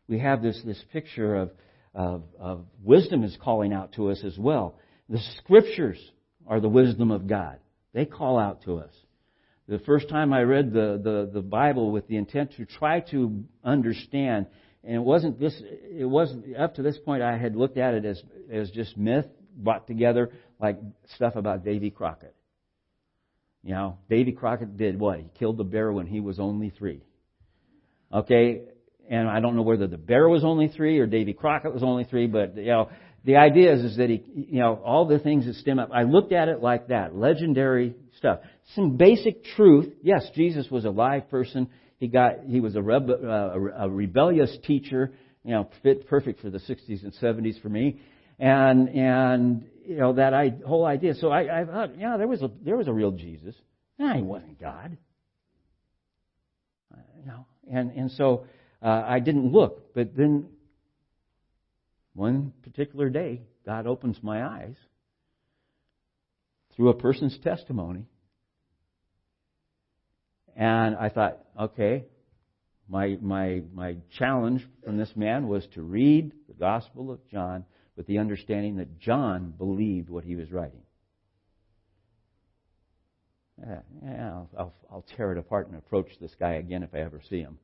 we 0.08 0.20
have 0.20 0.42
this, 0.42 0.60
this 0.66 0.82
picture 0.94 1.36
of, 1.36 1.52
of, 1.94 2.24
of 2.40 2.66
wisdom 2.84 3.24
is 3.24 3.38
calling 3.42 3.74
out 3.74 3.94
to 3.94 4.10
us 4.10 4.24
as 4.26 4.38
well. 4.38 4.78
The 5.10 5.20
scriptures 5.38 6.00
are 6.48 6.60
the 6.60 6.70
wisdom 6.70 7.12
of 7.12 7.28
God. 7.28 7.60
They 7.94 8.06
call 8.06 8.40
out 8.40 8.64
to 8.64 8.78
us. 8.78 8.94
The 9.68 9.80
first 9.80 10.08
time 10.08 10.32
I 10.32 10.42
read 10.42 10.72
the, 10.72 11.00
the, 11.04 11.30
the 11.34 11.42
Bible 11.42 11.92
with 11.92 12.08
the 12.08 12.16
intent 12.16 12.54
to 12.56 12.66
try 12.66 13.02
to 13.12 13.44
understand, 13.64 14.48
and 14.84 14.96
it 14.96 15.02
wasn't 15.02 15.40
this, 15.40 15.62
it 15.62 16.06
wasn't, 16.06 16.56
up 16.56 16.76
to 16.76 16.82
this 16.82 16.98
point 16.98 17.22
I 17.22 17.38
had 17.38 17.56
looked 17.56 17.78
at 17.78 17.94
it 17.94 18.06
as, 18.06 18.22
as 18.52 18.72
just 18.72 18.98
myth 18.98 19.26
brought 19.58 19.88
together 19.88 20.32
like 20.60 20.80
stuff 21.16 21.36
about 21.36 21.66
Davy 21.66 21.90
Crockett. 21.90 22.34
You 23.64 23.74
know, 23.74 23.98
Davy 24.10 24.32
Crockett 24.32 24.78
did 24.78 24.98
what? 24.98 25.20
He 25.20 25.26
killed 25.38 25.58
the 25.58 25.66
bear 25.66 25.92
when 25.92 26.08
he 26.08 26.22
was 26.22 26.40
only 26.40 26.70
three. 26.70 27.02
Okay, 28.14 28.62
and 29.10 29.28
I 29.28 29.42
don't 29.42 29.58
know 29.58 29.64
whether 29.64 29.88
the 29.88 29.98
bear 29.98 30.30
was 30.30 30.46
only 30.46 30.70
three 30.70 31.00
or 31.00 31.08
Davy 31.08 31.34
Crockett 31.34 31.74
was 31.74 31.84
only 31.84 32.06
three, 32.06 32.28
but 32.28 32.56
you 32.56 32.68
know, 32.68 32.90
the 33.28 33.36
idea 33.36 33.74
is, 33.74 33.84
is 33.84 33.98
that 33.98 34.10
he, 34.10 34.24
you 34.34 34.60
know, 34.60 34.80
all 34.86 35.06
the 35.06 35.20
things 35.20 35.46
that 35.48 35.56
stem 35.56 35.80
up. 35.80 35.90
I 35.94 36.04
looked 36.04 36.32
at 36.32 36.48
it 36.48 36.64
like 36.64 36.88
that, 36.88 37.14
legendary 37.14 37.94
stuff. 38.18 38.40
Some 38.74 38.96
basic 38.96 39.44
truth. 39.58 39.94
Yes, 40.02 40.26
Jesus 40.34 40.72
was 40.72 40.86
a 40.86 40.90
live 40.90 41.30
person. 41.30 41.70
He 41.98 42.08
got, 42.08 42.46
he 42.48 42.62
was 42.62 42.78
a, 42.78 42.80
rebe- 42.80 43.22
uh, 43.22 43.84
a 43.84 43.90
rebellious 43.90 44.58
teacher. 44.64 45.12
You 45.44 45.56
know, 45.56 45.70
fit 45.84 46.08
perfect 46.08 46.40
for 46.40 46.50
the 46.50 46.60
60s 46.60 47.04
and 47.04 47.14
70s 47.22 47.62
for 47.62 47.68
me. 47.68 48.00
And 48.40 48.88
and 48.90 49.66
you 49.86 49.98
know 49.98 50.14
that 50.14 50.34
I, 50.34 50.54
whole 50.66 50.86
idea. 50.86 51.14
So 51.16 51.30
I, 51.30 51.62
I 51.62 51.66
thought, 51.66 52.00
yeah, 52.00 52.16
there 52.16 52.28
was 52.28 52.42
a 52.42 52.52
there 52.64 52.78
was 52.78 52.88
a 52.88 52.94
real 52.94 53.12
Jesus. 53.12 53.56
Nah, 54.00 54.16
he 54.16 54.22
wasn't 54.22 54.58
God. 54.58 54.96
you 57.20 57.26
know, 57.26 57.46
and 57.70 57.92
and 57.92 58.12
so 58.12 58.46
uh, 58.82 59.04
I 59.06 59.20
didn't 59.20 59.52
look, 59.52 59.94
but 59.94 60.16
then 60.16 60.46
one 62.18 62.52
particular 62.64 63.10
day, 63.10 63.42
God 63.64 63.86
opens 63.86 64.18
my 64.24 64.44
eyes 64.44 64.76
through 66.76 66.90
a 66.90 66.96
person's 66.96 67.38
testimony, 67.44 68.06
and 70.56 70.96
I 70.96 71.10
thought, 71.10 71.38
okay, 71.60 72.06
my 72.90 73.18
my 73.22 73.62
my 73.72 73.98
challenge 74.18 74.66
from 74.84 74.98
this 74.98 75.12
man 75.16 75.48
was 75.48 75.68
to 75.76 75.84
read 75.84 76.32
the 76.48 76.56
Gospel 76.56 77.12
of 77.12 77.20
John 77.30 77.66
with 77.96 78.08
the 78.08 78.18
understanding 78.18 78.78
that 78.78 79.00
John 79.00 79.54
believed 79.56 80.10
what 80.10 80.24
he 80.24 80.36
was 80.36 80.52
writing. 80.52 80.82
Yeah, 83.60 83.80
yeah 84.04 84.32
I'll, 84.32 84.50
I'll, 84.58 84.74
I'll 84.92 85.06
tear 85.16 85.32
it 85.34 85.38
apart 85.38 85.68
and 85.68 85.78
approach 85.78 86.10
this 86.20 86.36
guy 86.40 86.54
again 86.54 86.82
if 86.82 86.96
I 86.96 87.00
ever 87.00 87.22
see 87.30 87.40
him. 87.40 87.60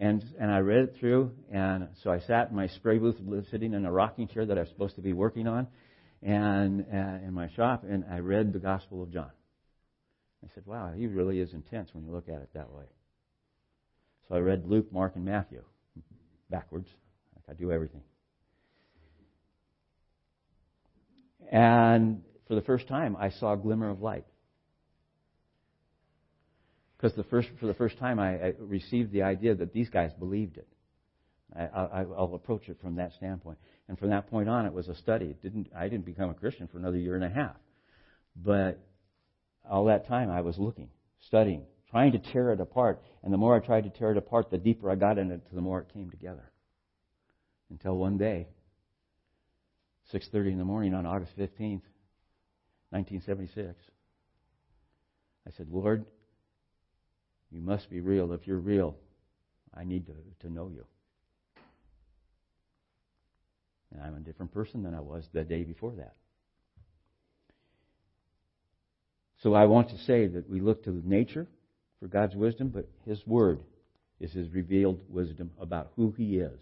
And 0.00 0.24
and 0.40 0.50
I 0.50 0.60
read 0.60 0.78
it 0.78 0.96
through, 0.98 1.30
and 1.52 1.88
so 2.02 2.10
I 2.10 2.20
sat 2.20 2.48
in 2.48 2.56
my 2.56 2.68
spray 2.68 2.96
booth, 2.96 3.16
sitting 3.50 3.74
in 3.74 3.84
a 3.84 3.92
rocking 3.92 4.28
chair 4.28 4.46
that 4.46 4.56
I 4.56 4.62
was 4.62 4.70
supposed 4.70 4.96
to 4.96 5.02
be 5.02 5.12
working 5.12 5.46
on, 5.46 5.66
and 6.22 6.86
uh, 6.90 7.26
in 7.26 7.34
my 7.34 7.48
shop, 7.50 7.84
and 7.84 8.06
I 8.10 8.20
read 8.20 8.54
the 8.54 8.58
Gospel 8.58 9.02
of 9.02 9.12
John. 9.12 9.30
I 10.42 10.48
said, 10.54 10.64
"Wow, 10.64 10.92
he 10.96 11.06
really 11.06 11.38
is 11.38 11.52
intense 11.52 11.90
when 11.92 12.06
you 12.06 12.12
look 12.12 12.30
at 12.30 12.36
it 12.36 12.48
that 12.54 12.72
way." 12.72 12.86
So 14.26 14.36
I 14.36 14.38
read 14.38 14.64
Luke, 14.64 14.90
Mark, 14.90 15.16
and 15.16 15.24
Matthew 15.26 15.62
backwards. 16.48 16.88
Like 17.36 17.54
I 17.54 17.60
do 17.60 17.70
everything. 17.70 18.02
And 21.52 22.22
for 22.48 22.54
the 22.54 22.62
first 22.62 22.88
time, 22.88 23.16
I 23.18 23.28
saw 23.28 23.52
a 23.52 23.56
glimmer 23.58 23.90
of 23.90 24.00
light. 24.00 24.24
Because 27.00 27.16
the 27.16 27.24
first, 27.24 27.48
for 27.58 27.66
the 27.66 27.74
first 27.74 27.96
time, 27.98 28.18
I, 28.18 28.34
I 28.34 28.52
received 28.58 29.10
the 29.10 29.22
idea 29.22 29.54
that 29.54 29.72
these 29.72 29.88
guys 29.88 30.10
believed 30.18 30.58
it. 30.58 30.68
I, 31.56 32.04
will 32.04 32.34
approach 32.34 32.68
it 32.68 32.76
from 32.80 32.96
that 32.96 33.12
standpoint. 33.14 33.58
And 33.88 33.98
from 33.98 34.10
that 34.10 34.30
point 34.30 34.48
on, 34.48 34.66
it 34.66 34.72
was 34.72 34.86
a 34.88 34.94
study. 34.94 35.26
It 35.26 35.42
didn't, 35.42 35.68
I 35.74 35.88
didn't 35.88 36.04
become 36.04 36.30
a 36.30 36.34
Christian 36.34 36.68
for 36.68 36.78
another 36.78 36.98
year 36.98 37.16
and 37.16 37.24
a 37.24 37.28
half. 37.28 37.56
But 38.36 38.78
all 39.68 39.86
that 39.86 40.06
time, 40.06 40.30
I 40.30 40.42
was 40.42 40.58
looking, 40.58 40.90
studying, 41.26 41.62
trying 41.90 42.12
to 42.12 42.18
tear 42.18 42.52
it 42.52 42.60
apart. 42.60 43.02
And 43.24 43.32
the 43.32 43.38
more 43.38 43.56
I 43.56 43.60
tried 43.60 43.84
to 43.84 43.90
tear 43.90 44.12
it 44.12 44.18
apart, 44.18 44.50
the 44.50 44.58
deeper 44.58 44.90
I 44.90 44.94
got 44.94 45.18
in 45.18 45.32
it, 45.32 45.40
the 45.52 45.60
more 45.60 45.80
it 45.80 45.92
came 45.92 46.10
together. 46.10 46.52
Until 47.70 47.96
one 47.96 48.18
day, 48.18 48.46
6:30 50.12 50.52
in 50.52 50.58
the 50.58 50.64
morning 50.64 50.92
on 50.92 51.06
August 51.06 51.32
15th, 51.36 51.82
1976, 52.90 53.74
I 55.46 55.50
said, 55.50 55.68
"Lord, 55.70 56.04
you 57.50 57.60
must 57.60 57.90
be 57.90 58.00
real. 58.00 58.32
If 58.32 58.46
you're 58.46 58.58
real, 58.58 58.96
I 59.74 59.84
need 59.84 60.06
to, 60.06 60.14
to 60.40 60.52
know 60.52 60.68
you." 60.68 60.84
And 63.92 64.02
I'm 64.02 64.16
a 64.16 64.20
different 64.20 64.52
person 64.52 64.82
than 64.82 64.94
I 64.94 65.00
was 65.00 65.24
the 65.32 65.42
day 65.42 65.64
before 65.64 65.92
that. 65.96 66.14
So 69.42 69.54
I 69.54 69.64
want 69.66 69.88
to 69.90 69.98
say 69.98 70.26
that 70.26 70.48
we 70.48 70.60
look 70.60 70.84
to 70.84 71.02
nature 71.08 71.46
for 71.98 72.08
God's 72.08 72.36
wisdom, 72.36 72.68
but 72.68 72.88
His 73.06 73.26
Word 73.26 73.60
is 74.20 74.32
His 74.32 74.52
revealed 74.52 75.00
wisdom 75.08 75.50
about 75.58 75.92
who 75.96 76.12
He 76.16 76.38
is. 76.38 76.60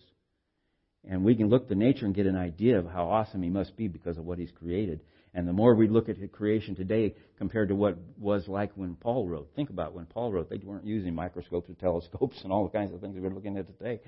And 1.09 1.24
we 1.24 1.34
can 1.34 1.49
look 1.49 1.68
to 1.68 1.74
nature 1.74 2.07
and 2.07 2.14
get 2.14 2.26
an 2.26 2.36
idea 2.36 2.78
of 2.78 2.86
how 2.86 3.09
awesome 3.09 3.43
He 3.43 3.51
must 3.51 3.76
be 3.76 3.89
because 3.89 4.16
of 4.16 4.24
what 4.24 4.39
He's 4.39 4.53
created. 4.53 5.01
And 5.35 5.47
the 5.47 5.53
more 5.53 5.74
we 5.74 5.89
look 5.89 6.09
at 6.09 6.16
creation 6.33 6.74
today 6.74 7.14
compared 7.37 7.68
to 7.68 7.74
what 7.74 7.99
was 8.18 8.49
like 8.49 8.72
when 8.74 8.95
Paul 8.97 9.29
wrote, 9.29 9.51
think 9.55 9.70
about 9.70 9.95
when 9.95 10.07
Paul 10.07 10.33
wrote, 10.33 10.49
they 10.51 10.59
weren't 10.59 10.87
using 10.87 11.14
microscopes 11.14 11.68
or 11.68 11.74
telescopes 11.74 12.41
and 12.43 12.53
all 12.53 12.64
the 12.64 12.76
kinds 12.76 12.93
of 12.93 13.01
things 13.01 13.16
we're 13.18 13.31
looking 13.31 13.57
at 13.59 13.66
today. 13.66 14.01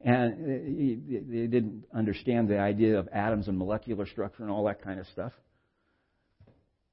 And 0.00 0.46
they 1.30 1.46
didn't 1.46 1.84
understand 1.92 2.48
the 2.48 2.58
idea 2.58 2.98
of 2.98 3.08
atoms 3.12 3.48
and 3.48 3.58
molecular 3.58 4.06
structure 4.06 4.44
and 4.44 4.52
all 4.52 4.64
that 4.64 4.82
kind 4.82 5.00
of 5.00 5.06
stuff. 5.08 5.32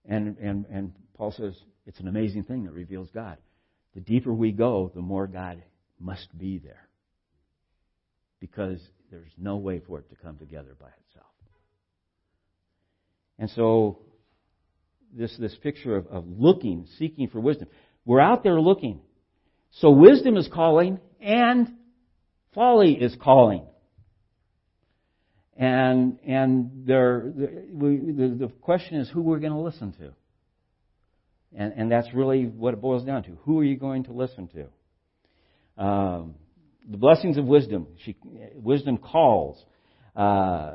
And, 0.07 0.37
and, 0.39 0.65
and 0.71 0.93
Paul 1.15 1.31
says 1.31 1.55
it's 1.85 1.99
an 1.99 2.07
amazing 2.07 2.43
thing 2.43 2.63
that 2.65 2.71
reveals 2.71 3.09
God. 3.13 3.37
The 3.93 4.01
deeper 4.01 4.33
we 4.33 4.51
go, 4.51 4.91
the 4.93 5.01
more 5.01 5.27
God 5.27 5.63
must 5.99 6.35
be 6.37 6.57
there. 6.57 6.89
Because 8.39 8.79
there's 9.11 9.31
no 9.37 9.57
way 9.57 9.79
for 9.79 9.99
it 9.99 10.09
to 10.09 10.15
come 10.15 10.37
together 10.37 10.75
by 10.79 10.89
itself. 11.05 11.27
And 13.37 13.49
so, 13.51 13.99
this, 15.15 15.35
this 15.37 15.55
picture 15.55 15.95
of, 15.95 16.07
of 16.07 16.25
looking, 16.27 16.87
seeking 16.97 17.29
for 17.29 17.39
wisdom. 17.39 17.67
We're 18.05 18.19
out 18.19 18.43
there 18.43 18.59
looking. 18.59 19.01
So 19.71 19.89
wisdom 19.89 20.37
is 20.37 20.47
calling 20.53 20.99
and 21.21 21.69
folly 22.53 22.93
is 22.93 23.15
calling. 23.21 23.65
And, 25.57 26.19
and 26.25 26.83
there, 26.85 27.31
the, 27.33 28.35
the 28.37 28.51
question 28.61 28.99
is 28.99 29.09
who 29.09 29.21
we're 29.21 29.39
going 29.39 29.53
to 29.53 29.59
listen 29.59 29.93
to. 29.93 30.13
And, 31.57 31.73
and 31.77 31.91
that's 31.91 32.13
really 32.13 32.45
what 32.45 32.73
it 32.73 32.81
boils 32.81 33.05
down 33.05 33.23
to. 33.23 33.31
Who 33.43 33.59
are 33.59 33.63
you 33.63 33.77
going 33.77 34.03
to 34.05 34.11
listen 34.11 34.49
to? 34.49 35.83
Um, 35.83 36.35
the 36.89 36.97
blessings 36.97 37.37
of 37.37 37.45
wisdom. 37.45 37.87
She, 38.03 38.17
wisdom 38.55 38.97
calls 38.97 39.63
uh, 40.15 40.73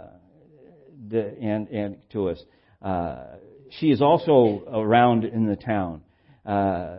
the, 1.08 1.36
and, 1.40 1.68
and 1.68 1.96
to 2.10 2.28
us. 2.28 2.42
Uh, 2.82 3.36
she 3.78 3.90
is 3.90 4.02
also 4.02 4.64
around 4.72 5.24
in 5.24 5.46
the 5.46 5.56
town. 5.56 6.02
Uh, 6.44 6.98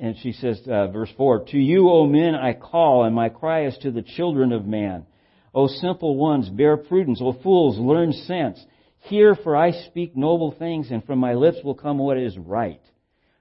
and 0.00 0.16
she 0.22 0.32
says, 0.32 0.60
uh, 0.66 0.88
verse 0.88 1.10
4, 1.16 1.44
To 1.46 1.58
you, 1.58 1.88
O 1.88 2.06
men, 2.06 2.34
I 2.34 2.54
call, 2.54 3.04
and 3.04 3.14
my 3.14 3.28
cry 3.28 3.66
is 3.66 3.78
to 3.82 3.90
the 3.90 4.02
children 4.02 4.52
of 4.52 4.66
man. 4.66 5.06
O 5.54 5.68
simple 5.68 6.16
ones, 6.16 6.48
bear 6.48 6.76
prudence. 6.76 7.20
O 7.22 7.32
fools, 7.42 7.78
learn 7.78 8.12
sense. 8.12 8.64
Hear, 9.00 9.36
for 9.36 9.56
I 9.56 9.70
speak 9.70 10.16
noble 10.16 10.52
things, 10.58 10.90
and 10.90 11.04
from 11.04 11.18
my 11.18 11.34
lips 11.34 11.58
will 11.62 11.74
come 11.74 11.98
what 11.98 12.18
is 12.18 12.36
right. 12.36 12.80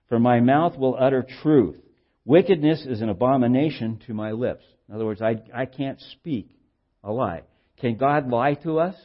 For 0.09 0.19
my 0.19 0.41
mouth 0.41 0.77
will 0.77 0.95
utter 0.99 1.25
truth. 1.41 1.77
Wickedness 2.25 2.85
is 2.85 3.01
an 3.01 3.09
abomination 3.09 3.99
to 4.05 4.13
my 4.13 4.31
lips. 4.31 4.63
In 4.87 4.95
other 4.95 5.05
words, 5.05 5.21
I, 5.21 5.41
I 5.53 5.65
can't 5.65 5.99
speak 6.11 6.55
a 7.03 7.11
lie. 7.11 7.43
Can 7.83 7.97
God 7.97 8.29
lie 8.29 8.53
to 8.63 8.79
us? 8.79 8.95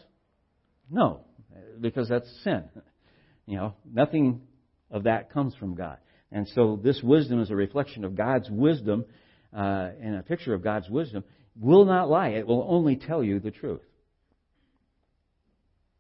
No, 0.89 1.23
because 1.81 2.09
that's 2.09 2.31
sin. 2.45 2.63
You 3.45 3.57
know, 3.57 3.75
nothing 3.93 4.43
of 4.89 5.03
that 5.03 5.33
comes 5.33 5.53
from 5.57 5.75
God. 5.75 5.97
And 6.31 6.47
so 6.55 6.79
this 6.81 7.03
wisdom 7.03 7.43
is 7.43 7.51
a 7.51 7.57
reflection 7.57 8.05
of 8.05 8.15
God's 8.15 8.49
wisdom 8.49 9.05
uh, 9.53 9.89
and 10.01 10.15
a 10.15 10.23
picture 10.23 10.55
of 10.55 10.63
God's 10.63 10.89
wisdom. 10.89 11.25
Will 11.59 11.87
not 11.87 12.09
lie. 12.09 12.29
It 12.29 12.47
will 12.47 12.65
only 12.69 12.95
tell 12.95 13.25
you 13.25 13.41
the 13.41 13.51
truth. 13.51 13.83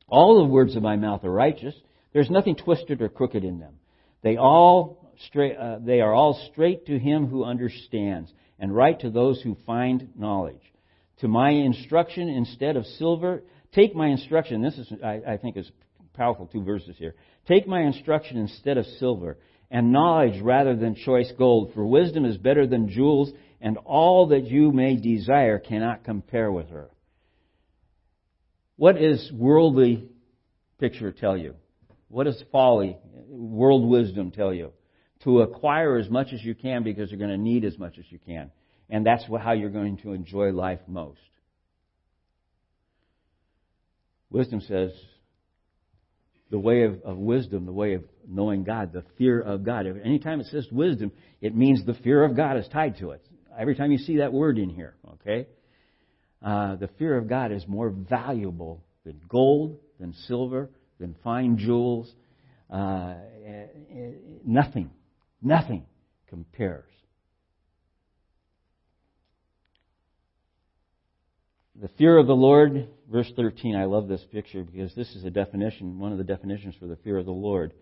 All 0.07 0.39
the 0.39 0.45
words 0.45 0.77
of 0.77 0.83
my 0.85 0.95
mouth 0.95 1.25
are 1.25 1.33
righteous. 1.33 1.75
There's 2.13 2.31
nothing 2.31 2.55
twisted 2.55 3.03
or 3.03 3.09
crooked 3.09 3.43
in 3.43 3.59
them. 3.59 3.75
They 4.23 4.37
all 4.37 5.11
straight, 5.27 5.57
uh, 5.57 5.79
they 5.81 6.01
are 6.01 6.15
all 6.15 6.49
straight 6.53 6.87
to 6.87 6.97
him 6.97 7.27
who 7.27 7.43
understands, 7.43 8.33
and 8.57 8.73
right 8.73 9.01
to 9.01 9.11
those 9.11 9.43
who 9.43 9.57
find 9.67 10.11
knowledge. 10.17 10.63
To 11.21 11.29
my 11.29 11.51
instruction 11.51 12.29
instead 12.29 12.77
of 12.77 12.85
silver, 12.87 13.43
take 13.73 13.95
my 13.95 14.09
instruction. 14.09 14.63
This 14.63 14.79
is, 14.79 14.93
I, 15.05 15.21
I 15.27 15.37
think, 15.37 15.57
is 15.57 15.71
powerful. 16.15 16.47
Two 16.47 16.63
verses 16.63 16.97
here. 16.99 17.15
Take 17.47 17.67
my 17.67 17.83
instruction 17.83 18.39
instead 18.39 18.79
of 18.79 18.87
silver, 18.99 19.39
and 19.71 19.93
knowledge 19.93 20.41
rather 20.43 20.77
than 20.77 20.95
choice 20.95 21.33
gold. 21.37 21.73
For 21.75 21.85
wisdom 21.85 22.25
is 22.25 22.37
better 22.37 22.67
than 22.67 22.89
jewels, 22.89 23.33
and 23.61 23.77
all 23.79 24.29
that 24.29 24.47
you 24.47 24.73
may 24.73 24.97
desire 24.97 25.59
cannot 25.59 26.05
compare 26.05 26.53
with 26.53 26.71
her. 26.71 26.89
What 28.77 28.97
does 28.97 29.31
worldly 29.33 30.09
picture 30.79 31.11
tell 31.11 31.37
you? 31.37 31.55
What 32.09 32.25
does 32.25 32.43
folly, 32.53 32.97
world 33.29 33.89
wisdom 33.89 34.31
tell 34.31 34.55
you? 34.55 34.73
to 35.25 35.41
acquire 35.41 35.97
as 35.97 36.09
much 36.09 36.33
as 36.33 36.43
you 36.43 36.55
can 36.55 36.83
because 36.83 37.11
you're 37.11 37.19
going 37.19 37.31
to 37.31 37.37
need 37.37 37.65
as 37.65 37.79
much 37.79 37.99
as 37.99 38.05
you 38.11 38.19
can. 38.19 38.51
And 38.91 39.05
that's 39.05 39.25
how 39.25 39.53
you're 39.53 39.71
going 39.71 39.99
to 39.99 40.13
enjoy 40.13 40.51
life 40.51 40.81
most. 40.87 41.21
Wisdom 44.31 44.61
says 44.61 44.93
the 46.51 46.59
way 46.59 46.85
of, 46.85 47.03
of, 47.03 47.17
wisdom, 47.17 47.67
the 47.67 47.73
way 47.73 47.95
of 47.95 48.05
knowing 48.27 48.65
God, 48.65 48.93
the 48.93 49.05
fear 49.17 49.41
of 49.41 49.65
God. 49.65 49.87
Anytime 49.87 50.41
it 50.41 50.47
says 50.47 50.67
wisdom, 50.71 51.13
it 51.41 51.55
means 51.55 51.85
the 51.85 51.95
fear 51.95 52.25
of 52.25 52.37
God 52.37 52.57
is 52.57 52.67
tied 52.69 52.99
to 52.99 53.11
it. 53.11 53.27
Every 53.59 53.75
time 53.75 53.91
you 53.91 53.99
see 53.99 54.19
that 54.19 54.33
word 54.33 54.59
in 54.59 54.71
here, 54.71 54.95
okay? 55.15 55.49
Uh, 56.43 56.77
the 56.77 56.89
fear 56.99 57.17
of 57.17 57.29
God 57.29 57.53
is 57.53 57.67
more 57.67 57.91
valuable 57.91 58.85
than 59.05 59.21
gold, 59.29 59.79
than 59.99 60.15
silver, 60.27 60.71
than 61.01 61.17
fine 61.25 61.59
jewels. 61.59 62.11
Uh, 62.71 63.15
eh, 63.45 63.67
eh, 63.93 64.11
nothing 64.45 64.91
Nothing 65.43 65.87
compares. 66.29 66.91
The 71.81 71.89
fear 71.97 72.19
of 72.19 72.27
the 72.27 72.35
Lord, 72.35 72.89
verse 73.09 73.31
13, 73.37 73.77
I 73.77 73.85
love 73.85 74.09
this 74.09 74.25
picture 74.33 74.65
because 74.65 74.93
this 74.97 75.15
is 75.15 75.25
a 75.25 75.31
definition, 75.31 76.01
one 76.01 76.11
of 76.11 76.19
the 76.19 76.25
definitions 76.25 76.75
for 76.81 76.87
the 76.87 76.97
fear 76.97 77.19
of 77.19 77.25
the 77.25 77.31
Lord, 77.31 77.73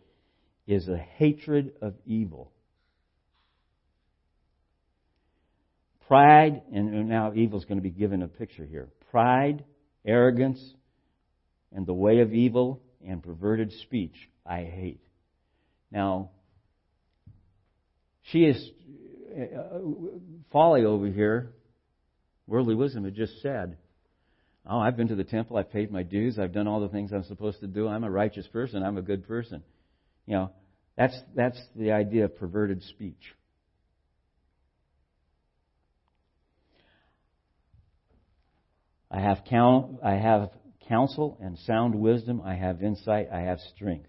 is 0.66 0.86
a 0.86 0.98
hatred 0.98 1.72
of 1.80 1.94
evil. 2.04 2.52
Pride, 6.06 6.60
and 6.74 7.08
now 7.08 7.32
evil 7.34 7.58
is 7.58 7.64
going 7.64 7.78
to 7.78 7.82
be 7.82 7.88
given 7.88 8.20
a 8.20 8.28
picture 8.28 8.66
here. 8.66 8.90
Pride, 9.10 9.64
arrogance, 10.04 10.60
and 11.72 11.86
the 11.86 11.94
way 11.94 12.20
of 12.20 12.34
evil 12.34 12.82
and 13.06 13.22
perverted 13.22 13.72
speech 13.84 14.14
I 14.44 14.64
hate. 14.64 15.00
Now, 15.90 16.32
she 18.24 18.40
is 18.40 18.70
uh, 19.34 19.78
folly 20.52 20.84
over 20.84 21.06
here. 21.06 21.54
Worldly 22.46 22.74
wisdom 22.74 23.04
had 23.04 23.14
just 23.14 23.40
said, 23.40 23.78
Oh, 24.68 24.78
I've 24.78 24.96
been 24.96 25.08
to 25.08 25.14
the 25.14 25.24
temple, 25.24 25.56
I've 25.56 25.70
paid 25.70 25.92
my 25.92 26.02
dues, 26.02 26.38
I've 26.38 26.52
done 26.52 26.66
all 26.66 26.80
the 26.80 26.88
things 26.88 27.12
I'm 27.12 27.24
supposed 27.24 27.60
to 27.60 27.66
do, 27.66 27.86
I'm 27.86 28.02
a 28.04 28.10
righteous 28.10 28.46
person, 28.48 28.82
I'm 28.82 28.98
a 28.98 29.02
good 29.02 29.26
person. 29.26 29.62
You 30.26 30.34
know, 30.34 30.50
that's, 30.96 31.16
that's 31.34 31.60
the 31.76 31.92
idea 31.92 32.24
of 32.24 32.36
perverted 32.36 32.82
speech. 32.82 33.34
I 39.10 39.20
have, 39.20 39.42
count, 39.48 40.00
I 40.04 40.14
have 40.14 40.50
counsel 40.88 41.38
and 41.40 41.58
sound 41.60 41.94
wisdom. 41.94 42.42
I 42.44 42.54
have 42.54 42.82
insight. 42.82 43.28
I 43.32 43.40
have 43.40 43.58
strength. 43.74 44.08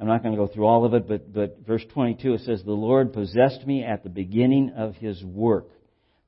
I'm 0.00 0.06
not 0.06 0.22
going 0.22 0.34
to 0.34 0.40
go 0.40 0.52
through 0.52 0.66
all 0.66 0.84
of 0.84 0.94
it, 0.94 1.06
but, 1.06 1.32
but 1.32 1.58
verse 1.66 1.84
22 1.92 2.34
it 2.34 2.40
says, 2.40 2.62
The 2.64 2.72
Lord 2.72 3.12
possessed 3.12 3.66
me 3.66 3.84
at 3.84 4.02
the 4.02 4.10
beginning 4.10 4.72
of 4.76 4.96
his 4.96 5.22
work, 5.22 5.68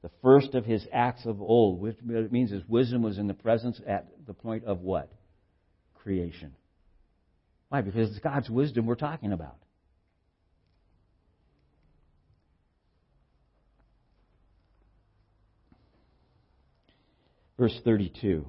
the 0.06 0.12
first 0.22 0.54
of 0.54 0.64
his 0.64 0.86
acts 0.92 1.26
of 1.26 1.42
old, 1.42 1.80
which 1.80 1.96
means 2.00 2.52
his 2.52 2.62
wisdom 2.68 3.02
was 3.02 3.18
in 3.18 3.26
the 3.26 3.34
presence 3.34 3.80
at 3.88 4.06
the 4.24 4.34
point 4.34 4.62
of 4.62 4.82
what? 4.82 5.10
Creation. 5.96 6.54
Why? 7.70 7.80
Because 7.80 8.10
it's 8.10 8.20
God's 8.20 8.48
wisdom 8.48 8.86
we're 8.86 8.94
talking 8.94 9.32
about. 9.32 9.56
Verse 17.58 17.76
32. 17.84 18.46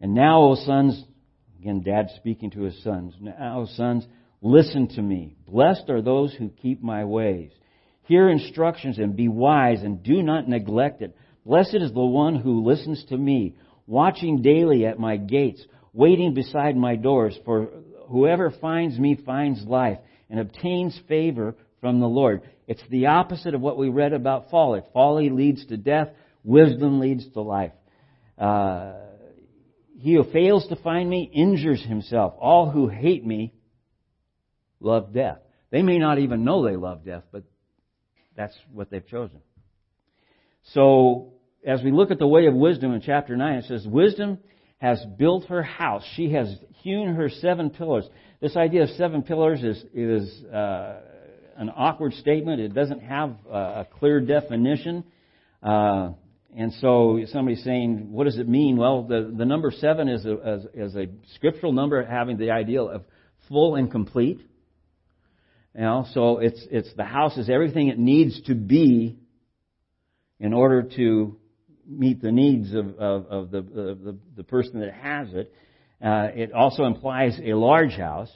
And 0.00 0.14
now, 0.14 0.42
O 0.42 0.56
sons, 0.56 1.00
again, 1.60 1.84
dad 1.84 2.08
speaking 2.16 2.50
to 2.50 2.62
his 2.62 2.82
sons, 2.82 3.14
now, 3.20 3.60
O 3.60 3.66
sons, 3.66 4.04
listen 4.42 4.88
to 4.96 5.02
me. 5.02 5.36
Blessed 5.46 5.90
are 5.90 6.02
those 6.02 6.34
who 6.34 6.48
keep 6.48 6.82
my 6.82 7.04
ways. 7.04 7.52
Hear 8.08 8.30
instructions 8.30 8.96
and 8.96 9.14
be 9.14 9.28
wise 9.28 9.82
and 9.82 10.02
do 10.02 10.22
not 10.22 10.48
neglect 10.48 11.02
it. 11.02 11.14
Blessed 11.44 11.74
is 11.74 11.92
the 11.92 12.00
one 12.00 12.36
who 12.36 12.64
listens 12.64 13.04
to 13.10 13.16
me, 13.18 13.54
watching 13.86 14.40
daily 14.40 14.86
at 14.86 14.98
my 14.98 15.18
gates, 15.18 15.62
waiting 15.92 16.32
beside 16.32 16.74
my 16.74 16.96
doors. 16.96 17.38
For 17.44 17.68
whoever 18.08 18.50
finds 18.50 18.98
me 18.98 19.20
finds 19.26 19.62
life 19.64 19.98
and 20.30 20.40
obtains 20.40 20.98
favor 21.06 21.54
from 21.82 22.00
the 22.00 22.08
Lord. 22.08 22.40
It's 22.66 22.82
the 22.88 23.08
opposite 23.08 23.54
of 23.54 23.60
what 23.60 23.76
we 23.76 23.90
read 23.90 24.14
about 24.14 24.48
folly. 24.50 24.80
Folly 24.94 25.28
leads 25.28 25.66
to 25.66 25.76
death. 25.76 26.08
Wisdom 26.42 27.00
leads 27.00 27.30
to 27.34 27.42
life. 27.42 27.72
Uh, 28.38 28.94
he 29.98 30.14
who 30.14 30.24
fails 30.32 30.66
to 30.68 30.76
find 30.76 31.10
me 31.10 31.30
injures 31.30 31.84
himself. 31.84 32.32
All 32.38 32.70
who 32.70 32.88
hate 32.88 33.26
me 33.26 33.52
love 34.80 35.12
death. 35.12 35.40
They 35.70 35.82
may 35.82 35.98
not 35.98 36.18
even 36.18 36.44
know 36.44 36.64
they 36.64 36.76
love 36.76 37.04
death, 37.04 37.24
but 37.30 37.42
that's 38.38 38.54
what 38.72 38.88
they've 38.88 39.06
chosen. 39.06 39.40
So, 40.72 41.32
as 41.66 41.82
we 41.82 41.90
look 41.90 42.12
at 42.12 42.20
the 42.20 42.26
way 42.26 42.46
of 42.46 42.54
wisdom 42.54 42.94
in 42.94 43.00
chapter 43.00 43.36
9, 43.36 43.54
it 43.56 43.64
says, 43.64 43.84
Wisdom 43.84 44.38
has 44.78 45.04
built 45.18 45.46
her 45.46 45.62
house. 45.62 46.04
She 46.14 46.32
has 46.32 46.56
hewn 46.82 47.16
her 47.16 47.28
seven 47.28 47.70
pillars. 47.70 48.08
This 48.40 48.56
idea 48.56 48.84
of 48.84 48.90
seven 48.90 49.22
pillars 49.22 49.64
is, 49.64 49.84
is 49.92 50.44
uh, 50.44 51.00
an 51.56 51.68
awkward 51.76 52.12
statement. 52.14 52.60
It 52.60 52.74
doesn't 52.74 53.00
have 53.00 53.34
a, 53.50 53.84
clear 53.98 54.20
definition. 54.20 55.02
Uh, 55.60 56.10
and 56.56 56.72
so 56.74 57.18
somebody's 57.32 57.64
saying, 57.64 58.12
what 58.12 58.24
does 58.24 58.38
it 58.38 58.48
mean? 58.48 58.76
Well, 58.76 59.02
the, 59.02 59.34
the 59.36 59.44
number 59.44 59.72
seven 59.72 60.08
is 60.08 60.24
a, 60.24 60.60
is 60.74 60.94
a 60.94 61.08
scriptural 61.34 61.72
number 61.72 62.04
having 62.04 62.36
the 62.36 62.52
idea 62.52 62.82
of 62.82 63.02
full 63.48 63.74
and 63.74 63.90
complete. 63.90 64.40
You 65.78 65.84
know, 65.84 66.06
so 66.12 66.38
it's, 66.38 66.60
it's 66.72 66.92
the 66.96 67.04
house 67.04 67.36
is 67.36 67.48
everything 67.48 67.86
it 67.86 68.00
needs 68.00 68.42
to 68.46 68.56
be 68.56 69.16
in 70.40 70.52
order 70.52 70.82
to 70.96 71.36
meet 71.86 72.20
the 72.20 72.32
needs 72.32 72.74
of, 72.74 72.98
of, 72.98 73.26
of 73.26 73.50
the, 73.52 73.62
the, 73.62 74.18
the, 74.38 74.42
person 74.42 74.80
that 74.80 74.92
has 74.92 75.28
it. 75.34 75.52
Uh, 76.04 76.30
it 76.34 76.52
also 76.52 76.82
implies 76.82 77.38
a 77.40 77.54
large 77.54 77.92
house. 77.92 78.28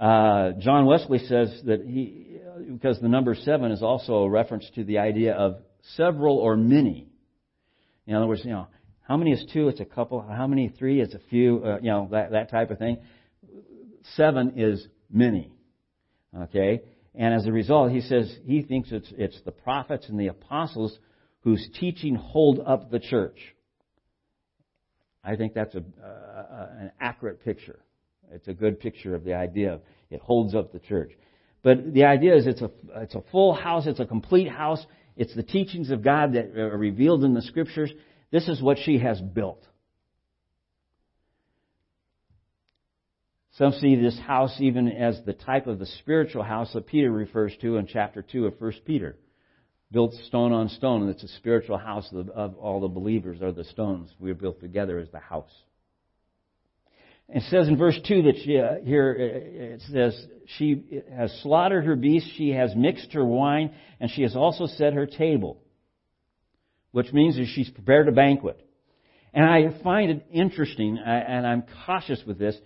Uh, 0.00 0.50
John 0.58 0.86
Wesley 0.86 1.20
says 1.20 1.56
that 1.64 1.84
he, 1.86 2.40
because 2.72 3.00
the 3.00 3.08
number 3.08 3.36
seven 3.36 3.70
is 3.70 3.80
also 3.80 4.24
a 4.24 4.28
reference 4.28 4.68
to 4.74 4.82
the 4.82 4.98
idea 4.98 5.32
of 5.32 5.58
several 5.94 6.38
or 6.38 6.56
many. 6.56 7.06
In 8.08 8.16
other 8.16 8.26
words, 8.26 8.40
you 8.44 8.50
know, 8.50 8.66
how 9.06 9.16
many 9.16 9.30
is 9.30 9.46
two? 9.52 9.68
It's 9.68 9.78
a 9.78 9.84
couple. 9.84 10.20
How 10.22 10.48
many 10.48 10.70
three? 10.76 11.00
It's 11.00 11.14
a 11.14 11.20
few. 11.30 11.62
Uh, 11.64 11.76
you 11.76 11.90
know, 11.90 12.08
that, 12.10 12.32
that 12.32 12.50
type 12.50 12.72
of 12.72 12.78
thing. 12.80 12.98
Seven 14.16 14.54
is 14.56 14.84
many. 15.08 15.52
Okay? 16.42 16.82
And 17.14 17.32
as 17.32 17.46
a 17.46 17.52
result, 17.52 17.92
he 17.92 18.00
says 18.00 18.34
he 18.44 18.62
thinks 18.62 18.90
it's, 18.90 19.12
it's 19.16 19.40
the 19.44 19.52
prophets 19.52 20.08
and 20.08 20.18
the 20.18 20.28
apostles 20.28 20.98
whose 21.40 21.68
teaching 21.78 22.14
hold 22.14 22.60
up 22.64 22.90
the 22.90 22.98
church. 22.98 23.38
I 25.22 25.36
think 25.36 25.54
that's 25.54 25.74
a, 25.74 25.78
uh, 26.02 26.68
an 26.80 26.92
accurate 27.00 27.44
picture. 27.44 27.80
It's 28.30 28.48
a 28.48 28.54
good 28.54 28.80
picture 28.80 29.14
of 29.14 29.24
the 29.24 29.34
idea 29.34 29.80
it 30.10 30.20
holds 30.20 30.54
up 30.54 30.72
the 30.72 30.80
church. 30.80 31.12
But 31.62 31.94
the 31.94 32.04
idea 32.04 32.36
is 32.36 32.46
it's 32.46 32.62
a, 32.62 32.70
it's 32.96 33.14
a 33.14 33.22
full 33.32 33.54
house, 33.54 33.86
it's 33.86 34.00
a 34.00 34.06
complete 34.06 34.48
house, 34.48 34.84
it's 35.16 35.34
the 35.34 35.42
teachings 35.42 35.90
of 35.90 36.02
God 36.02 36.34
that 36.34 36.56
are 36.58 36.76
revealed 36.76 37.24
in 37.24 37.32
the 37.32 37.42
scriptures. 37.42 37.92
This 38.30 38.48
is 38.48 38.60
what 38.60 38.78
she 38.78 38.98
has 38.98 39.20
built. 39.20 39.66
Some 43.56 43.72
see 43.72 43.94
this 43.94 44.18
house 44.18 44.56
even 44.58 44.88
as 44.88 45.20
the 45.24 45.32
type 45.32 45.68
of 45.68 45.78
the 45.78 45.86
spiritual 45.86 46.42
house 46.42 46.72
that 46.72 46.86
Peter 46.86 47.10
refers 47.10 47.56
to 47.60 47.76
in 47.76 47.86
chapter 47.86 48.20
2 48.20 48.46
of 48.46 48.60
1 48.60 48.72
Peter. 48.84 49.16
Built 49.92 50.12
stone 50.26 50.52
on 50.52 50.68
stone, 50.70 51.02
and 51.02 51.10
it's 51.10 51.22
a 51.22 51.28
spiritual 51.28 51.78
house 51.78 52.08
of, 52.12 52.28
of 52.30 52.56
all 52.56 52.80
the 52.80 52.88
believers, 52.88 53.42
are 53.42 53.52
the 53.52 53.62
stones 53.62 54.10
we 54.18 54.30
are 54.32 54.34
built 54.34 54.60
together 54.60 54.98
as 54.98 55.08
the 55.10 55.20
house. 55.20 55.52
It 57.28 57.44
says 57.48 57.68
in 57.68 57.76
verse 57.76 57.98
2 58.06 58.22
that 58.22 58.34
she, 58.44 58.58
uh, 58.58 58.84
here 58.84 59.16
uh, 59.18 59.74
it 59.74 59.82
says, 59.90 60.26
she 60.58 61.02
has 61.14 61.32
slaughtered 61.42 61.84
her 61.84 61.94
beasts, 61.94 62.30
she 62.36 62.50
has 62.50 62.74
mixed 62.74 63.12
her 63.12 63.24
wine, 63.24 63.72
and 64.00 64.10
she 64.10 64.22
has 64.22 64.34
also 64.34 64.66
set 64.66 64.94
her 64.94 65.06
table. 65.06 65.62
Which 66.90 67.12
means 67.12 67.36
that 67.36 67.46
she's 67.54 67.70
prepared 67.70 68.08
a 68.08 68.12
banquet. 68.12 68.60
And 69.32 69.44
I 69.44 69.80
find 69.82 70.10
it 70.10 70.26
interesting, 70.32 70.98
and 70.98 71.46
I'm 71.46 71.64
cautious 71.86 72.20
with 72.26 72.38
this. 72.38 72.56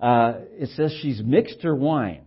Uh, 0.00 0.34
it 0.52 0.70
says 0.76 0.96
she's 1.02 1.20
mixed 1.22 1.62
her 1.62 1.74
wine. 1.74 2.24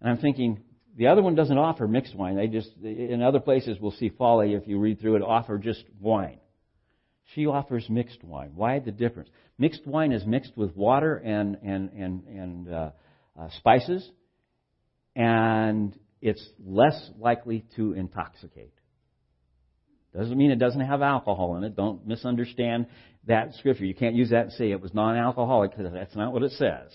And 0.00 0.10
I'm 0.10 0.18
thinking, 0.18 0.62
the 0.96 1.08
other 1.08 1.22
one 1.22 1.34
doesn't 1.34 1.56
offer 1.56 1.88
mixed 1.88 2.14
wine. 2.14 2.36
They 2.36 2.48
just, 2.48 2.70
in 2.82 3.22
other 3.22 3.40
places, 3.40 3.78
we'll 3.80 3.92
see 3.92 4.10
folly 4.10 4.54
if 4.54 4.66
you 4.66 4.78
read 4.78 5.00
through 5.00 5.16
it, 5.16 5.22
offer 5.22 5.58
just 5.58 5.84
wine. 6.00 6.38
She 7.34 7.46
offers 7.46 7.86
mixed 7.90 8.22
wine. 8.22 8.52
Why 8.54 8.78
the 8.78 8.92
difference? 8.92 9.30
Mixed 9.58 9.86
wine 9.86 10.12
is 10.12 10.24
mixed 10.24 10.56
with 10.56 10.76
water 10.76 11.16
and 11.16 11.58
and 11.62 11.90
and 11.92 12.24
and 12.24 12.72
uh, 12.72 12.90
uh, 13.38 13.48
spices, 13.58 14.08
and 15.16 15.98
it's 16.20 16.46
less 16.64 17.10
likely 17.18 17.64
to 17.74 17.94
intoxicate. 17.94 18.72
Doesn't 20.16 20.36
mean 20.36 20.50
it 20.50 20.58
doesn't 20.58 20.80
have 20.80 21.02
alcohol 21.02 21.56
in 21.56 21.64
it. 21.64 21.76
Don't 21.76 22.06
misunderstand 22.06 22.86
that 23.26 23.54
scripture. 23.54 23.84
You 23.84 23.94
can't 23.94 24.14
use 24.14 24.30
that 24.30 24.44
and 24.44 24.52
say 24.52 24.70
it 24.70 24.80
was 24.80 24.94
non-alcoholic 24.94 25.76
because 25.76 25.92
that's 25.92 26.16
not 26.16 26.32
what 26.32 26.42
it 26.42 26.52
says. 26.52 26.90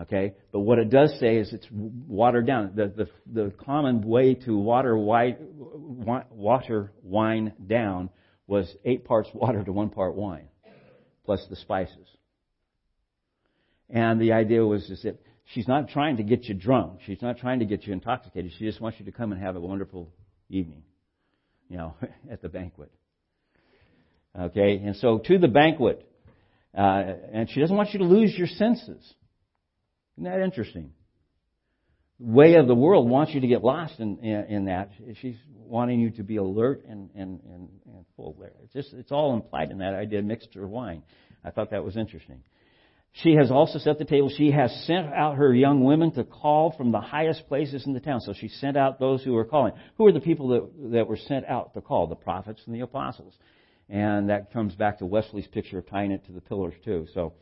Okay, 0.00 0.34
but 0.52 0.60
what 0.60 0.78
it 0.78 0.88
does 0.88 1.14
say 1.20 1.36
is 1.36 1.52
it's 1.52 1.66
watered 1.70 2.46
down. 2.46 2.72
The 2.74 2.86
the, 2.96 3.08
the 3.30 3.52
common 3.62 4.00
way 4.00 4.34
to 4.34 4.56
water 4.56 4.96
white, 4.96 5.38
water 5.50 6.92
wine 7.02 7.52
down 7.66 8.08
was 8.46 8.74
eight 8.86 9.04
parts 9.04 9.28
water 9.34 9.62
to 9.62 9.70
one 9.70 9.90
part 9.90 10.14
wine, 10.14 10.48
plus 11.26 11.44
the 11.50 11.56
spices. 11.56 12.08
And 13.90 14.18
the 14.18 14.32
idea 14.32 14.64
was 14.64 14.88
is 14.88 15.02
that 15.02 15.20
she's 15.52 15.68
not 15.68 15.90
trying 15.90 16.16
to 16.16 16.22
get 16.22 16.44
you 16.44 16.54
drunk. 16.54 17.00
She's 17.04 17.20
not 17.20 17.36
trying 17.36 17.58
to 17.58 17.66
get 17.66 17.86
you 17.86 17.92
intoxicated. 17.92 18.52
She 18.58 18.64
just 18.64 18.80
wants 18.80 18.98
you 18.98 19.04
to 19.04 19.12
come 19.12 19.32
and 19.32 19.42
have 19.42 19.56
a 19.56 19.60
wonderful 19.60 20.08
evening, 20.48 20.84
you 21.72 21.78
know, 21.78 21.96
at 22.30 22.40
the 22.40 22.48
banquet. 22.48 22.92
Okay, 24.38 24.76
and 24.76 24.94
so 24.96 25.18
to 25.18 25.38
the 25.38 25.48
banquet, 25.48 26.06
uh, 26.76 27.02
and 27.32 27.50
she 27.50 27.60
doesn't 27.60 27.76
want 27.76 27.92
you 27.92 27.98
to 27.98 28.04
lose 28.04 28.32
your 28.36 28.46
senses. 28.46 29.14
Isn't 30.16 30.24
that 30.24 30.40
interesting? 30.40 30.92
way 32.22 32.54
of 32.54 32.68
the 32.68 32.74
world 32.74 33.10
wants 33.10 33.34
you 33.34 33.40
to 33.40 33.46
get 33.48 33.64
lost 33.64 33.98
in, 33.98 34.18
in, 34.18 34.44
in 34.44 34.64
that. 34.66 34.92
She's 35.20 35.36
wanting 35.56 36.00
you 36.00 36.10
to 36.10 36.22
be 36.22 36.36
alert 36.36 36.84
and, 36.88 37.10
and, 37.14 37.40
and, 37.44 37.68
and 37.86 38.04
full 38.16 38.36
there. 38.38 38.52
It's 38.62 38.72
just, 38.72 38.92
it's 38.94 39.10
all 39.10 39.34
implied 39.34 39.70
in 39.70 39.78
that 39.78 39.94
idea, 39.94 40.22
mixture 40.22 40.64
of 40.64 40.70
wine. 40.70 41.02
I 41.44 41.50
thought 41.50 41.70
that 41.72 41.84
was 41.84 41.96
interesting. 41.96 42.42
She 43.16 43.34
has 43.34 43.50
also 43.50 43.78
set 43.78 43.98
the 43.98 44.06
table. 44.06 44.30
She 44.30 44.50
has 44.52 44.72
sent 44.86 45.12
out 45.12 45.36
her 45.36 45.54
young 45.54 45.84
women 45.84 46.12
to 46.12 46.24
call 46.24 46.72
from 46.76 46.92
the 46.92 47.00
highest 47.00 47.46
places 47.46 47.86
in 47.86 47.92
the 47.92 48.00
town. 48.00 48.20
So 48.20 48.32
she 48.32 48.48
sent 48.48 48.76
out 48.76 48.98
those 48.98 49.22
who 49.22 49.32
were 49.32 49.44
calling. 49.44 49.74
Who 49.98 50.06
are 50.06 50.12
the 50.12 50.20
people 50.20 50.48
that, 50.48 50.90
that 50.92 51.06
were 51.06 51.18
sent 51.18 51.44
out 51.46 51.74
to 51.74 51.82
call? 51.82 52.06
The 52.06 52.14
prophets 52.14 52.62
and 52.64 52.74
the 52.74 52.80
apostles. 52.80 53.34
And 53.90 54.30
that 54.30 54.52
comes 54.52 54.74
back 54.74 54.98
to 55.00 55.06
Wesley's 55.06 55.46
picture 55.46 55.78
of 55.78 55.86
tying 55.88 56.10
it 56.10 56.24
to 56.26 56.32
the 56.32 56.40
pillars 56.40 56.72
too. 56.84 57.06
So, 57.12 57.34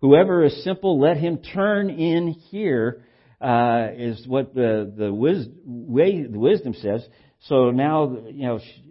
whoever 0.00 0.44
is 0.44 0.62
simple, 0.62 1.00
let 1.00 1.16
him 1.16 1.38
turn 1.38 1.90
in 1.90 2.28
here, 2.28 3.02
uh, 3.40 3.88
is 3.96 4.26
what 4.26 4.54
the, 4.54 4.92
the, 4.96 5.12
wis- 5.12 5.48
way, 5.64 6.22
the 6.22 6.38
wisdom 6.38 6.74
says. 6.74 7.04
So 7.40 7.70
now, 7.70 8.16
you 8.28 8.46
know, 8.46 8.60
she, 8.60 8.84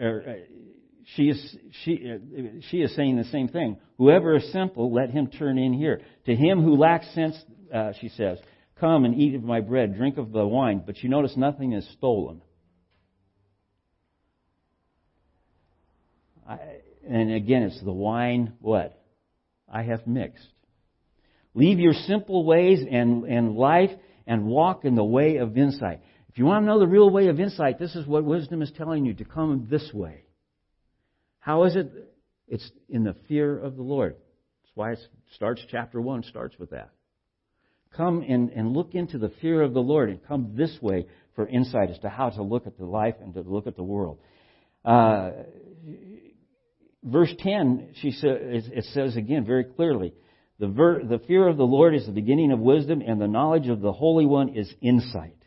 uh, 0.00 0.04
er, 0.04 0.38
she 1.14 1.24
is 1.24 1.56
she 1.84 2.12
uh, 2.12 2.60
she 2.70 2.78
is 2.78 2.94
saying 2.94 3.16
the 3.16 3.24
same 3.24 3.48
thing. 3.48 3.78
Whoever 3.96 4.36
is 4.36 4.52
simple, 4.52 4.92
let 4.92 5.10
him 5.10 5.28
turn 5.28 5.58
in 5.58 5.72
here. 5.72 6.00
To 6.26 6.34
him 6.34 6.62
who 6.62 6.76
lacks 6.76 7.12
sense, 7.14 7.36
uh, 7.74 7.92
she 8.00 8.08
says, 8.10 8.38
"Come 8.78 9.04
and 9.04 9.14
eat 9.14 9.34
of 9.34 9.42
my 9.42 9.60
bread, 9.60 9.96
drink 9.96 10.18
of 10.18 10.32
the 10.32 10.46
wine." 10.46 10.82
But 10.84 11.02
you 11.02 11.08
notice 11.08 11.36
nothing 11.36 11.72
is 11.72 11.88
stolen. 11.96 12.42
I, 16.46 16.58
and 17.08 17.32
again, 17.32 17.62
it's 17.62 17.82
the 17.82 17.92
wine. 17.92 18.52
What 18.60 19.00
I 19.72 19.84
have 19.84 20.06
mixed. 20.06 20.46
Leave 21.54 21.78
your 21.78 21.94
simple 21.94 22.44
ways 22.44 22.80
and 22.90 23.24
and 23.24 23.56
life 23.56 23.90
and 24.26 24.44
walk 24.44 24.84
in 24.84 24.94
the 24.94 25.04
way 25.04 25.36
of 25.36 25.56
insight. 25.56 26.00
If 26.28 26.36
you 26.36 26.44
want 26.44 26.64
to 26.64 26.66
know 26.66 26.78
the 26.78 26.86
real 26.86 27.08
way 27.08 27.28
of 27.28 27.40
insight, 27.40 27.78
this 27.78 27.96
is 27.96 28.06
what 28.06 28.24
wisdom 28.24 28.60
is 28.60 28.70
telling 28.76 29.06
you 29.06 29.14
to 29.14 29.24
come 29.24 29.68
this 29.70 29.90
way. 29.94 30.27
How 31.48 31.64
is 31.64 31.76
it? 31.76 31.90
It's 32.46 32.70
in 32.90 33.04
the 33.04 33.16
fear 33.26 33.58
of 33.58 33.74
the 33.74 33.82
Lord. 33.82 34.16
That's 34.16 34.72
why 34.74 34.92
it 34.92 34.98
starts, 35.34 35.62
chapter 35.70 35.98
1 35.98 36.24
starts 36.24 36.54
with 36.58 36.72
that. 36.72 36.90
Come 37.96 38.22
and, 38.28 38.50
and 38.50 38.74
look 38.74 38.94
into 38.94 39.16
the 39.16 39.32
fear 39.40 39.62
of 39.62 39.72
the 39.72 39.80
Lord 39.80 40.10
and 40.10 40.22
come 40.28 40.56
this 40.58 40.76
way 40.82 41.06
for 41.34 41.48
insight 41.48 41.88
as 41.88 41.98
to 42.00 42.10
how 42.10 42.28
to 42.28 42.42
look 42.42 42.66
at 42.66 42.76
the 42.76 42.84
life 42.84 43.14
and 43.22 43.32
to 43.32 43.40
look 43.40 43.66
at 43.66 43.76
the 43.76 43.82
world. 43.82 44.18
Uh, 44.84 45.30
verse 47.02 47.32
10, 47.38 47.94
she 48.02 48.10
sa- 48.10 48.26
it 48.28 48.84
says 48.92 49.16
again 49.16 49.46
very 49.46 49.64
clearly, 49.64 50.12
the, 50.58 50.68
ver- 50.68 51.02
the 51.02 51.18
fear 51.20 51.48
of 51.48 51.56
the 51.56 51.64
Lord 51.64 51.94
is 51.94 52.04
the 52.04 52.12
beginning 52.12 52.52
of 52.52 52.58
wisdom, 52.58 53.00
and 53.00 53.18
the 53.18 53.26
knowledge 53.26 53.68
of 53.68 53.80
the 53.80 53.92
Holy 53.92 54.26
One 54.26 54.50
is 54.50 54.70
insight. 54.82 55.42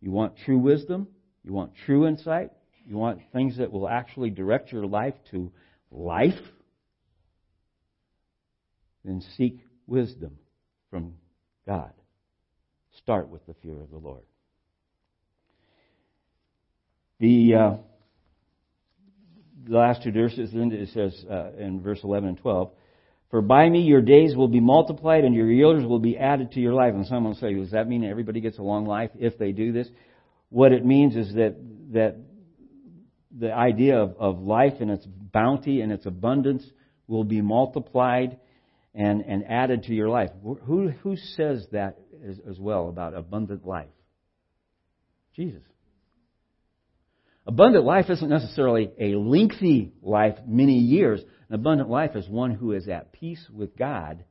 You 0.00 0.10
want 0.10 0.36
true 0.44 0.58
wisdom? 0.58 1.06
You 1.44 1.52
want 1.52 1.74
true 1.86 2.08
insight? 2.08 2.50
You 2.86 2.96
want 2.96 3.20
things 3.32 3.58
that 3.58 3.72
will 3.72 3.88
actually 3.88 4.30
direct 4.30 4.72
your 4.72 4.86
life 4.86 5.14
to 5.30 5.50
life? 5.90 6.34
Then 9.04 9.22
seek 9.36 9.60
wisdom 9.86 10.38
from 10.90 11.14
God. 11.66 11.92
Start 12.98 13.28
with 13.28 13.44
the 13.46 13.54
fear 13.62 13.80
of 13.80 13.90
the 13.90 13.98
Lord. 13.98 14.22
The, 17.20 17.54
uh, 17.54 17.76
the 19.68 19.76
last 19.76 20.02
two 20.02 20.12
verses, 20.12 20.50
it 20.52 20.88
says 20.92 21.24
uh, 21.30 21.52
in 21.58 21.80
verse 21.80 22.00
11 22.02 22.28
and 22.30 22.38
12, 22.38 22.70
For 23.30 23.40
by 23.40 23.68
me 23.68 23.80
your 23.80 24.02
days 24.02 24.36
will 24.36 24.48
be 24.48 24.60
multiplied 24.60 25.24
and 25.24 25.34
your 25.34 25.50
years 25.50 25.86
will 25.86 25.98
be 25.98 26.18
added 26.18 26.52
to 26.52 26.60
your 26.60 26.74
life. 26.74 26.94
And 26.94 27.06
someone 27.06 27.32
will 27.32 27.40
say, 27.40 27.54
Does 27.54 27.70
that 27.70 27.88
mean 27.88 28.04
everybody 28.04 28.40
gets 28.40 28.58
a 28.58 28.62
long 28.62 28.86
life 28.86 29.10
if 29.18 29.38
they 29.38 29.52
do 29.52 29.72
this? 29.72 29.88
What 30.50 30.72
it 30.72 30.84
means 30.84 31.16
is 31.16 31.34
that, 31.34 31.56
that 31.92 32.16
the 33.38 33.52
idea 33.52 33.98
of, 33.98 34.16
of 34.18 34.40
life 34.40 34.74
and 34.80 34.90
its 34.90 35.06
bounty 35.06 35.80
and 35.80 35.90
its 35.90 36.06
abundance 36.06 36.64
will 37.06 37.24
be 37.24 37.40
multiplied 37.40 38.38
and, 38.94 39.22
and 39.22 39.44
added 39.48 39.84
to 39.84 39.94
your 39.94 40.08
life. 40.08 40.30
Who, 40.42 40.88
who 40.88 41.16
says 41.16 41.66
that 41.72 41.98
as, 42.26 42.38
as 42.48 42.58
well 42.58 42.88
about 42.88 43.14
abundant 43.14 43.66
life? 43.66 43.88
Jesus. 45.34 45.62
Abundant 47.46 47.84
life 47.84 48.06
isn't 48.08 48.28
necessarily 48.28 48.90
a 48.98 49.16
lengthy 49.16 49.92
life, 50.00 50.36
many 50.46 50.78
years. 50.78 51.20
An 51.48 51.56
abundant 51.56 51.90
life 51.90 52.12
is 52.14 52.28
one 52.28 52.52
who 52.52 52.72
is 52.72 52.88
at 52.88 53.12
peace 53.12 53.44
with 53.52 53.76
God 53.76 54.24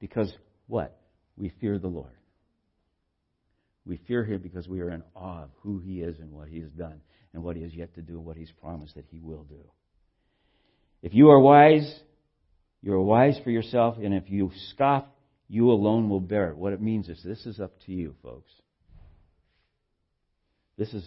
because 0.00 0.34
what? 0.66 0.98
We 1.36 1.50
fear 1.60 1.78
the 1.78 1.88
Lord. 1.88 2.12
We 3.86 3.96
fear 3.96 4.24
Him 4.24 4.40
because 4.42 4.68
we 4.68 4.80
are 4.80 4.90
in 4.90 5.02
awe 5.14 5.44
of 5.44 5.50
who 5.62 5.78
He 5.78 6.02
is 6.02 6.18
and 6.18 6.32
what 6.32 6.48
He 6.48 6.60
has 6.60 6.70
done 6.70 7.00
and 7.32 7.42
what 7.42 7.56
He 7.56 7.62
has 7.62 7.74
yet 7.74 7.94
to 7.94 8.02
do 8.02 8.14
and 8.14 8.24
what 8.24 8.36
He's 8.36 8.52
promised 8.60 8.94
that 8.94 9.06
He 9.10 9.20
will 9.20 9.44
do. 9.44 9.60
If 11.02 11.14
you 11.14 11.30
are 11.30 11.40
wise, 11.40 12.00
you 12.82 12.92
are 12.92 13.02
wise 13.02 13.38
for 13.42 13.50
yourself, 13.50 13.96
and 14.02 14.14
if 14.14 14.30
you 14.30 14.50
scoff, 14.70 15.04
you 15.48 15.70
alone 15.70 16.08
will 16.08 16.20
bear 16.20 16.50
it. 16.50 16.56
What 16.56 16.72
it 16.72 16.80
means 16.80 17.08
is 17.08 17.22
this 17.22 17.44
is 17.46 17.60
up 17.60 17.72
to 17.86 17.92
you, 17.92 18.14
folks. 18.22 18.50
This 20.78 20.92
is, 20.94 21.04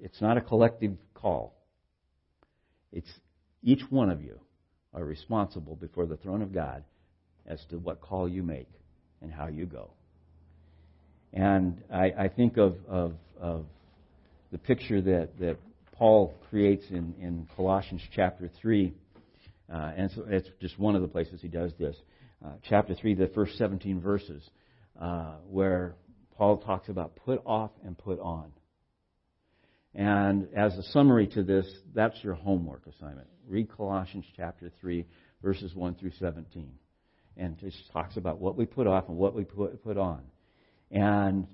it's 0.00 0.20
not 0.20 0.36
a 0.36 0.40
collective 0.40 0.96
call. 1.14 1.54
It's 2.92 3.10
each 3.62 3.82
one 3.90 4.10
of 4.10 4.22
you 4.22 4.38
are 4.94 5.04
responsible 5.04 5.76
before 5.76 6.06
the 6.06 6.16
throne 6.16 6.42
of 6.42 6.52
God 6.52 6.84
as 7.46 7.60
to 7.70 7.78
what 7.78 8.00
call 8.00 8.28
you 8.28 8.42
make 8.42 8.68
and 9.20 9.32
how 9.32 9.48
you 9.48 9.66
go. 9.66 9.90
And 11.32 11.82
I, 11.92 12.12
I 12.18 12.28
think 12.28 12.56
of, 12.56 12.76
of, 12.88 13.14
of 13.40 13.66
the 14.50 14.58
picture 14.58 15.00
that, 15.00 15.38
that 15.38 15.58
Paul 15.92 16.34
creates 16.48 16.84
in, 16.90 17.14
in 17.20 17.48
Colossians 17.56 18.02
chapter 18.14 18.50
3. 18.60 18.94
Uh, 19.72 19.92
and 19.96 20.10
so 20.12 20.24
it's 20.28 20.48
just 20.60 20.78
one 20.78 20.94
of 20.94 21.02
the 21.02 21.08
places 21.08 21.40
he 21.40 21.48
does 21.48 21.72
this. 21.78 21.96
Uh, 22.44 22.52
chapter 22.68 22.94
3, 22.94 23.14
the 23.14 23.26
first 23.28 23.58
17 23.58 24.00
verses, 24.00 24.42
uh, 25.00 25.34
where 25.48 25.96
Paul 26.36 26.58
talks 26.58 26.88
about 26.88 27.16
put 27.16 27.42
off 27.44 27.72
and 27.84 27.98
put 27.98 28.20
on. 28.20 28.52
And 29.94 30.48
as 30.56 30.76
a 30.78 30.82
summary 30.92 31.26
to 31.28 31.42
this, 31.42 31.66
that's 31.94 32.22
your 32.22 32.34
homework 32.34 32.86
assignment. 32.86 33.26
Read 33.48 33.68
Colossians 33.76 34.24
chapter 34.36 34.70
3, 34.80 35.04
verses 35.42 35.74
1 35.74 35.96
through 35.96 36.12
17. 36.18 36.70
And 37.36 37.58
just 37.58 37.76
talks 37.92 38.16
about 38.16 38.38
what 38.38 38.56
we 38.56 38.66
put 38.66 38.86
off 38.86 39.08
and 39.08 39.16
what 39.16 39.34
we 39.34 39.44
put, 39.44 39.82
put 39.82 39.96
on. 39.96 40.22
And 40.90 41.46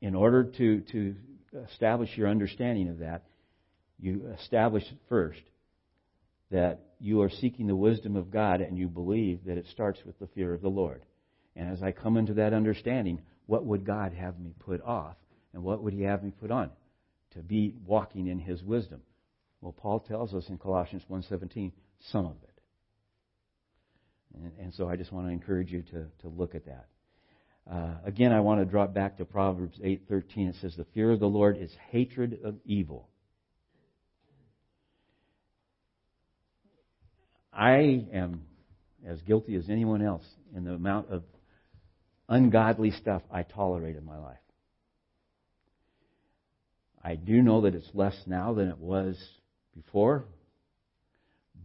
in 0.00 0.14
order 0.14 0.44
to, 0.44 0.80
to 0.92 1.14
establish 1.70 2.16
your 2.16 2.28
understanding 2.28 2.88
of 2.88 2.98
that, 2.98 3.24
you 3.98 4.32
establish 4.40 4.84
first 5.08 5.40
that 6.50 6.80
you 7.00 7.20
are 7.22 7.30
seeking 7.30 7.66
the 7.66 7.76
wisdom 7.76 8.16
of 8.16 8.30
God 8.30 8.60
and 8.60 8.78
you 8.78 8.88
believe 8.88 9.44
that 9.46 9.58
it 9.58 9.66
starts 9.70 10.00
with 10.04 10.18
the 10.18 10.28
fear 10.28 10.54
of 10.54 10.62
the 10.62 10.68
Lord. 10.68 11.02
And 11.56 11.70
as 11.70 11.82
I 11.82 11.92
come 11.92 12.16
into 12.16 12.34
that 12.34 12.54
understanding, 12.54 13.20
what 13.46 13.64
would 13.64 13.84
God 13.84 14.12
have 14.12 14.38
me 14.38 14.54
put 14.58 14.82
off 14.82 15.16
and 15.52 15.62
what 15.62 15.82
would 15.82 15.92
He 15.92 16.02
have 16.02 16.22
me 16.22 16.30
put 16.30 16.50
on? 16.50 16.70
To 17.32 17.40
be 17.40 17.74
walking 17.84 18.28
in 18.28 18.38
His 18.38 18.62
wisdom. 18.62 19.02
Well, 19.60 19.72
Paul 19.72 20.00
tells 20.00 20.34
us 20.34 20.48
in 20.48 20.58
Colossians 20.58 21.02
1.17, 21.10 21.72
some 22.10 22.26
of 22.26 22.36
it. 22.42 22.60
And, 24.34 24.52
and, 24.60 24.74
so 24.74 24.88
I 24.88 24.96
just 24.96 25.10
want 25.10 25.26
to 25.26 25.32
encourage 25.32 25.72
you 25.72 25.82
to, 25.82 26.06
to 26.20 26.28
look 26.28 26.54
at 26.54 26.66
that. 26.66 26.86
Uh, 27.70 27.96
again, 28.04 28.32
I 28.32 28.40
want 28.40 28.60
to 28.60 28.64
drop 28.64 28.94
back 28.94 29.18
to 29.18 29.24
Proverbs 29.24 29.78
8:13. 29.82 30.48
It 30.48 30.54
says, 30.56 30.74
"The 30.74 30.86
fear 30.86 31.10
of 31.10 31.20
the 31.20 31.28
Lord 31.28 31.58
is 31.58 31.74
hatred 31.90 32.40
of 32.42 32.58
evil." 32.64 33.08
I 37.52 38.06
am 38.12 38.46
as 39.04 39.20
guilty 39.22 39.54
as 39.56 39.68
anyone 39.68 40.00
else 40.00 40.24
in 40.54 40.64
the 40.64 40.72
amount 40.72 41.08
of 41.10 41.24
ungodly 42.28 42.90
stuff 42.92 43.22
I 43.30 43.42
tolerate 43.42 43.96
in 43.96 44.04
my 44.04 44.18
life. 44.18 44.38
I 47.02 47.16
do 47.16 47.42
know 47.42 47.62
that 47.62 47.74
it's 47.74 47.94
less 47.94 48.26
now 48.26 48.54
than 48.54 48.68
it 48.68 48.78
was 48.78 49.18
before, 49.74 50.24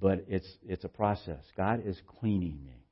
but 0.01 0.25
it's 0.27 0.57
it's 0.63 0.83
a 0.83 0.89
process. 0.89 1.43
God 1.55 1.85
is 1.85 1.99
cleaning 2.19 2.63
me. 2.65 2.82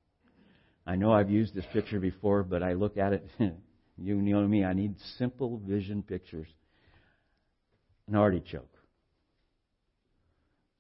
I 0.86 0.96
know 0.96 1.14
I've 1.14 1.30
used 1.30 1.54
this 1.54 1.66
picture 1.74 2.00
before, 2.00 2.44
but 2.44 2.64
I 2.64 2.74
look 2.74 2.98
at 2.98 3.14
it, 3.14 3.28
you 3.98 4.16
know 4.16 4.48
me, 4.48 4.66
I 4.66 4.74
need 4.74 4.96
simple 5.18 5.62
vision 5.66 6.04
pictures. 6.04 6.48
An 8.08 8.16
artichoke. 8.16 8.68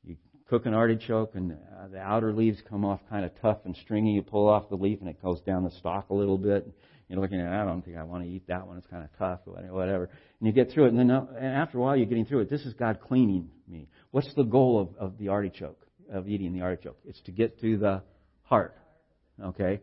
You 0.03 0.17
cook 0.49 0.65
an 0.65 0.73
artichoke, 0.73 1.35
and 1.35 1.53
uh, 1.53 1.87
the 1.89 1.99
outer 1.99 2.33
leaves 2.33 2.57
come 2.67 2.83
off 2.83 2.99
kind 3.09 3.23
of 3.23 3.31
tough 3.41 3.59
and 3.65 3.75
stringy. 3.83 4.13
You 4.13 4.23
pull 4.23 4.49
off 4.49 4.69
the 4.69 4.75
leaf, 4.75 4.99
and 4.99 5.09
it 5.09 5.21
goes 5.21 5.39
down 5.41 5.63
the 5.63 5.71
stalk 5.71 6.09
a 6.09 6.13
little 6.13 6.37
bit. 6.37 6.67
You're 7.07 7.19
looking 7.19 7.39
at 7.39 7.47
it, 7.47 7.55
I 7.55 7.65
don't 7.65 7.83
think 7.83 7.97
I 7.97 8.03
want 8.03 8.23
to 8.23 8.29
eat 8.29 8.47
that 8.47 8.65
one. 8.65 8.77
It's 8.77 8.87
kind 8.87 9.03
of 9.03 9.09
tough, 9.19 9.41
whatever. 9.45 10.09
And 10.39 10.47
you 10.47 10.51
get 10.51 10.71
through 10.71 10.85
it, 10.85 10.89
and 10.89 10.99
then 10.99 11.11
uh, 11.11 11.25
and 11.37 11.53
after 11.53 11.77
a 11.77 11.81
while, 11.81 11.95
you're 11.95 12.05
getting 12.05 12.25
through 12.25 12.39
it. 12.39 12.49
This 12.49 12.61
is 12.61 12.73
God 12.73 12.99
cleaning 13.01 13.49
me. 13.67 13.87
What's 14.11 14.33
the 14.33 14.43
goal 14.43 14.79
of, 14.79 14.97
of 14.97 15.17
the 15.19 15.27
artichoke, 15.27 15.85
of 16.11 16.27
eating 16.27 16.53
the 16.53 16.61
artichoke? 16.61 16.97
It's 17.05 17.21
to 17.21 17.31
get 17.31 17.59
to 17.61 17.77
the 17.77 18.01
heart. 18.43 18.75
Okay? 19.43 19.81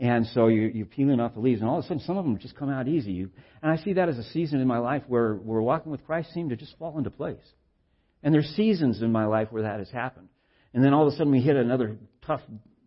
And 0.00 0.26
so 0.28 0.48
you, 0.48 0.62
you're 0.62 0.86
peeling 0.86 1.20
off 1.20 1.34
the 1.34 1.40
leaves, 1.40 1.60
and 1.60 1.68
all 1.68 1.78
of 1.78 1.84
a 1.84 1.88
sudden, 1.88 2.02
some 2.02 2.16
of 2.16 2.24
them 2.24 2.38
just 2.38 2.56
come 2.56 2.70
out 2.70 2.88
easy. 2.88 3.12
You, 3.12 3.30
and 3.62 3.70
I 3.70 3.76
see 3.76 3.92
that 3.92 4.08
as 4.08 4.16
a 4.16 4.24
season 4.24 4.60
in 4.60 4.66
my 4.66 4.78
life 4.78 5.02
where, 5.08 5.34
where 5.34 5.60
walking 5.60 5.92
with 5.92 6.06
Christ 6.06 6.32
seemed 6.32 6.50
to 6.50 6.56
just 6.56 6.76
fall 6.78 6.96
into 6.96 7.10
place. 7.10 7.36
And 8.22 8.32
there's 8.32 8.46
seasons 8.56 9.02
in 9.02 9.12
my 9.12 9.26
life 9.26 9.48
where 9.50 9.64
that 9.64 9.78
has 9.78 9.90
happened. 9.90 10.28
And 10.72 10.82
then 10.82 10.94
all 10.94 11.06
of 11.06 11.12
a 11.12 11.16
sudden 11.16 11.30
we 11.30 11.42
hit 11.42 11.56
another 11.56 11.98
tough 12.26 12.40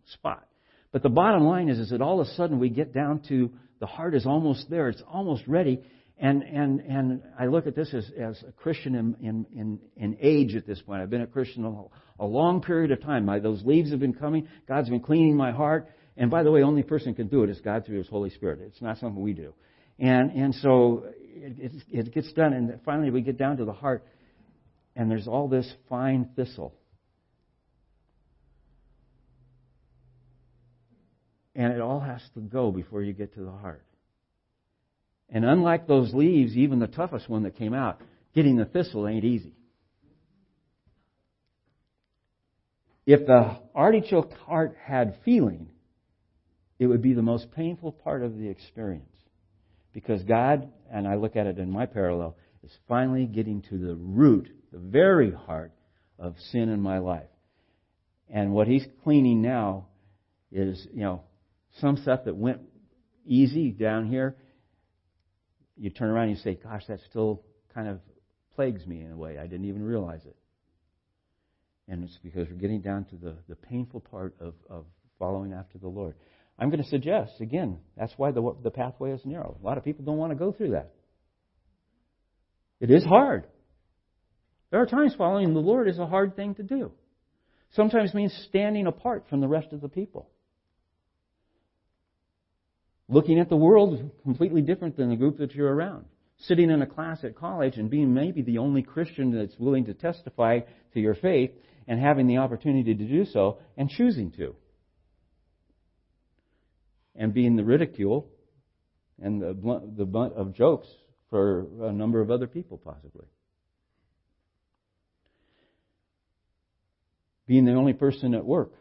spot. 0.06 0.44
But 0.90 1.02
the 1.02 1.08
bottom 1.08 1.44
line 1.44 1.68
is, 1.68 1.78
is 1.78 1.90
that 1.90 2.02
all 2.02 2.20
of 2.20 2.26
a 2.26 2.30
sudden 2.32 2.58
we 2.58 2.68
get 2.68 2.92
down 2.92 3.20
to 3.28 3.50
the 3.78 3.86
heart 3.86 4.14
is 4.14 4.26
almost 4.26 4.68
there. 4.68 4.88
It's 4.88 5.02
almost 5.08 5.44
ready. 5.46 5.82
And, 6.18 6.42
and, 6.42 6.80
and 6.80 7.22
I 7.38 7.46
look 7.46 7.66
at 7.66 7.76
this 7.76 7.92
as, 7.92 8.10
as 8.18 8.42
a 8.48 8.52
Christian 8.52 8.94
in, 8.94 9.16
in, 9.20 9.46
in, 9.54 9.78
in 9.96 10.16
age 10.20 10.54
at 10.54 10.66
this 10.66 10.80
point. 10.80 11.02
I've 11.02 11.10
been 11.10 11.22
a 11.22 11.26
Christian 11.26 11.64
a, 11.64 12.24
a 12.24 12.26
long 12.26 12.60
period 12.60 12.90
of 12.92 13.02
time. 13.02 13.24
My, 13.24 13.40
those 13.40 13.64
leaves 13.64 13.90
have 13.90 14.00
been 14.00 14.14
coming. 14.14 14.48
God's 14.66 14.88
been 14.88 15.00
cleaning 15.00 15.36
my 15.36 15.52
heart. 15.52 15.88
And 16.16 16.30
by 16.30 16.42
the 16.42 16.50
way, 16.50 16.62
only 16.62 16.82
person 16.82 17.14
can 17.14 17.26
do 17.26 17.42
it 17.42 17.50
is 17.50 17.60
God 17.60 17.84
through 17.84 17.98
His 17.98 18.08
Holy 18.08 18.30
Spirit. 18.30 18.60
It's 18.62 18.80
not 18.80 18.98
something 18.98 19.20
we 19.20 19.32
do. 19.32 19.52
And, 19.98 20.30
and 20.32 20.54
so 20.56 21.04
it, 21.18 21.72
it, 21.72 21.82
it 21.90 22.14
gets 22.14 22.32
done, 22.32 22.52
and 22.52 22.80
finally 22.84 23.10
we 23.10 23.20
get 23.20 23.36
down 23.36 23.56
to 23.58 23.64
the 23.64 23.72
heart, 23.72 24.04
and 24.96 25.10
there's 25.10 25.26
all 25.26 25.48
this 25.48 25.70
fine 25.88 26.30
thistle. 26.36 26.74
And 31.56 31.72
it 31.72 31.80
all 31.80 32.00
has 32.00 32.20
to 32.34 32.40
go 32.40 32.72
before 32.72 33.02
you 33.02 33.12
get 33.12 33.34
to 33.34 33.40
the 33.40 33.52
heart. 33.52 33.84
And 35.28 35.44
unlike 35.44 35.86
those 35.86 36.12
leaves, 36.12 36.56
even 36.56 36.78
the 36.78 36.86
toughest 36.86 37.28
one 37.28 37.44
that 37.44 37.56
came 37.56 37.74
out, 37.74 38.00
getting 38.34 38.56
the 38.56 38.64
thistle 38.64 39.06
ain't 39.06 39.24
easy. 39.24 39.54
If 43.06 43.26
the 43.26 43.58
artichoke 43.74 44.32
heart 44.32 44.76
had 44.82 45.18
feeling, 45.24 45.68
it 46.78 46.86
would 46.86 47.02
be 47.02 47.14
the 47.14 47.22
most 47.22 47.50
painful 47.52 47.92
part 47.92 48.22
of 48.22 48.36
the 48.36 48.48
experience. 48.48 49.08
Because 49.92 50.22
God, 50.24 50.70
and 50.92 51.06
I 51.06 51.14
look 51.14 51.36
at 51.36 51.46
it 51.46 51.58
in 51.58 51.70
my 51.70 51.86
parallel, 51.86 52.36
is 52.62 52.72
finally 52.88 53.26
getting 53.26 53.62
to 53.62 53.78
the 53.78 53.94
root, 53.94 54.48
the 54.72 54.78
very 54.78 55.30
heart 55.30 55.72
of 56.18 56.34
sin 56.50 56.68
in 56.68 56.80
my 56.80 56.98
life. 56.98 57.28
And 58.28 58.52
what 58.52 58.66
He's 58.66 58.86
cleaning 59.04 59.42
now 59.42 59.86
is, 60.50 60.86
you 60.92 61.02
know, 61.02 61.22
some 61.80 61.96
stuff 61.96 62.20
that 62.24 62.36
went 62.36 62.60
easy 63.26 63.70
down 63.70 64.06
here. 64.06 64.36
You 65.76 65.90
turn 65.90 66.10
around 66.10 66.28
and 66.28 66.36
you 66.36 66.42
say, 66.42 66.58
gosh, 66.60 66.82
that 66.88 67.00
still 67.10 67.42
kind 67.74 67.88
of 67.88 68.00
plagues 68.54 68.86
me 68.86 69.00
in 69.00 69.12
a 69.12 69.16
way. 69.16 69.38
I 69.38 69.46
didn't 69.46 69.66
even 69.66 69.82
realize 69.82 70.24
it. 70.24 70.36
And 71.88 72.04
it's 72.04 72.18
because 72.22 72.48
we're 72.48 72.56
getting 72.56 72.80
down 72.80 73.04
to 73.06 73.16
the, 73.16 73.36
the 73.48 73.56
painful 73.56 74.00
part 74.00 74.34
of, 74.40 74.54
of 74.70 74.86
following 75.18 75.52
after 75.52 75.78
the 75.78 75.88
Lord. 75.88 76.14
I'm 76.58 76.70
going 76.70 76.82
to 76.82 76.88
suggest, 76.88 77.40
again, 77.40 77.78
that's 77.96 78.12
why 78.16 78.30
the, 78.30 78.54
the 78.62 78.70
pathway 78.70 79.10
is 79.12 79.20
narrow. 79.24 79.56
A 79.60 79.66
lot 79.66 79.76
of 79.76 79.84
people 79.84 80.04
don't 80.04 80.18
want 80.18 80.32
to 80.32 80.38
go 80.38 80.52
through 80.52 80.72
that. 80.72 80.92
It 82.80 82.90
is 82.90 83.04
hard. 83.04 83.46
There 84.70 84.80
are 84.80 84.86
times 84.86 85.14
following 85.16 85.52
the 85.52 85.60
Lord 85.60 85.88
is 85.88 85.98
a 85.98 86.06
hard 86.06 86.36
thing 86.36 86.54
to 86.56 86.62
do. 86.62 86.92
Sometimes 87.72 88.14
means 88.14 88.32
standing 88.48 88.86
apart 88.86 89.24
from 89.28 89.40
the 89.40 89.48
rest 89.48 89.72
of 89.72 89.80
the 89.80 89.88
people. 89.88 90.28
Looking 93.08 93.40
at 93.40 93.48
the 93.48 93.56
world 93.56 94.10
completely 94.22 94.62
different 94.62 94.96
than 94.96 95.10
the 95.10 95.16
group 95.16 95.38
that 95.38 95.54
you're 95.54 95.72
around. 95.72 96.06
Sitting 96.38 96.70
in 96.70 96.82
a 96.82 96.86
class 96.86 97.24
at 97.24 97.36
college 97.36 97.76
and 97.76 97.90
being 97.90 98.14
maybe 98.14 98.42
the 98.42 98.58
only 98.58 98.82
Christian 98.82 99.32
that's 99.36 99.58
willing 99.58 99.86
to 99.86 99.94
testify 99.94 100.60
to 100.92 101.00
your 101.00 101.14
faith 101.14 101.50
and 101.86 102.00
having 102.00 102.26
the 102.26 102.38
opportunity 102.38 102.94
to 102.94 103.04
do 103.04 103.24
so 103.24 103.58
and 103.76 103.90
choosing 103.90 104.30
to 104.32 104.54
and 107.16 107.32
being 107.32 107.56
the 107.56 107.64
ridicule 107.64 108.28
and 109.22 109.40
the 109.40 109.54
blunt, 109.54 109.96
the 109.96 110.04
of 110.36 110.54
jokes 110.54 110.88
for 111.30 111.66
a 111.82 111.92
number 111.92 112.20
of 112.20 112.30
other 112.30 112.46
people, 112.46 112.78
possibly. 112.78 113.26
Being 117.46 117.64
the 117.64 117.74
only 117.74 117.92
person 117.92 118.34
at 118.34 118.44
work 118.44 118.72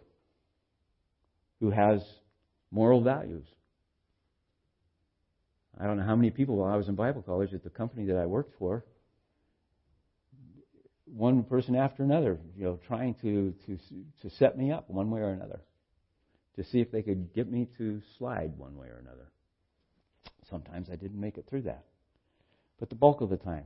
who 1.60 1.70
has 1.70 2.02
moral 2.72 3.02
values. 3.02 3.46
I 5.80 5.86
don't 5.86 5.98
know 5.98 6.06
how 6.06 6.16
many 6.16 6.30
people 6.30 6.56
while 6.56 6.72
I 6.72 6.78
was 6.78 6.88
in 6.88 6.96
Bible 6.96 7.22
college 7.22 7.54
at 7.54 7.64
the 7.64 7.70
company 7.70 8.06
that 8.08 8.18
I 8.18 8.26
worked 8.26 8.58
for, 8.58 8.86
one 11.06 11.44
person 11.44 11.76
after 11.76 12.04
another, 12.04 12.40
you 12.58 12.64
know, 12.64 12.80
trying 12.88 13.16
to, 13.16 13.54
to, 13.66 13.78
to 14.22 14.30
set 14.38 14.58
me 14.58 14.72
up 14.72 14.90
one 14.90 15.12
way 15.12 15.22
or 15.22 15.30
another 15.30 15.60
to 16.56 16.64
see 16.64 16.80
if 16.80 16.91
they 16.91 17.01
could 17.01 17.34
get 17.34 17.51
me 17.51 17.68
to 17.78 18.01
slide 18.18 18.58
one 18.58 18.78
way 18.78 18.88
or 18.88 18.99
another. 18.99 19.32
Sometimes 20.49 20.89
I 20.91 20.95
didn't 20.95 21.20
make 21.20 21.38
it 21.38 21.45
through 21.49 21.64
that. 21.64 21.84
But 22.80 22.89
the 22.89 22.95
bulk 22.95 23.22
of 23.22 23.30
the 23.30 23.38
time, 23.38 23.66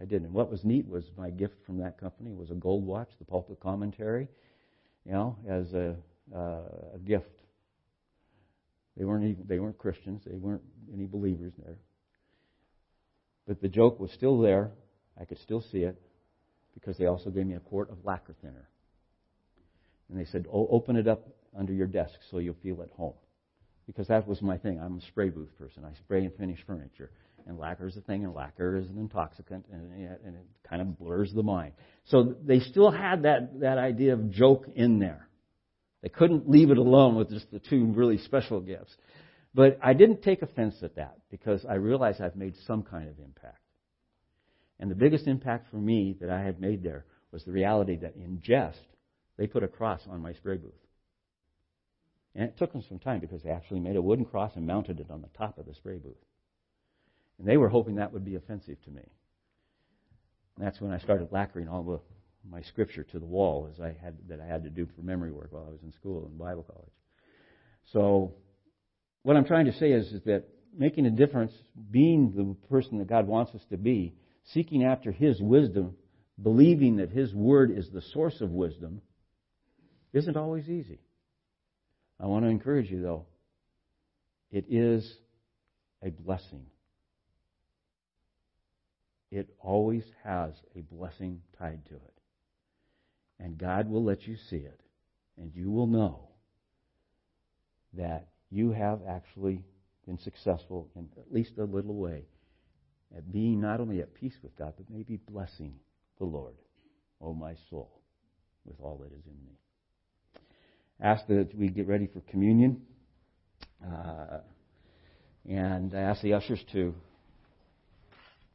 I 0.00 0.04
didn't. 0.04 0.32
What 0.32 0.50
was 0.50 0.64
neat 0.64 0.86
was 0.86 1.04
my 1.16 1.30
gift 1.30 1.54
from 1.66 1.78
that 1.78 1.98
company 1.98 2.32
was 2.32 2.50
a 2.50 2.54
gold 2.54 2.84
watch, 2.84 3.08
the 3.18 3.24
pulpit 3.24 3.60
commentary, 3.60 4.28
you 5.04 5.12
know, 5.12 5.36
as 5.48 5.72
a, 5.72 5.96
uh, 6.34 6.94
a 6.94 6.98
gift. 6.98 7.30
They 8.96 9.04
weren't 9.04 9.24
even, 9.24 9.44
they 9.46 9.58
weren't 9.58 9.78
Christians. 9.78 10.22
They 10.24 10.36
weren't 10.36 10.62
any 10.92 11.06
believers 11.06 11.52
there. 11.58 11.76
But 13.46 13.60
the 13.60 13.68
joke 13.68 13.98
was 14.00 14.10
still 14.12 14.40
there. 14.40 14.70
I 15.20 15.24
could 15.24 15.38
still 15.38 15.60
see 15.60 15.78
it 15.78 16.00
because 16.74 16.96
they 16.98 17.06
also 17.06 17.30
gave 17.30 17.46
me 17.46 17.54
a 17.54 17.60
quart 17.60 17.90
of 17.90 18.04
lacquer 18.04 18.34
thinner. 18.40 18.68
And 20.08 20.18
they 20.18 20.24
said, 20.24 20.46
oh, 20.52 20.68
open 20.70 20.96
it 20.96 21.08
up 21.08 21.26
under 21.56 21.72
your 21.72 21.86
desk 21.86 22.14
so 22.30 22.38
you'll 22.38 22.56
feel 22.62 22.82
at 22.82 22.90
home. 22.90 23.14
Because 23.86 24.08
that 24.08 24.26
was 24.26 24.40
my 24.40 24.56
thing. 24.56 24.80
I'm 24.80 24.98
a 24.98 25.00
spray 25.02 25.28
booth 25.28 25.56
person. 25.58 25.84
I 25.84 25.94
spray 25.98 26.24
and 26.24 26.34
finish 26.34 26.58
furniture. 26.66 27.10
And 27.46 27.58
lacquer 27.58 27.86
is 27.86 27.96
a 27.96 28.00
thing, 28.00 28.24
and 28.24 28.34
lacquer 28.34 28.78
is 28.78 28.88
an 28.88 28.96
intoxicant, 28.96 29.66
and, 29.70 29.92
and 29.92 30.34
it 30.34 30.46
kind 30.66 30.80
of 30.80 30.98
blurs 30.98 31.30
the 31.34 31.42
mind. 31.42 31.72
So 32.06 32.34
they 32.42 32.60
still 32.60 32.90
had 32.90 33.24
that, 33.24 33.60
that 33.60 33.76
idea 33.76 34.14
of 34.14 34.30
joke 34.30 34.66
in 34.74 34.98
there. 34.98 35.28
They 36.02 36.08
couldn't 36.08 36.48
leave 36.48 36.70
it 36.70 36.78
alone 36.78 37.16
with 37.16 37.28
just 37.28 37.50
the 37.50 37.58
two 37.58 37.84
really 37.86 38.16
special 38.18 38.60
gifts. 38.60 38.94
But 39.54 39.78
I 39.82 39.92
didn't 39.92 40.22
take 40.22 40.42
offense 40.42 40.76
at 40.82 40.96
that 40.96 41.18
because 41.30 41.64
I 41.68 41.74
realized 41.74 42.20
I've 42.20 42.36
made 42.36 42.54
some 42.66 42.82
kind 42.82 43.08
of 43.08 43.18
impact. 43.18 43.58
And 44.80 44.90
the 44.90 44.96
biggest 44.96 45.26
impact 45.26 45.70
for 45.70 45.76
me 45.76 46.16
that 46.20 46.30
I 46.30 46.42
had 46.42 46.60
made 46.60 46.82
there 46.82 47.04
was 47.30 47.44
the 47.44 47.52
reality 47.52 47.96
that 47.96 48.16
in 48.16 48.40
jest, 48.42 48.80
they 49.36 49.46
put 49.46 49.62
a 49.62 49.68
cross 49.68 50.00
on 50.08 50.20
my 50.20 50.32
spray 50.34 50.56
booth. 50.56 50.72
And 52.34 52.44
it 52.44 52.58
took 52.58 52.72
them 52.72 52.82
some 52.88 52.98
time 52.98 53.20
because 53.20 53.42
they 53.42 53.50
actually 53.50 53.80
made 53.80 53.96
a 53.96 54.02
wooden 54.02 54.24
cross 54.24 54.52
and 54.56 54.66
mounted 54.66 55.00
it 55.00 55.10
on 55.10 55.22
the 55.22 55.28
top 55.38 55.58
of 55.58 55.66
the 55.66 55.74
spray 55.74 55.98
booth. 55.98 56.16
And 57.38 57.46
they 57.46 57.56
were 57.56 57.68
hoping 57.68 57.96
that 57.96 58.12
would 58.12 58.24
be 58.24 58.34
offensive 58.34 58.82
to 58.84 58.90
me. 58.90 59.02
And 60.56 60.66
that's 60.66 60.80
when 60.80 60.92
I 60.92 60.98
started 60.98 61.28
lacquering 61.32 61.68
all 61.68 61.82
the, 61.82 62.00
my 62.48 62.62
scripture 62.62 63.04
to 63.04 63.18
the 63.18 63.26
wall 63.26 63.68
as 63.72 63.80
I 63.80 63.96
had, 64.02 64.16
that 64.28 64.40
I 64.40 64.46
had 64.46 64.64
to 64.64 64.70
do 64.70 64.86
for 64.94 65.02
memory 65.02 65.32
work 65.32 65.48
while 65.50 65.66
I 65.66 65.70
was 65.70 65.82
in 65.82 65.92
school 65.92 66.26
and 66.26 66.38
Bible 66.38 66.64
college. 66.64 66.92
So, 67.92 68.34
what 69.22 69.36
I'm 69.36 69.44
trying 69.44 69.66
to 69.66 69.72
say 69.72 69.90
is, 69.90 70.06
is 70.12 70.22
that 70.24 70.44
making 70.76 71.06
a 71.06 71.10
difference, 71.10 71.52
being 71.90 72.32
the 72.36 72.68
person 72.68 72.98
that 72.98 73.08
God 73.08 73.26
wants 73.26 73.54
us 73.54 73.62
to 73.70 73.76
be, 73.76 74.14
seeking 74.52 74.84
after 74.84 75.12
His 75.12 75.40
wisdom, 75.40 75.96
believing 76.40 76.96
that 76.96 77.10
His 77.10 77.34
Word 77.34 77.76
is 77.76 77.90
the 77.90 78.02
source 78.12 78.40
of 78.40 78.50
wisdom, 78.50 79.00
isn't 80.12 80.36
always 80.36 80.68
easy. 80.68 81.00
I 82.20 82.26
want 82.26 82.44
to 82.44 82.48
encourage 82.48 82.90
you, 82.90 83.02
though. 83.02 83.26
It 84.50 84.66
is 84.68 85.18
a 86.02 86.10
blessing. 86.10 86.66
It 89.30 89.48
always 89.58 90.04
has 90.22 90.54
a 90.76 90.82
blessing 90.82 91.40
tied 91.58 91.84
to 91.86 91.94
it. 91.94 92.14
And 93.40 93.58
God 93.58 93.90
will 93.90 94.04
let 94.04 94.28
you 94.28 94.36
see 94.36 94.58
it. 94.58 94.80
And 95.36 95.52
you 95.54 95.70
will 95.70 95.88
know 95.88 96.28
that 97.94 98.28
you 98.50 98.70
have 98.70 99.00
actually 99.08 99.64
been 100.06 100.18
successful 100.18 100.88
in 100.94 101.08
at 101.18 101.32
least 101.32 101.58
a 101.58 101.64
little 101.64 101.96
way 101.96 102.26
at 103.16 103.32
being 103.32 103.60
not 103.60 103.80
only 103.80 104.00
at 104.00 104.14
peace 104.14 104.36
with 104.42 104.56
God, 104.56 104.74
but 104.76 104.88
maybe 104.88 105.16
blessing 105.16 105.74
the 106.18 106.24
Lord, 106.24 106.54
O 107.20 107.28
oh 107.28 107.34
my 107.34 107.54
soul, 107.70 108.00
with 108.64 108.76
all 108.80 108.98
that 108.98 109.12
is 109.12 109.26
in 109.26 109.44
me 109.44 109.58
ask 111.00 111.26
that 111.26 111.50
we 111.56 111.68
get 111.68 111.86
ready 111.86 112.06
for 112.06 112.20
communion. 112.30 112.82
Uh, 113.84 114.38
and 115.48 115.94
I 115.94 116.00
ask 116.00 116.22
the 116.22 116.34
ushers 116.34 116.62
to 116.72 116.94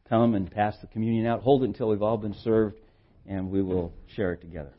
come 0.07 0.33
and 0.33 0.49
pass 0.49 0.75
the 0.81 0.87
communion 0.87 1.27
out. 1.27 1.41
Hold 1.41 1.63
it 1.63 1.67
until 1.67 1.89
we've 1.89 2.01
all 2.01 2.17
been 2.17 2.33
served, 2.33 2.77
and 3.27 3.51
we 3.51 3.61
will 3.61 3.93
share 4.15 4.33
it 4.33 4.41
together. 4.41 4.73